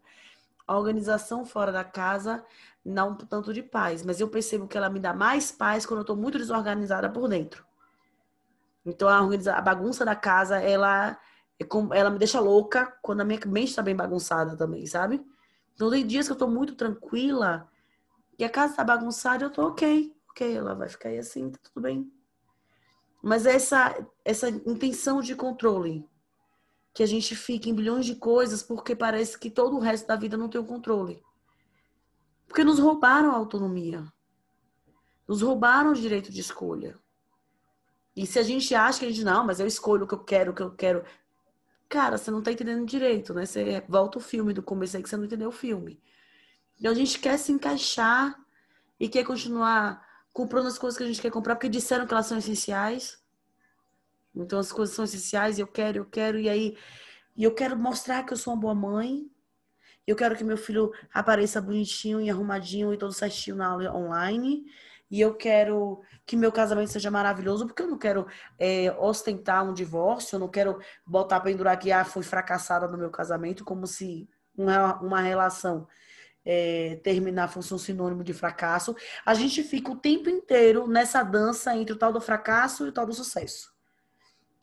A 0.68 0.78
organização 0.78 1.44
fora 1.44 1.72
da 1.72 1.82
casa 1.82 2.46
não 2.84 3.16
tanto 3.16 3.52
de 3.52 3.64
paz, 3.64 4.04
mas 4.04 4.20
eu 4.20 4.28
percebo 4.28 4.68
que 4.68 4.78
ela 4.78 4.88
me 4.88 5.00
dá 5.00 5.12
mais 5.12 5.50
paz 5.50 5.84
quando 5.84 5.98
eu 5.98 6.02
estou 6.02 6.16
muito 6.16 6.38
desorganizada 6.38 7.10
por 7.10 7.28
dentro. 7.28 7.66
Então 8.86 9.08
a, 9.08 9.18
a 9.18 9.60
bagunça 9.60 10.04
da 10.04 10.14
casa, 10.14 10.60
ela, 10.60 11.18
é 11.58 11.66
ela 11.98 12.08
me 12.08 12.20
deixa 12.20 12.38
louca 12.38 12.96
quando 13.02 13.22
a 13.22 13.24
minha 13.24 13.40
mente 13.46 13.70
está 13.70 13.82
bem 13.82 13.96
bagunçada 13.96 14.56
também, 14.56 14.86
sabe? 14.86 15.26
Então, 15.78 15.90
tem 15.90 16.04
dias 16.04 16.26
que 16.26 16.32
eu 16.32 16.36
tô 16.36 16.48
muito 16.48 16.74
tranquila 16.74 17.70
e 18.36 18.42
a 18.42 18.50
casa 18.50 18.74
tá 18.74 18.82
bagunçada, 18.82 19.44
eu 19.44 19.50
tô 19.50 19.68
ok. 19.68 20.12
Ok, 20.30 20.56
ela 20.56 20.74
vai 20.74 20.88
ficar 20.88 21.10
aí 21.10 21.18
assim, 21.18 21.52
tá 21.52 21.58
tudo 21.62 21.80
bem. 21.80 22.12
Mas 23.22 23.46
essa, 23.46 23.96
essa 24.24 24.48
intenção 24.48 25.20
de 25.20 25.36
controle, 25.36 26.04
que 26.92 27.00
a 27.00 27.06
gente 27.06 27.36
fica 27.36 27.68
em 27.68 27.74
bilhões 27.74 28.04
de 28.04 28.16
coisas 28.16 28.60
porque 28.60 28.96
parece 28.96 29.38
que 29.38 29.48
todo 29.48 29.76
o 29.76 29.78
resto 29.78 30.08
da 30.08 30.16
vida 30.16 30.36
não 30.36 30.48
tem 30.48 30.60
o 30.60 30.66
controle. 30.66 31.22
Porque 32.48 32.64
nos 32.64 32.80
roubaram 32.80 33.30
a 33.30 33.36
autonomia. 33.36 34.04
Nos 35.28 35.42
roubaram 35.42 35.92
o 35.92 35.94
direito 35.94 36.32
de 36.32 36.40
escolha. 36.40 36.98
E 38.16 38.26
se 38.26 38.36
a 38.40 38.42
gente 38.42 38.74
acha 38.74 38.98
que 38.98 39.06
a 39.06 39.10
gente, 39.10 39.22
não, 39.22 39.46
mas 39.46 39.60
eu 39.60 39.66
escolho 39.68 40.06
o 40.06 40.08
que 40.08 40.14
eu 40.14 40.24
quero, 40.24 40.50
o 40.50 40.54
que 40.56 40.62
eu 40.62 40.74
quero. 40.74 41.04
Cara, 41.88 42.18
você 42.18 42.30
não 42.30 42.42
tá 42.42 42.52
entendendo 42.52 42.84
direito, 42.84 43.32
né? 43.32 43.46
Você 43.46 43.82
volta 43.88 44.18
o 44.18 44.20
filme 44.20 44.52
do 44.52 44.62
começo 44.62 44.96
aí 44.96 45.02
que 45.02 45.08
você 45.08 45.16
não 45.16 45.24
entendeu 45.24 45.48
o 45.48 45.52
filme. 45.52 46.02
Então 46.78 46.92
a 46.92 46.94
gente 46.94 47.18
quer 47.18 47.38
se 47.38 47.50
encaixar 47.50 48.38
e 49.00 49.08
quer 49.08 49.24
continuar 49.24 50.06
comprando 50.32 50.66
as 50.66 50.78
coisas 50.78 50.98
que 50.98 51.04
a 51.04 51.06
gente 51.06 51.20
quer 51.20 51.30
comprar 51.30 51.56
porque 51.56 51.68
disseram 51.68 52.06
que 52.06 52.12
elas 52.12 52.26
são 52.26 52.38
essenciais. 52.38 53.18
Então 54.34 54.58
as 54.58 54.70
coisas 54.70 54.94
são 54.94 55.04
essenciais 55.04 55.58
eu 55.58 55.66
quero, 55.66 55.98
eu 55.98 56.04
quero, 56.04 56.38
e 56.38 56.48
aí 56.48 56.76
e 57.36 57.44
eu 57.44 57.54
quero 57.54 57.76
mostrar 57.76 58.24
que 58.24 58.32
eu 58.32 58.36
sou 58.36 58.52
uma 58.52 58.60
boa 58.60 58.74
mãe. 58.74 59.30
Eu 60.06 60.16
quero 60.16 60.36
que 60.36 60.44
meu 60.44 60.56
filho 60.56 60.92
apareça 61.12 61.60
bonitinho 61.60 62.20
e 62.20 62.30
arrumadinho 62.30 62.92
e 62.92 62.98
todo 62.98 63.12
certinho 63.12 63.56
na 63.56 63.68
aula 63.68 63.94
online 63.94 64.66
e 65.10 65.20
eu 65.20 65.34
quero 65.34 66.02
que 66.26 66.36
meu 66.36 66.52
casamento 66.52 66.92
seja 66.92 67.10
maravilhoso, 67.10 67.66
porque 67.66 67.82
eu 67.82 67.88
não 67.88 67.98
quero 67.98 68.26
é, 68.58 68.94
ostentar 68.98 69.64
um 69.64 69.72
divórcio, 69.72 70.36
eu 70.36 70.40
não 70.40 70.48
quero 70.48 70.78
botar 71.06 71.40
pendurar 71.40 71.78
que 71.78 71.90
ah, 71.90 72.04
fui 72.04 72.22
fracassada 72.22 72.86
no 72.86 72.98
meu 72.98 73.10
casamento, 73.10 73.64
como 73.64 73.86
se 73.86 74.28
uma, 74.56 75.00
uma 75.00 75.20
relação 75.20 75.86
é, 76.44 77.00
terminar 77.02 77.48
fosse 77.48 77.72
um 77.72 77.78
sinônimo 77.78 78.22
de 78.22 78.32
fracasso, 78.32 78.94
a 79.24 79.34
gente 79.34 79.62
fica 79.62 79.90
o 79.90 79.96
tempo 79.96 80.28
inteiro 80.28 80.86
nessa 80.86 81.22
dança 81.22 81.74
entre 81.76 81.92
o 81.92 81.98
tal 81.98 82.12
do 82.12 82.20
fracasso 82.20 82.86
e 82.86 82.88
o 82.88 82.92
tal 82.92 83.06
do 83.06 83.12
sucesso. 83.12 83.72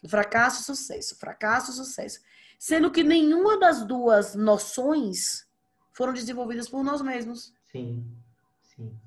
Fracasso, 0.07 0.63
sucesso, 0.63 1.17
fracasso, 1.17 1.73
sucesso. 1.73 2.19
Sendo 2.59 2.91
que 2.91 3.03
nenhuma 3.03 3.59
das 3.59 3.85
duas 3.85 4.35
noções 4.35 5.47
foram 5.93 6.13
desenvolvidas 6.13 6.69
por 6.69 6.83
nós 6.83 7.01
mesmos. 7.01 7.53
Sim, 7.71 8.05
sim. 8.61 8.99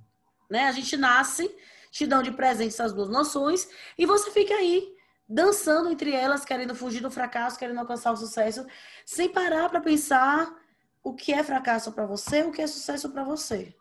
Né? 0.48 0.64
A 0.64 0.72
gente 0.72 0.96
nasce, 0.96 1.54
te 1.90 2.06
dão 2.06 2.22
de 2.22 2.32
presente 2.32 2.68
essas 2.74 2.92
duas 2.92 3.08
noções 3.08 3.68
e 3.96 4.06
você 4.06 4.30
fica 4.30 4.54
aí 4.54 4.96
dançando 5.28 5.90
entre 5.90 6.12
elas, 6.12 6.44
querendo 6.44 6.74
fugir 6.74 7.00
do 7.00 7.10
fracasso, 7.10 7.58
querendo 7.58 7.78
alcançar 7.78 8.12
o 8.12 8.16
sucesso, 8.16 8.66
sem 9.04 9.28
parar 9.28 9.68
para 9.68 9.80
pensar 9.80 10.54
o 11.02 11.14
que 11.14 11.32
é 11.32 11.42
fracasso 11.42 11.92
para 11.92 12.06
você, 12.06 12.42
o 12.42 12.50
que 12.50 12.62
é 12.62 12.66
sucesso 12.66 13.10
para 13.10 13.24
você. 13.24 13.74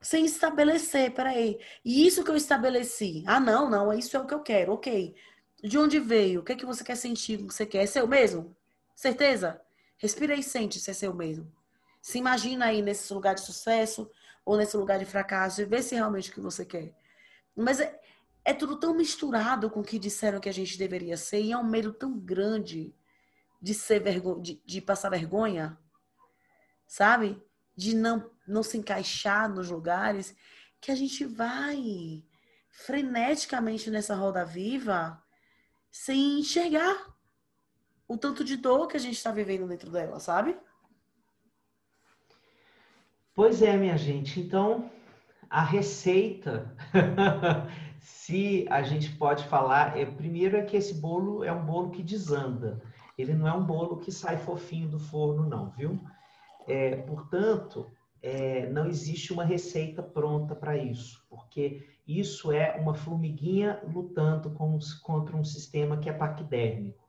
Sem 0.00 0.24
estabelecer, 0.26 1.14
peraí. 1.14 1.58
E 1.84 2.06
isso 2.06 2.24
que 2.24 2.30
eu 2.30 2.36
estabeleci. 2.36 3.22
Ah, 3.26 3.40
não, 3.40 3.70
não, 3.70 3.92
isso 3.92 4.16
é 4.16 4.20
o 4.20 4.26
que 4.26 4.34
eu 4.34 4.40
quero, 4.40 4.72
ok. 4.72 5.14
De 5.62 5.78
onde 5.78 5.98
veio? 5.98 6.40
O 6.40 6.44
que 6.44 6.52
é 6.52 6.56
que 6.56 6.66
você 6.66 6.84
quer 6.84 6.96
sentir? 6.96 7.36
O 7.36 7.46
que 7.46 7.54
você 7.54 7.64
quer? 7.64 7.84
É 7.84 7.86
seu 7.86 8.06
mesmo? 8.06 8.54
Certeza? 8.94 9.60
Respira 9.96 10.34
e 10.34 10.42
sente 10.42 10.78
se 10.78 10.90
é 10.90 10.94
seu 10.94 11.14
mesmo. 11.14 11.50
Se 12.02 12.18
imagina 12.18 12.66
aí 12.66 12.82
nesse 12.82 13.12
lugar 13.14 13.34
de 13.34 13.40
sucesso 13.40 14.10
ou 14.44 14.56
nesse 14.56 14.76
lugar 14.76 14.98
de 14.98 15.04
fracasso 15.04 15.62
e 15.62 15.64
vê 15.64 15.82
se 15.82 15.94
é 15.94 15.98
realmente 15.98 16.30
o 16.30 16.34
que 16.34 16.40
você 16.40 16.64
quer. 16.64 16.94
Mas 17.56 17.80
é, 17.80 18.00
é 18.44 18.52
tudo 18.52 18.76
tão 18.76 18.94
misturado 18.94 19.70
com 19.70 19.80
o 19.80 19.84
que 19.84 19.98
disseram 19.98 20.40
que 20.40 20.48
a 20.48 20.52
gente 20.52 20.76
deveria 20.76 21.16
ser 21.16 21.40
e 21.40 21.52
é 21.52 21.56
um 21.56 21.64
medo 21.64 21.92
tão 21.92 22.18
grande 22.18 22.94
de 23.60 23.72
ser 23.72 24.00
vergonha, 24.00 24.42
de, 24.42 24.62
de 24.64 24.80
passar 24.80 25.08
vergonha, 25.08 25.78
sabe? 26.86 27.42
De 27.74 27.94
não, 27.94 28.30
não 28.46 28.62
se 28.62 28.76
encaixar 28.76 29.48
nos 29.48 29.70
lugares, 29.70 30.36
que 30.80 30.90
a 30.90 30.94
gente 30.94 31.24
vai 31.24 32.22
freneticamente 32.68 33.90
nessa 33.90 34.14
roda 34.14 34.44
viva 34.44 35.22
sem 35.90 36.40
enxergar 36.40 37.14
o 38.06 38.18
tanto 38.18 38.44
de 38.44 38.56
dor 38.56 38.88
que 38.88 38.96
a 38.96 39.00
gente 39.00 39.16
está 39.16 39.30
vivendo 39.30 39.66
dentro 39.66 39.90
dela, 39.90 40.20
sabe? 40.20 40.58
Pois 43.34 43.60
é, 43.62 43.76
minha 43.76 43.98
gente. 43.98 44.38
Então, 44.40 44.88
a 45.50 45.60
receita, 45.60 46.72
se 47.98 48.64
a 48.70 48.80
gente 48.82 49.10
pode 49.16 49.44
falar, 49.48 49.98
é, 49.98 50.06
primeiro 50.06 50.56
é 50.56 50.62
que 50.62 50.76
esse 50.76 50.94
bolo 50.94 51.42
é 51.42 51.52
um 51.52 51.66
bolo 51.66 51.90
que 51.90 52.00
desanda. 52.00 52.80
Ele 53.18 53.34
não 53.34 53.48
é 53.48 53.52
um 53.52 53.64
bolo 53.64 53.98
que 53.98 54.12
sai 54.12 54.36
fofinho 54.36 54.88
do 54.88 55.00
forno, 55.00 55.48
não, 55.48 55.70
viu? 55.70 56.00
É, 56.68 56.94
portanto, 56.94 57.90
é, 58.22 58.70
não 58.70 58.86
existe 58.86 59.32
uma 59.32 59.44
receita 59.44 60.00
pronta 60.00 60.54
para 60.54 60.76
isso, 60.76 61.26
porque 61.28 61.84
isso 62.06 62.52
é 62.52 62.76
uma 62.76 62.94
formiguinha 62.94 63.82
lutando 63.92 64.50
com, 64.50 64.78
contra 65.02 65.36
um 65.36 65.44
sistema 65.44 65.96
que 65.96 66.08
é 66.08 66.12
paquidérmico. 66.12 67.04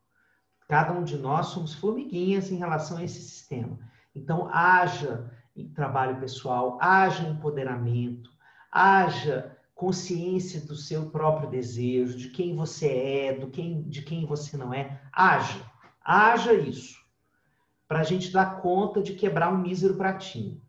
Cada 0.67 0.91
um 0.91 1.03
de 1.03 1.17
nós 1.17 1.47
somos 1.47 1.76
formiguinhas 1.76 2.51
em 2.51 2.57
relação 2.57 2.97
a 2.97 3.03
esse 3.03 3.21
sistema. 3.21 3.78
Então, 4.15 4.49
haja 4.51 5.32
trabalho 5.64 6.20
pessoal, 6.20 6.78
haja 6.82 7.28
empoderamento, 7.28 8.30
haja 8.72 9.56
consciência 9.74 10.62
do 10.62 10.76
seu 10.76 11.10
próprio 11.10 11.49
desejo, 11.49 12.18
de 12.18 12.30
quem 12.30 12.56
você 12.56 12.88
é, 12.88 13.34
do 13.34 13.47
quem, 13.47 13.84
de 13.84 14.01
quem 14.01 14.26
você 14.26 14.58
não 14.58 14.74
é. 14.74 15.01
Haja. 15.12 15.62
Haja 16.03 16.53
isso, 16.53 16.99
para 17.88 17.99
a 17.99 18.03
gente 18.03 18.32
dar 18.32 18.62
conta 18.62 19.01
de 19.01 19.14
quebrar 19.14 19.51
um 19.51 19.58
mísero 19.58 19.95
pratinho. 19.95 20.62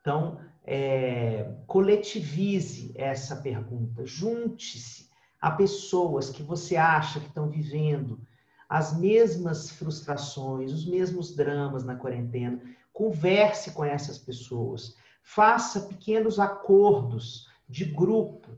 Então, 0.00 0.40
é, 0.64 1.54
coletivize 1.66 2.92
essa 2.94 3.36
pergunta, 3.36 4.06
junte-se 4.06 5.10
a 5.40 5.50
pessoas 5.50 6.30
que 6.30 6.42
você 6.42 6.76
acha 6.76 7.20
que 7.20 7.26
estão 7.26 7.48
vivendo 7.48 8.20
as 8.68 8.96
mesmas 8.96 9.68
frustrações, 9.70 10.72
os 10.72 10.86
mesmos 10.86 11.34
dramas 11.34 11.82
na 11.82 11.96
quarentena. 11.96 12.62
Converse 13.00 13.70
com 13.70 13.82
essas 13.82 14.18
pessoas, 14.18 14.94
faça 15.22 15.80
pequenos 15.88 16.38
acordos 16.38 17.48
de 17.66 17.86
grupo 17.86 18.50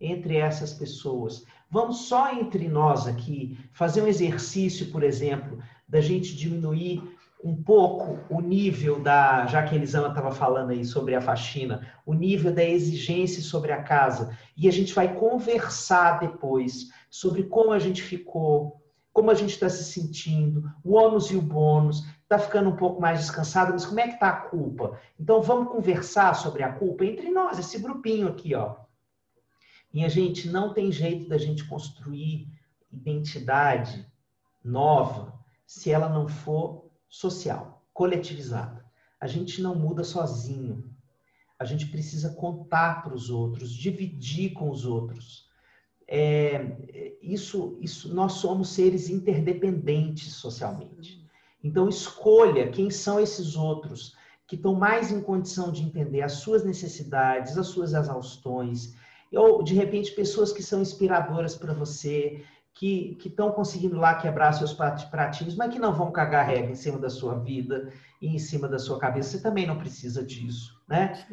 entre 0.00 0.38
essas 0.38 0.72
pessoas. 0.72 1.44
Vamos 1.70 2.08
só 2.08 2.32
entre 2.32 2.66
nós 2.66 3.06
aqui 3.06 3.58
fazer 3.74 4.00
um 4.00 4.06
exercício, 4.06 4.90
por 4.90 5.02
exemplo, 5.02 5.62
da 5.86 6.00
gente 6.00 6.34
diminuir 6.34 7.02
um 7.44 7.54
pouco 7.62 8.18
o 8.34 8.40
nível 8.40 9.02
da, 9.02 9.44
já 9.44 9.64
que 9.64 9.74
a 9.74 9.76
Elisama 9.76 10.08
estava 10.08 10.30
falando 10.30 10.70
aí 10.70 10.82
sobre 10.82 11.14
a 11.14 11.20
faxina, 11.20 11.86
o 12.06 12.14
nível 12.14 12.54
da 12.54 12.64
exigência 12.64 13.42
sobre 13.42 13.70
a 13.70 13.82
casa. 13.82 14.34
E 14.56 14.66
a 14.66 14.72
gente 14.72 14.94
vai 14.94 15.14
conversar 15.14 16.20
depois 16.20 16.88
sobre 17.10 17.42
como 17.42 17.70
a 17.70 17.78
gente 17.78 18.00
ficou, 18.00 18.80
como 19.12 19.30
a 19.30 19.34
gente 19.34 19.50
está 19.50 19.68
se 19.68 19.84
sentindo, 19.84 20.70
o 20.84 20.94
ônus 20.94 21.30
e 21.30 21.36
o 21.36 21.42
bônus, 21.42 22.04
está 22.22 22.38
ficando 22.38 22.70
um 22.70 22.76
pouco 22.76 23.00
mais 23.00 23.20
descansado, 23.20 23.72
mas 23.72 23.84
como 23.84 24.00
é 24.00 24.06
que 24.06 24.14
está 24.14 24.28
a 24.28 24.40
culpa? 24.48 25.00
Então 25.18 25.42
vamos 25.42 25.72
conversar 25.72 26.34
sobre 26.34 26.62
a 26.62 26.72
culpa 26.72 27.04
entre 27.04 27.30
nós, 27.30 27.58
esse 27.58 27.78
grupinho 27.78 28.28
aqui, 28.28 28.54
ó. 28.54 28.76
E 29.92 30.04
a 30.04 30.08
gente 30.08 30.48
não 30.48 30.72
tem 30.72 30.92
jeito 30.92 31.28
da 31.28 31.36
gente 31.36 31.64
construir 31.64 32.48
identidade 32.92 34.06
nova 34.62 35.40
se 35.66 35.90
ela 35.90 36.08
não 36.08 36.28
for 36.28 36.90
social, 37.08 37.84
coletivizada. 37.92 38.84
A 39.20 39.26
gente 39.26 39.60
não 39.60 39.74
muda 39.74 40.04
sozinho. 40.04 40.88
A 41.58 41.64
gente 41.64 41.86
precisa 41.86 42.34
contar 42.34 43.02
para 43.02 43.14
os 43.14 43.28
outros, 43.28 43.72
dividir 43.72 44.52
com 44.52 44.70
os 44.70 44.86
outros. 44.86 45.49
É, 46.12 47.16
isso, 47.22 47.78
isso, 47.80 48.12
nós 48.12 48.32
somos 48.32 48.70
seres 48.70 49.08
interdependentes 49.08 50.32
socialmente. 50.32 51.24
Então 51.62 51.88
escolha 51.88 52.68
quem 52.68 52.90
são 52.90 53.20
esses 53.20 53.54
outros 53.54 54.16
que 54.44 54.56
estão 54.56 54.74
mais 54.74 55.12
em 55.12 55.20
condição 55.20 55.70
de 55.70 55.84
entender 55.84 56.22
as 56.22 56.32
suas 56.32 56.64
necessidades, 56.64 57.56
as 57.56 57.68
suas 57.68 57.94
exaustões, 57.94 58.92
ou 59.32 59.62
de 59.62 59.74
repente 59.74 60.10
pessoas 60.10 60.52
que 60.52 60.64
são 60.64 60.82
inspiradoras 60.82 61.54
para 61.54 61.72
você, 61.72 62.42
que 62.74 63.16
estão 63.24 63.52
conseguindo 63.52 63.96
lá 63.96 64.14
quebrar 64.14 64.52
seus 64.52 64.72
pratinhos, 64.72 65.54
mas 65.54 65.72
que 65.72 65.78
não 65.78 65.94
vão 65.94 66.10
cagar 66.10 66.46
regra 66.46 66.72
em 66.72 66.74
cima 66.74 66.98
da 66.98 67.10
sua 67.10 67.38
vida 67.38 67.92
e 68.20 68.34
em 68.34 68.38
cima 68.40 68.66
da 68.66 68.80
sua 68.80 68.98
cabeça. 68.98 69.30
Você 69.30 69.42
também 69.42 69.66
não 69.66 69.78
precisa 69.78 70.24
disso, 70.24 70.74
né? 70.88 71.24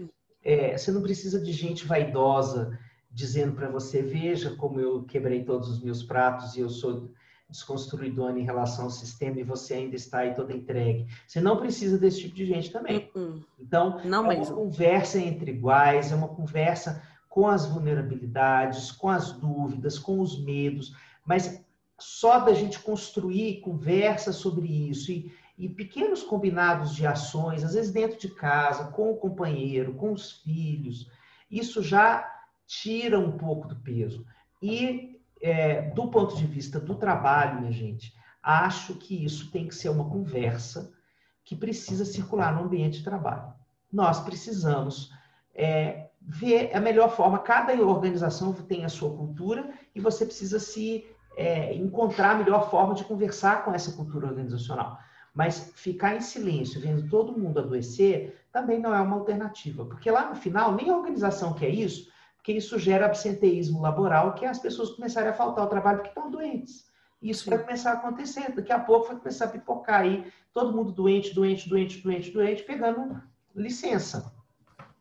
É, 0.43 0.77
você 0.77 0.91
não 0.91 1.01
precisa 1.01 1.41
de 1.41 1.51
gente 1.51 1.87
vaidosa 1.87 2.77
dizendo 3.09 3.53
para 3.53 3.69
você, 3.69 4.01
veja 4.01 4.55
como 4.55 4.79
eu 4.79 5.03
quebrei 5.03 5.43
todos 5.43 5.69
os 5.69 5.81
meus 5.81 6.03
pratos 6.03 6.55
e 6.55 6.59
eu 6.59 6.69
sou 6.69 7.11
desconstruidona 7.49 8.39
em 8.39 8.43
relação 8.43 8.85
ao 8.85 8.89
sistema 8.89 9.39
e 9.39 9.43
você 9.43 9.75
ainda 9.75 9.95
está 9.95 10.19
aí 10.19 10.33
toda 10.33 10.53
entregue. 10.53 11.07
Você 11.25 11.39
não 11.39 11.57
precisa 11.57 11.97
desse 11.97 12.21
tipo 12.21 12.35
de 12.35 12.45
gente 12.45 12.71
também. 12.71 13.09
Uh 13.15 13.19
-uh. 13.19 13.43
Então, 13.57 14.01
não 14.03 14.29
é 14.31 14.37
mesmo. 14.37 14.55
uma 14.55 14.63
conversa 14.65 15.17
entre 15.17 15.51
iguais, 15.51 16.11
é 16.11 16.15
uma 16.15 16.27
conversa 16.27 17.01
com 17.29 17.47
as 17.47 17.65
vulnerabilidades, 17.65 18.91
com 18.91 19.09
as 19.09 19.31
dúvidas, 19.31 19.97
com 19.97 20.19
os 20.19 20.43
medos, 20.43 20.95
mas 21.25 21.63
só 21.99 22.39
da 22.39 22.53
gente 22.53 22.79
construir 22.79 23.61
conversa 23.61 24.31
sobre 24.31 24.67
isso 24.67 25.11
e, 25.11 25.31
e 25.57 25.69
pequenos 25.69 26.23
combinados 26.23 26.95
de 26.95 27.05
ações, 27.07 27.63
às 27.63 27.73
vezes 27.73 27.91
dentro 27.91 28.19
de 28.19 28.29
casa, 28.29 28.91
com 28.91 29.11
o 29.11 29.17
companheiro, 29.17 29.93
com 29.93 30.11
os 30.11 30.31
filhos, 30.31 31.09
isso 31.49 31.81
já 31.81 32.36
tira 32.67 33.17
um 33.17 33.31
pouco 33.31 33.67
do 33.67 33.75
peso. 33.77 34.25
E 34.61 35.19
é, 35.41 35.89
do 35.91 36.09
ponto 36.09 36.35
de 36.35 36.45
vista 36.45 36.79
do 36.79 36.95
trabalho, 36.95 37.61
minha 37.61 37.71
gente, 37.71 38.13
acho 38.43 38.95
que 38.95 39.23
isso 39.23 39.49
tem 39.51 39.67
que 39.67 39.75
ser 39.75 39.89
uma 39.89 40.09
conversa 40.09 40.93
que 41.43 41.55
precisa 41.55 42.03
circular 42.03 42.53
no 42.53 42.63
ambiente 42.63 42.99
de 42.99 43.03
trabalho. 43.03 43.53
Nós 43.91 44.19
precisamos 44.19 45.11
é, 45.55 46.09
ver 46.21 46.75
a 46.75 46.79
melhor 46.79 47.15
forma. 47.15 47.39
Cada 47.39 47.73
organização 47.73 48.51
tem 48.51 48.83
a 48.83 48.89
sua 48.89 49.15
cultura 49.15 49.71
e 49.95 50.01
você 50.01 50.25
precisa 50.25 50.59
se 50.59 51.05
é, 51.37 51.73
encontrar 51.73 52.31
a 52.31 52.37
melhor 52.37 52.69
forma 52.69 52.93
de 52.93 53.05
conversar 53.05 53.63
com 53.63 53.73
essa 53.73 53.93
cultura 53.93 54.27
organizacional. 54.27 54.99
Mas 55.33 55.71
ficar 55.75 56.15
em 56.15 56.21
silêncio, 56.21 56.81
vendo 56.81 57.07
todo 57.09 57.37
mundo 57.37 57.59
adoecer, 57.59 58.41
também 58.51 58.79
não 58.79 58.93
é 58.93 58.99
uma 58.99 59.15
alternativa. 59.15 59.85
Porque 59.85 60.09
lá 60.09 60.27
no 60.27 60.35
final, 60.35 60.75
nem 60.75 60.89
a 60.89 60.97
organização 60.97 61.53
quer 61.53 61.69
isso, 61.69 62.11
porque 62.47 62.59
isso 62.59 62.79
gera 62.79 63.07
absenteísmo 63.07 63.81
laboral, 63.81 64.33
que 64.33 64.45
é 64.45 64.47
as 64.47 64.57
pessoas 64.57 64.91
começarem 64.91 65.31
a 65.31 65.33
faltar 65.33 65.65
ao 65.65 65.69
trabalho 65.69 65.97
porque 65.97 66.17
estão 66.17 66.31
doentes. 66.31 66.85
Isso 67.21 67.43
Sim. 67.43 67.49
vai 67.49 67.59
começar 67.59 67.91
a 67.91 67.93
acontecer. 67.95 68.55
Daqui 68.55 68.71
a 68.71 68.79
pouco 68.79 69.07
vai 69.07 69.17
começar 69.17 69.45
a 69.45 69.49
pipocar 69.49 69.99
aí, 69.99 70.31
todo 70.53 70.73
mundo 70.73 70.93
doente, 70.93 71.35
doente, 71.35 71.67
doente, 71.67 72.01
doente, 72.01 72.31
doente, 72.31 72.63
pegando 72.63 73.21
licença 73.53 74.31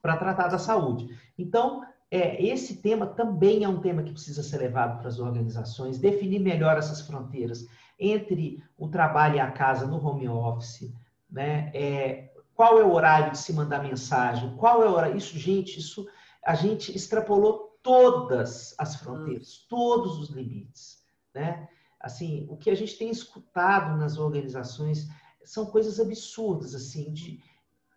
para 0.02 0.16
tratar 0.16 0.48
da 0.48 0.58
saúde. 0.58 1.08
Então, 1.38 1.84
é, 2.10 2.44
esse 2.44 2.82
tema 2.82 3.06
também 3.06 3.62
é 3.62 3.68
um 3.68 3.78
tema 3.78 4.02
que 4.02 4.10
precisa 4.10 4.42
ser 4.42 4.58
levado 4.58 4.98
para 4.98 5.06
as 5.06 5.20
organizações, 5.20 5.98
definir 5.98 6.40
melhor 6.40 6.76
essas 6.76 7.02
fronteiras 7.02 7.64
entre 7.96 8.60
o 8.76 8.88
trabalho 8.88 9.36
e 9.36 9.40
a 9.40 9.52
casa 9.52 9.86
no 9.86 10.04
home 10.04 10.28
office, 10.28 10.92
né? 11.30 11.70
É, 11.72 12.28
qual 12.56 12.80
é 12.80 12.82
o 12.82 12.92
horário 12.92 13.30
de 13.30 13.38
se 13.38 13.52
mandar 13.52 13.84
mensagem? 13.84 14.56
Qual 14.56 14.82
é 14.82 14.88
o 14.88 14.94
horário? 14.94 15.16
Isso, 15.16 15.38
gente, 15.38 15.78
isso 15.78 16.08
a 16.46 16.54
gente 16.54 16.96
extrapolou 16.96 17.76
todas 17.82 18.72
as 18.78 18.94
fronteiras, 18.96 19.64
hum. 19.64 19.66
todos 19.68 20.18
os 20.18 20.30
limites, 20.30 21.02
né? 21.34 21.68
Assim, 22.00 22.46
o 22.48 22.56
que 22.56 22.70
a 22.70 22.74
gente 22.76 22.96
tem 22.96 23.10
escutado 23.10 23.98
nas 23.98 24.16
organizações 24.16 25.08
são 25.44 25.66
coisas 25.66 25.98
absurdas, 25.98 26.72
assim, 26.72 27.12
de, 27.12 27.42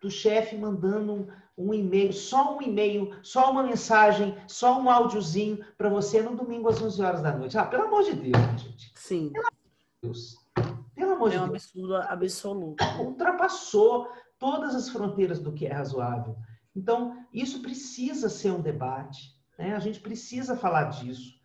do 0.02 0.10
chefe 0.10 0.56
mandando 0.56 1.12
um, 1.12 1.28
um 1.56 1.74
e-mail, 1.74 2.12
só 2.12 2.56
um 2.56 2.62
e-mail, 2.62 3.16
só 3.22 3.52
uma 3.52 3.62
mensagem, 3.62 4.36
só 4.48 4.80
um 4.80 4.90
áudiozinho 4.90 5.64
para 5.78 5.88
você 5.88 6.20
no 6.20 6.34
domingo 6.34 6.68
às 6.68 6.82
11 6.82 7.02
horas 7.02 7.22
da 7.22 7.36
noite. 7.36 7.56
Ah, 7.56 7.64
pelo 7.64 7.84
amor 7.84 8.02
de 8.02 8.14
Deus, 8.14 8.60
gente. 8.60 8.92
Sim. 8.96 9.30
Pelo 9.30 9.46
amor 9.46 9.60
de 9.78 9.86
Deus. 10.02 10.36
Pelo 10.96 11.12
amor 11.12 11.28
é 11.28 11.30
de 11.30 11.36
um 11.36 11.48
Deus. 11.48 11.50
absurdo 11.50 11.96
absoluto. 11.96 12.84
Ultrapassou 12.98 14.08
todas 14.40 14.74
as 14.74 14.88
fronteiras 14.88 15.38
do 15.38 15.52
que 15.52 15.66
é 15.66 15.72
razoável. 15.72 16.36
Então, 16.74 17.26
isso 17.32 17.62
precisa 17.62 18.28
ser 18.28 18.52
um 18.52 18.60
debate, 18.60 19.34
né? 19.58 19.74
a 19.74 19.78
gente 19.78 20.00
precisa 20.00 20.56
falar 20.56 20.84
disso. 20.84 21.38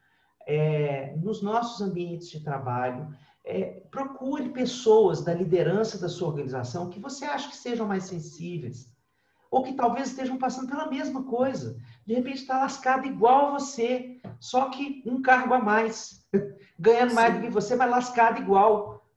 É, 0.47 1.15
nos 1.17 1.41
nossos 1.41 1.81
ambientes 1.81 2.29
de 2.29 2.43
trabalho, 2.43 3.09
é, 3.43 3.81
procure 3.91 4.49
pessoas 4.49 5.23
da 5.23 5.33
liderança 5.33 5.99
da 5.99 6.09
sua 6.09 6.27
organização 6.27 6.89
que 6.89 6.99
você 6.99 7.25
acha 7.25 7.49
que 7.49 7.55
sejam 7.55 7.87
mais 7.87 8.03
sensíveis, 8.05 8.91
ou 9.51 9.63
que 9.63 9.73
talvez 9.73 10.09
estejam 10.09 10.37
passando 10.37 10.67
pela 10.67 10.89
mesma 10.89 11.23
coisa. 11.23 11.79
De 12.05 12.13
repente 12.13 12.41
está 12.41 12.59
lascado 12.59 13.07
igual 13.07 13.47
a 13.47 13.59
você, 13.59 14.19
só 14.39 14.69
que 14.69 15.03
um 15.05 15.21
cargo 15.21 15.53
a 15.53 15.59
mais, 15.59 16.25
ganhando 16.77 17.09
Sim. 17.09 17.15
mais 17.15 17.35
do 17.35 17.41
que 17.41 17.49
você, 17.49 17.75
mas 17.75 17.89
lascado 17.89 18.41
igual. 18.41 19.07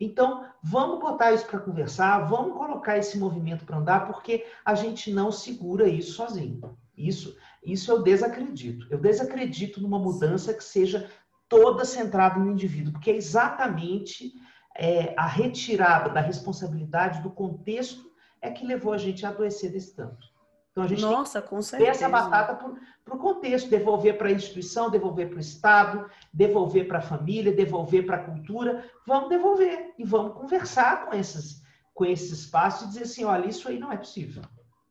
Então, 0.00 0.44
vamos 0.66 0.98
botar 0.98 1.32
isso 1.32 1.46
para 1.46 1.58
conversar, 1.58 2.20
vamos 2.20 2.56
colocar 2.56 2.96
esse 2.96 3.18
movimento 3.18 3.66
para 3.66 3.76
andar, 3.76 4.06
porque 4.06 4.46
a 4.64 4.74
gente 4.74 5.12
não 5.12 5.30
segura 5.30 5.86
isso 5.86 6.12
sozinho. 6.12 6.74
Isso, 6.96 7.36
isso 7.62 7.92
eu 7.92 8.02
desacredito. 8.02 8.86
Eu 8.88 8.98
desacredito 8.98 9.78
numa 9.82 9.98
mudança 9.98 10.54
que 10.54 10.64
seja 10.64 11.10
toda 11.50 11.84
centrada 11.84 12.38
no 12.38 12.50
indivíduo, 12.50 12.92
porque 12.92 13.10
é 13.10 13.16
exatamente 13.16 14.32
é, 14.74 15.12
a 15.18 15.26
retirada 15.26 16.08
da 16.08 16.20
responsabilidade 16.20 17.20
do 17.20 17.30
contexto 17.30 18.10
é 18.40 18.50
que 18.50 18.66
levou 18.66 18.94
a 18.94 18.98
gente 18.98 19.26
a 19.26 19.28
adoecer 19.28 19.70
desse 19.70 19.94
tanto. 19.94 20.33
Então 20.74 20.82
a 20.82 20.88
gente 20.88 21.02
Nossa, 21.02 21.38
essa 21.78 22.08
batata 22.08 22.56
para 23.04 23.14
o 23.14 23.18
contexto, 23.18 23.70
devolver 23.70 24.18
para 24.18 24.26
a 24.26 24.32
instituição, 24.32 24.90
devolver 24.90 25.28
para 25.28 25.36
o 25.36 25.40
Estado, 25.40 26.10
devolver 26.32 26.88
para 26.88 26.98
a 26.98 27.02
família, 27.02 27.54
devolver 27.54 28.04
para 28.04 28.16
a 28.16 28.24
cultura. 28.24 28.84
Vamos 29.06 29.28
devolver 29.28 29.94
e 29.96 30.04
vamos 30.04 30.34
conversar 30.34 31.06
com 31.06 31.14
esses, 31.14 31.62
com 31.94 32.04
esse 32.04 32.34
espaço 32.34 32.84
e 32.84 32.88
dizer 32.88 33.04
assim, 33.04 33.24
olha, 33.24 33.46
isso 33.46 33.68
aí 33.68 33.78
não 33.78 33.92
é 33.92 33.96
possível. 33.96 34.42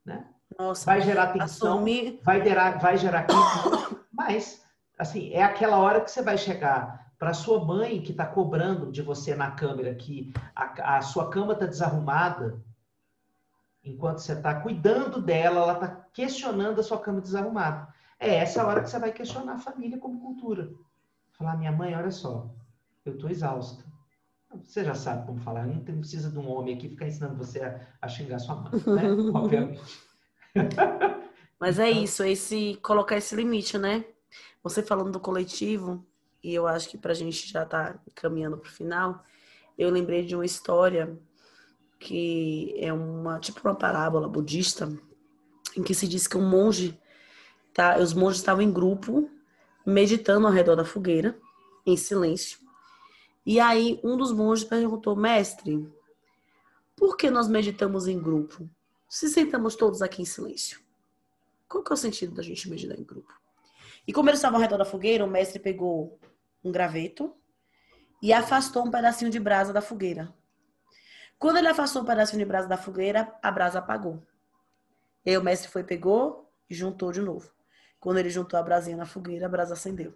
Né? 0.06 0.26
Nossa, 0.58 0.86
vai 0.86 1.02
gerar 1.02 1.34
tensão, 1.34 1.74
assumir... 1.74 2.22
vai 2.24 2.42
gerar, 2.42 2.80
vai 2.80 2.96
gerar 2.96 3.24
crise, 3.24 3.98
mas 4.10 4.64
assim, 4.98 5.34
é 5.34 5.44
aquela 5.44 5.80
hora 5.80 6.00
que 6.00 6.10
você 6.10 6.22
vai 6.22 6.38
chegar 6.38 7.12
para 7.20 7.34
sua 7.34 7.64
mãe 7.64 8.02
que 8.02 8.12
está 8.12 8.26
cobrando 8.26 8.90
de 8.90 9.02
você 9.02 9.36
na 9.36 9.52
câmera 9.52 9.94
que 9.96 10.32
a, 10.56 10.98
a 10.98 11.02
sua 11.02 11.30
cama 11.30 11.52
está 11.52 11.66
desarrumada, 11.66 12.62
enquanto 13.84 14.20
você 14.20 14.34
está 14.34 14.62
cuidando 14.62 15.22
dela, 15.22 15.62
ela 15.62 15.74
está 15.74 15.88
questionando 16.14 16.80
a 16.80 16.84
sua 16.84 17.00
cama 17.00 17.22
desarrumada. 17.22 17.94
É 18.20 18.36
essa 18.36 18.66
hora 18.66 18.82
que 18.82 18.90
você 18.90 19.00
vai 19.00 19.12
questionar 19.12 19.54
a 19.54 19.60
família 19.60 19.98
como 19.98 20.22
cultura. 20.22 20.72
Falar, 21.34 21.58
minha 21.58 21.72
mãe, 21.72 21.94
olha 21.96 22.12
só, 22.12 22.50
eu 23.06 23.14
estou 23.14 23.30
exausta. 23.30 23.84
Você 24.64 24.86
já 24.86 24.94
sabe 24.94 25.26
como 25.26 25.40
falar, 25.40 25.66
não 25.66 25.80
precisa 25.80 26.30
de 26.30 26.38
um 26.38 26.50
homem 26.50 26.76
aqui 26.76 26.88
ficar 26.88 27.08
ensinando 27.08 27.36
você 27.36 27.60
a, 27.60 27.82
a 28.02 28.08
xingar 28.08 28.40
sua 28.40 28.56
mãe, 28.56 28.72
né? 28.72 29.10
Obviamente. 29.34 29.82
Mas 31.60 31.80
é 31.80 31.90
então 31.90 32.04
isso, 32.04 32.24
esse 32.24 32.80
colocar 32.84 33.18
esse 33.18 33.36
limite, 33.36 33.78
né? 33.78 34.06
Você 34.62 34.84
falando 34.84 35.12
do 35.12 35.20
coletivo, 35.20 36.06
e 36.44 36.54
eu 36.54 36.68
acho 36.68 36.88
que 36.88 36.98
para 36.98 37.12
a 37.12 37.16
gente 37.16 37.52
já 37.52 37.66
tá 37.66 38.00
caminhando 38.14 38.58
para 38.58 38.70
o 38.70 38.72
final, 38.72 39.24
eu 39.78 39.90
lembrei 39.90 40.24
de 40.24 40.36
uma 40.36 40.46
história 40.46 41.18
que 42.04 42.76
é 42.78 42.92
uma 42.92 43.40
tipo 43.40 43.62
uma 43.64 43.74
parábola 43.74 44.28
budista 44.28 44.92
em 45.78 45.82
que 45.82 45.96
se 45.96 46.06
diz 46.06 46.28
que 46.28 46.38
um 46.38 46.48
monge 46.48 47.00
tá, 47.74 47.98
os 47.98 48.14
monges 48.14 48.40
estavam 48.40 48.62
em 48.62 48.72
grupo 48.72 49.32
meditando 49.86 50.46
ao 50.46 50.52
redor 50.52 50.76
da 50.76 50.84
fogueira 50.84 51.40
em 51.86 51.96
silêncio. 51.96 52.60
E 53.46 53.58
aí 53.58 54.02
um 54.04 54.18
dos 54.18 54.34
monges 54.34 54.66
perguntou: 54.66 55.16
"Mestre, 55.16 55.90
por 56.94 57.16
que 57.16 57.30
nós 57.30 57.48
meditamos 57.48 58.06
em 58.06 58.22
grupo? 58.22 58.70
Se 59.08 59.30
sentamos 59.30 59.76
todos 59.76 60.02
aqui 60.02 60.22
em 60.22 60.26
silêncio. 60.26 60.82
Qual 61.70 61.84
que 61.84 61.94
é 61.94 61.96
o 61.96 61.98
sentido 61.98 62.36
da 62.36 62.44
gente 62.44 62.70
meditar 62.70 63.00
em 63.00 63.04
grupo?" 63.04 63.34
E 64.06 64.12
como 64.12 64.30
eles 64.30 64.40
estavam 64.40 64.58
ao 64.58 64.62
redor 64.62 64.78
da 64.78 64.86
fogueira, 64.86 65.24
o 65.24 65.30
mestre 65.30 65.58
pegou 65.58 66.20
um 66.62 66.70
graveto 66.70 67.34
e 68.22 68.34
afastou 68.34 68.86
um 68.86 68.92
pedacinho 68.92 69.32
de 69.32 69.40
brasa 69.40 69.72
da 69.72 69.82
fogueira. 69.82 70.34
Quando 71.38 71.58
ele 71.58 71.68
afastou 71.68 72.02
um 72.02 72.06
pedacinho 72.06 72.40
de 72.40 72.46
brasa 72.46 72.68
da 72.68 72.78
fogueira, 72.78 73.34
a 73.42 73.52
brasa 73.52 73.80
apagou. 73.80 74.22
E 75.26 75.32
aí 75.32 75.38
o 75.38 75.44
mestre 75.44 75.70
foi, 75.70 75.84
pegou 75.84 76.50
e 76.70 76.76
juntou 76.76 77.12
de 77.12 77.22
novo. 77.22 77.52
Quando 78.00 78.18
ele 78.18 78.30
juntou 78.30 78.60
a 78.60 78.64
brasinha 78.64 78.98
na 78.98 79.06
fogueira, 79.06 79.46
a 79.46 79.50
brasa 79.50 79.74
acendeu. 79.74 80.14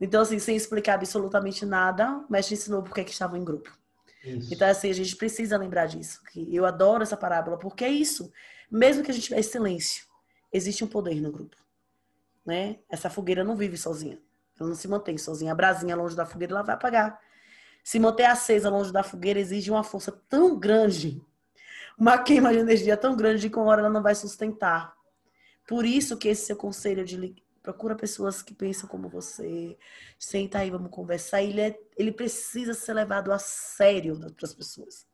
Então, 0.00 0.22
assim, 0.22 0.38
sem 0.38 0.56
explicar 0.56 0.94
absolutamente 0.94 1.66
nada, 1.66 2.24
o 2.26 2.32
mestre 2.32 2.54
ensinou 2.54 2.82
por 2.82 2.94
que 2.94 3.02
estavam 3.02 3.36
em 3.38 3.44
grupo. 3.44 3.70
Isso. 4.24 4.52
Então, 4.52 4.68
assim, 4.68 4.90
a 4.90 4.94
gente 4.94 5.14
precisa 5.16 5.58
lembrar 5.58 5.86
disso. 5.86 6.22
Que 6.24 6.54
eu 6.54 6.64
adoro 6.64 7.02
essa 7.02 7.16
parábola, 7.16 7.58
porque 7.58 7.84
é 7.84 7.90
isso. 7.90 8.32
Mesmo 8.70 9.02
que 9.02 9.10
a 9.10 9.14
gente 9.14 9.24
tiver 9.24 9.42
silêncio, 9.42 10.06
existe 10.52 10.82
um 10.82 10.86
poder 10.86 11.20
no 11.20 11.30
grupo. 11.30 11.56
Né? 12.46 12.78
Essa 12.88 13.10
fogueira 13.10 13.44
não 13.44 13.56
vive 13.56 13.76
sozinha. 13.76 14.18
Ela 14.58 14.70
não 14.70 14.76
se 14.76 14.88
mantém 14.88 15.18
sozinha. 15.18 15.52
A 15.52 15.54
brasinha 15.54 15.94
longe 15.96 16.16
da 16.16 16.24
fogueira, 16.24 16.54
ela 16.54 16.62
vai 16.62 16.74
apagar. 16.74 17.20
Se 17.82 17.98
manter 17.98 18.24
acesa 18.24 18.70
longe 18.70 18.92
da 18.92 19.02
fogueira 19.02 19.40
exige 19.40 19.70
uma 19.70 19.82
força 19.82 20.12
tão 20.28 20.58
grande, 20.58 21.20
uma 21.98 22.18
queima 22.18 22.52
de 22.52 22.58
energia 22.58 22.96
tão 22.96 23.16
grande 23.16 23.48
que 23.48 23.54
com 23.54 23.66
hora 23.66 23.80
ela 23.80 23.90
não 23.90 24.02
vai 24.02 24.14
sustentar. 24.14 24.94
Por 25.66 25.84
isso 25.84 26.16
que 26.16 26.28
esse 26.28 26.46
seu 26.46 26.56
conselho 26.56 27.04
de 27.04 27.16
procura 27.62 27.94
pessoas 27.94 28.42
que 28.42 28.54
pensam 28.54 28.88
como 28.88 29.08
você, 29.08 29.76
senta 30.18 30.58
aí, 30.58 30.70
vamos 30.70 30.90
conversar. 30.90 31.42
Ele, 31.42 31.60
é, 31.60 31.80
ele 31.96 32.12
precisa 32.12 32.74
ser 32.74 32.94
levado 32.94 33.32
a 33.32 33.38
sério 33.38 34.16
das 34.16 34.30
outras 34.30 34.54
pessoas. 34.54 35.06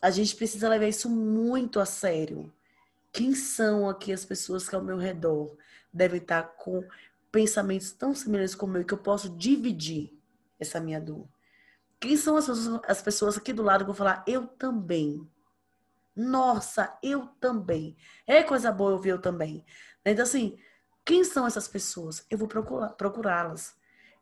A 0.00 0.10
gente 0.10 0.36
precisa 0.36 0.68
levar 0.68 0.88
isso 0.88 1.08
muito 1.08 1.80
a 1.80 1.86
sério. 1.86 2.52
Quem 3.12 3.34
são 3.34 3.88
aqui 3.88 4.12
as 4.12 4.24
pessoas 4.24 4.68
que 4.68 4.74
ao 4.74 4.82
meu 4.82 4.96
redor 4.96 5.56
devem 5.92 6.20
estar 6.20 6.42
com 6.42 6.86
pensamentos 7.30 7.92
tão 7.92 8.14
semelhantes 8.14 8.54
como 8.54 8.76
eu 8.76 8.84
que 8.84 8.94
eu 8.94 8.98
posso 8.98 9.30
dividir 9.30 10.12
essa 10.58 10.80
minha 10.80 11.00
dor? 11.00 11.26
Quem 12.02 12.16
são 12.16 12.36
as 12.36 12.48
pessoas, 12.48 12.80
as 12.88 13.00
pessoas 13.00 13.38
aqui 13.38 13.52
do 13.52 13.62
lado 13.62 13.84
que 13.84 13.86
vão 13.86 13.94
falar, 13.94 14.24
eu 14.26 14.44
também. 14.44 15.24
Nossa, 16.16 16.98
eu 17.00 17.28
também. 17.40 17.96
É 18.26 18.42
coisa 18.42 18.72
boa 18.72 18.90
eu 18.90 18.98
ver 18.98 19.12
eu 19.12 19.20
também. 19.20 19.64
Então, 20.04 20.24
assim, 20.24 20.58
quem 21.04 21.22
são 21.22 21.46
essas 21.46 21.68
pessoas? 21.68 22.26
Eu 22.28 22.38
vou 22.38 22.48
procurá-las. 22.48 23.78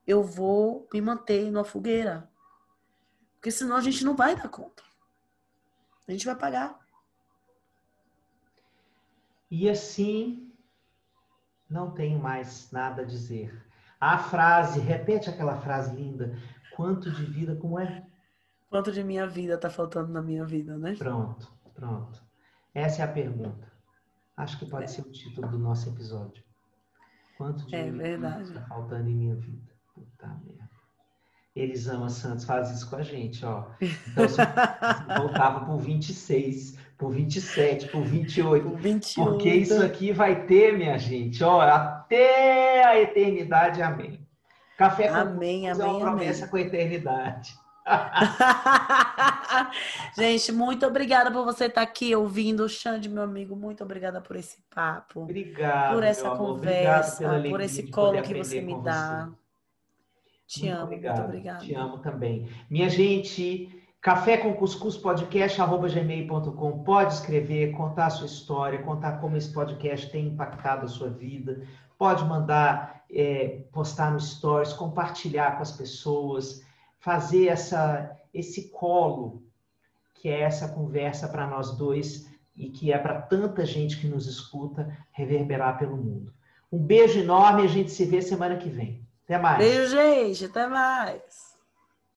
Eu 0.07 0.23
vou 0.23 0.87
me 0.93 1.01
manter 1.01 1.51
numa 1.51 1.65
fogueira. 1.65 2.31
Porque 3.37 3.51
senão 3.51 3.77
a 3.77 3.81
gente 3.81 4.05
não 4.05 4.15
vai 4.15 4.37
dar 4.37 4.51
conta. 4.51 4.83
A 6.07 6.13
gente 6.13 6.27
vai 6.27 6.37
pagar. 6.37 6.79
E 9.51 9.71
assim, 9.71 10.53
não 11.69 11.93
tenho 11.93 12.19
mais 12.19 12.71
nada 12.71 13.01
a 13.01 13.07
dizer. 13.07 13.67
A 13.99 14.19
frase, 14.19 14.81
repete 14.81 15.31
aquela 15.31 15.57
frase 15.63 15.97
linda. 15.97 16.39
Quanto 16.75 17.11
de 17.11 17.25
vida, 17.25 17.57
como 17.57 17.79
é? 17.79 18.07
Quanto 18.69 18.93
de 18.93 19.03
minha 19.03 19.27
vida 19.27 19.55
está 19.55 19.69
faltando 19.69 20.13
na 20.13 20.23
minha 20.23 20.45
vida, 20.45 20.79
né? 20.79 20.95
Pronto, 20.97 21.53
pronto. 21.75 22.23
Essa 22.75 23.03
é 23.03 23.05
a 23.05 23.09
pergunta. 23.09 23.71
Acho 24.37 24.59
que 24.59 24.67
pode 24.67 24.85
é. 24.85 24.87
ser 24.87 25.03
o 25.03 25.11
título 25.11 25.49
do 25.49 25.59
nosso 25.59 25.89
episódio. 25.89 26.43
Quanto 27.37 27.67
de 27.67 27.75
é 27.75 27.91
vida 27.91 28.41
está 28.43 28.61
faltando 28.63 29.09
em 29.09 29.15
minha 29.15 29.35
vida? 29.35 29.73
Puta 29.95 30.29
merda. 30.45 30.71
Elisama 31.55 32.09
Santos 32.09 32.45
faz 32.45 32.71
isso 32.71 32.89
com 32.89 32.97
a 32.97 33.03
gente, 33.03 33.45
ó. 33.45 33.67
Então, 33.81 34.29
se 34.29 34.37
voltava 35.19 35.67
por 35.67 35.79
26, 35.79 36.79
por 36.97 37.11
27, 37.11 37.89
por 37.89 38.03
28. 38.03 38.69
Por 38.69 38.79
28. 38.79 39.31
Porque 39.31 39.51
isso 39.53 39.83
aqui 39.83 40.13
vai 40.13 40.47
ter, 40.47 40.77
minha 40.77 40.97
gente, 40.97 41.43
ó, 41.43 41.61
até 41.61 42.85
a 42.85 43.01
eternidade, 43.01 43.83
amém. 43.83 44.20
Café 44.81 45.09
com 45.09 45.15
amém, 45.15 45.69
amém, 45.69 45.87
é 45.87 45.91
uma 45.91 46.01
promessa 46.01 46.45
amém. 46.45 46.51
com 46.51 46.57
a 46.57 46.61
eternidade. 46.63 47.55
Gente, 50.17 50.53
muito 50.53 50.87
obrigada 50.87 51.31
por 51.31 51.45
você 51.45 51.67
estar 51.67 51.83
aqui 51.83 52.17
ouvindo. 52.17 52.67
Xande, 52.67 53.07
meu 53.07 53.23
amigo, 53.23 53.55
muito 53.55 53.85
obrigada 53.85 54.23
por 54.23 54.37
esse 54.37 54.65
papo. 54.75 55.25
Obrigado. 55.25 55.93
Por 55.93 56.03
essa 56.03 56.31
conversa, 56.31 57.43
por 57.51 57.61
esse 57.61 57.89
colo 57.89 58.23
que 58.23 58.33
você 58.33 58.63
me 58.63 58.81
dá. 58.81 59.29
Você. 59.29 59.37
Te 60.47 60.61
muito 60.61 60.75
amo, 60.75 60.85
obrigado. 60.85 61.17
muito 61.17 61.29
obrigada. 61.29 61.59
Te 61.59 61.75
amo 61.75 61.99
também. 61.99 62.49
Minha 62.71 62.89
gente, 62.89 63.85
Café 64.01 64.39
com 64.39 64.55
Cuscuz 64.55 64.97
Podcast, 64.97 65.61
arroba 65.61 65.91
gmail.com. 65.91 66.85
Pode 66.85 67.13
escrever, 67.13 67.73
contar 67.73 68.07
a 68.07 68.11
sua 68.11 68.27
história, 68.27 68.83
contar 68.83 69.21
como 69.21 69.37
esse 69.37 69.53
podcast 69.53 70.11
tem 70.11 70.29
impactado 70.29 70.87
a 70.87 70.89
sua 70.89 71.11
vida. 71.11 71.61
Pode 71.99 72.25
mandar, 72.25 73.00
é, 73.13 73.63
postar 73.73 74.13
no 74.13 74.21
Stories, 74.21 74.73
compartilhar 74.73 75.57
com 75.57 75.63
as 75.63 75.73
pessoas, 75.73 76.63
fazer 76.99 77.49
essa, 77.49 78.17
esse 78.33 78.69
colo, 78.71 79.43
que 80.15 80.29
é 80.29 80.41
essa 80.41 80.69
conversa 80.69 81.29
para 81.29 81.47
nós 81.47 81.77
dois 81.77 82.29
e 82.55 82.69
que 82.69 82.93
é 82.93 82.99
para 82.99 83.23
tanta 83.23 83.65
gente 83.65 83.99
que 83.99 84.07
nos 84.07 84.27
escuta 84.27 84.97
reverberar 85.13 85.79
pelo 85.79 85.97
mundo. 85.97 86.33
Um 86.71 86.79
beijo 86.79 87.19
enorme 87.19 87.63
a 87.63 87.67
gente 87.67 87.91
se 87.91 88.05
vê 88.05 88.21
semana 88.21 88.57
que 88.57 88.69
vem. 88.69 89.05
Até 89.25 89.39
mais. 89.39 89.59
Beijo, 89.59 89.91
gente. 89.91 90.45
Até 90.45 90.67
mais. 90.67 91.50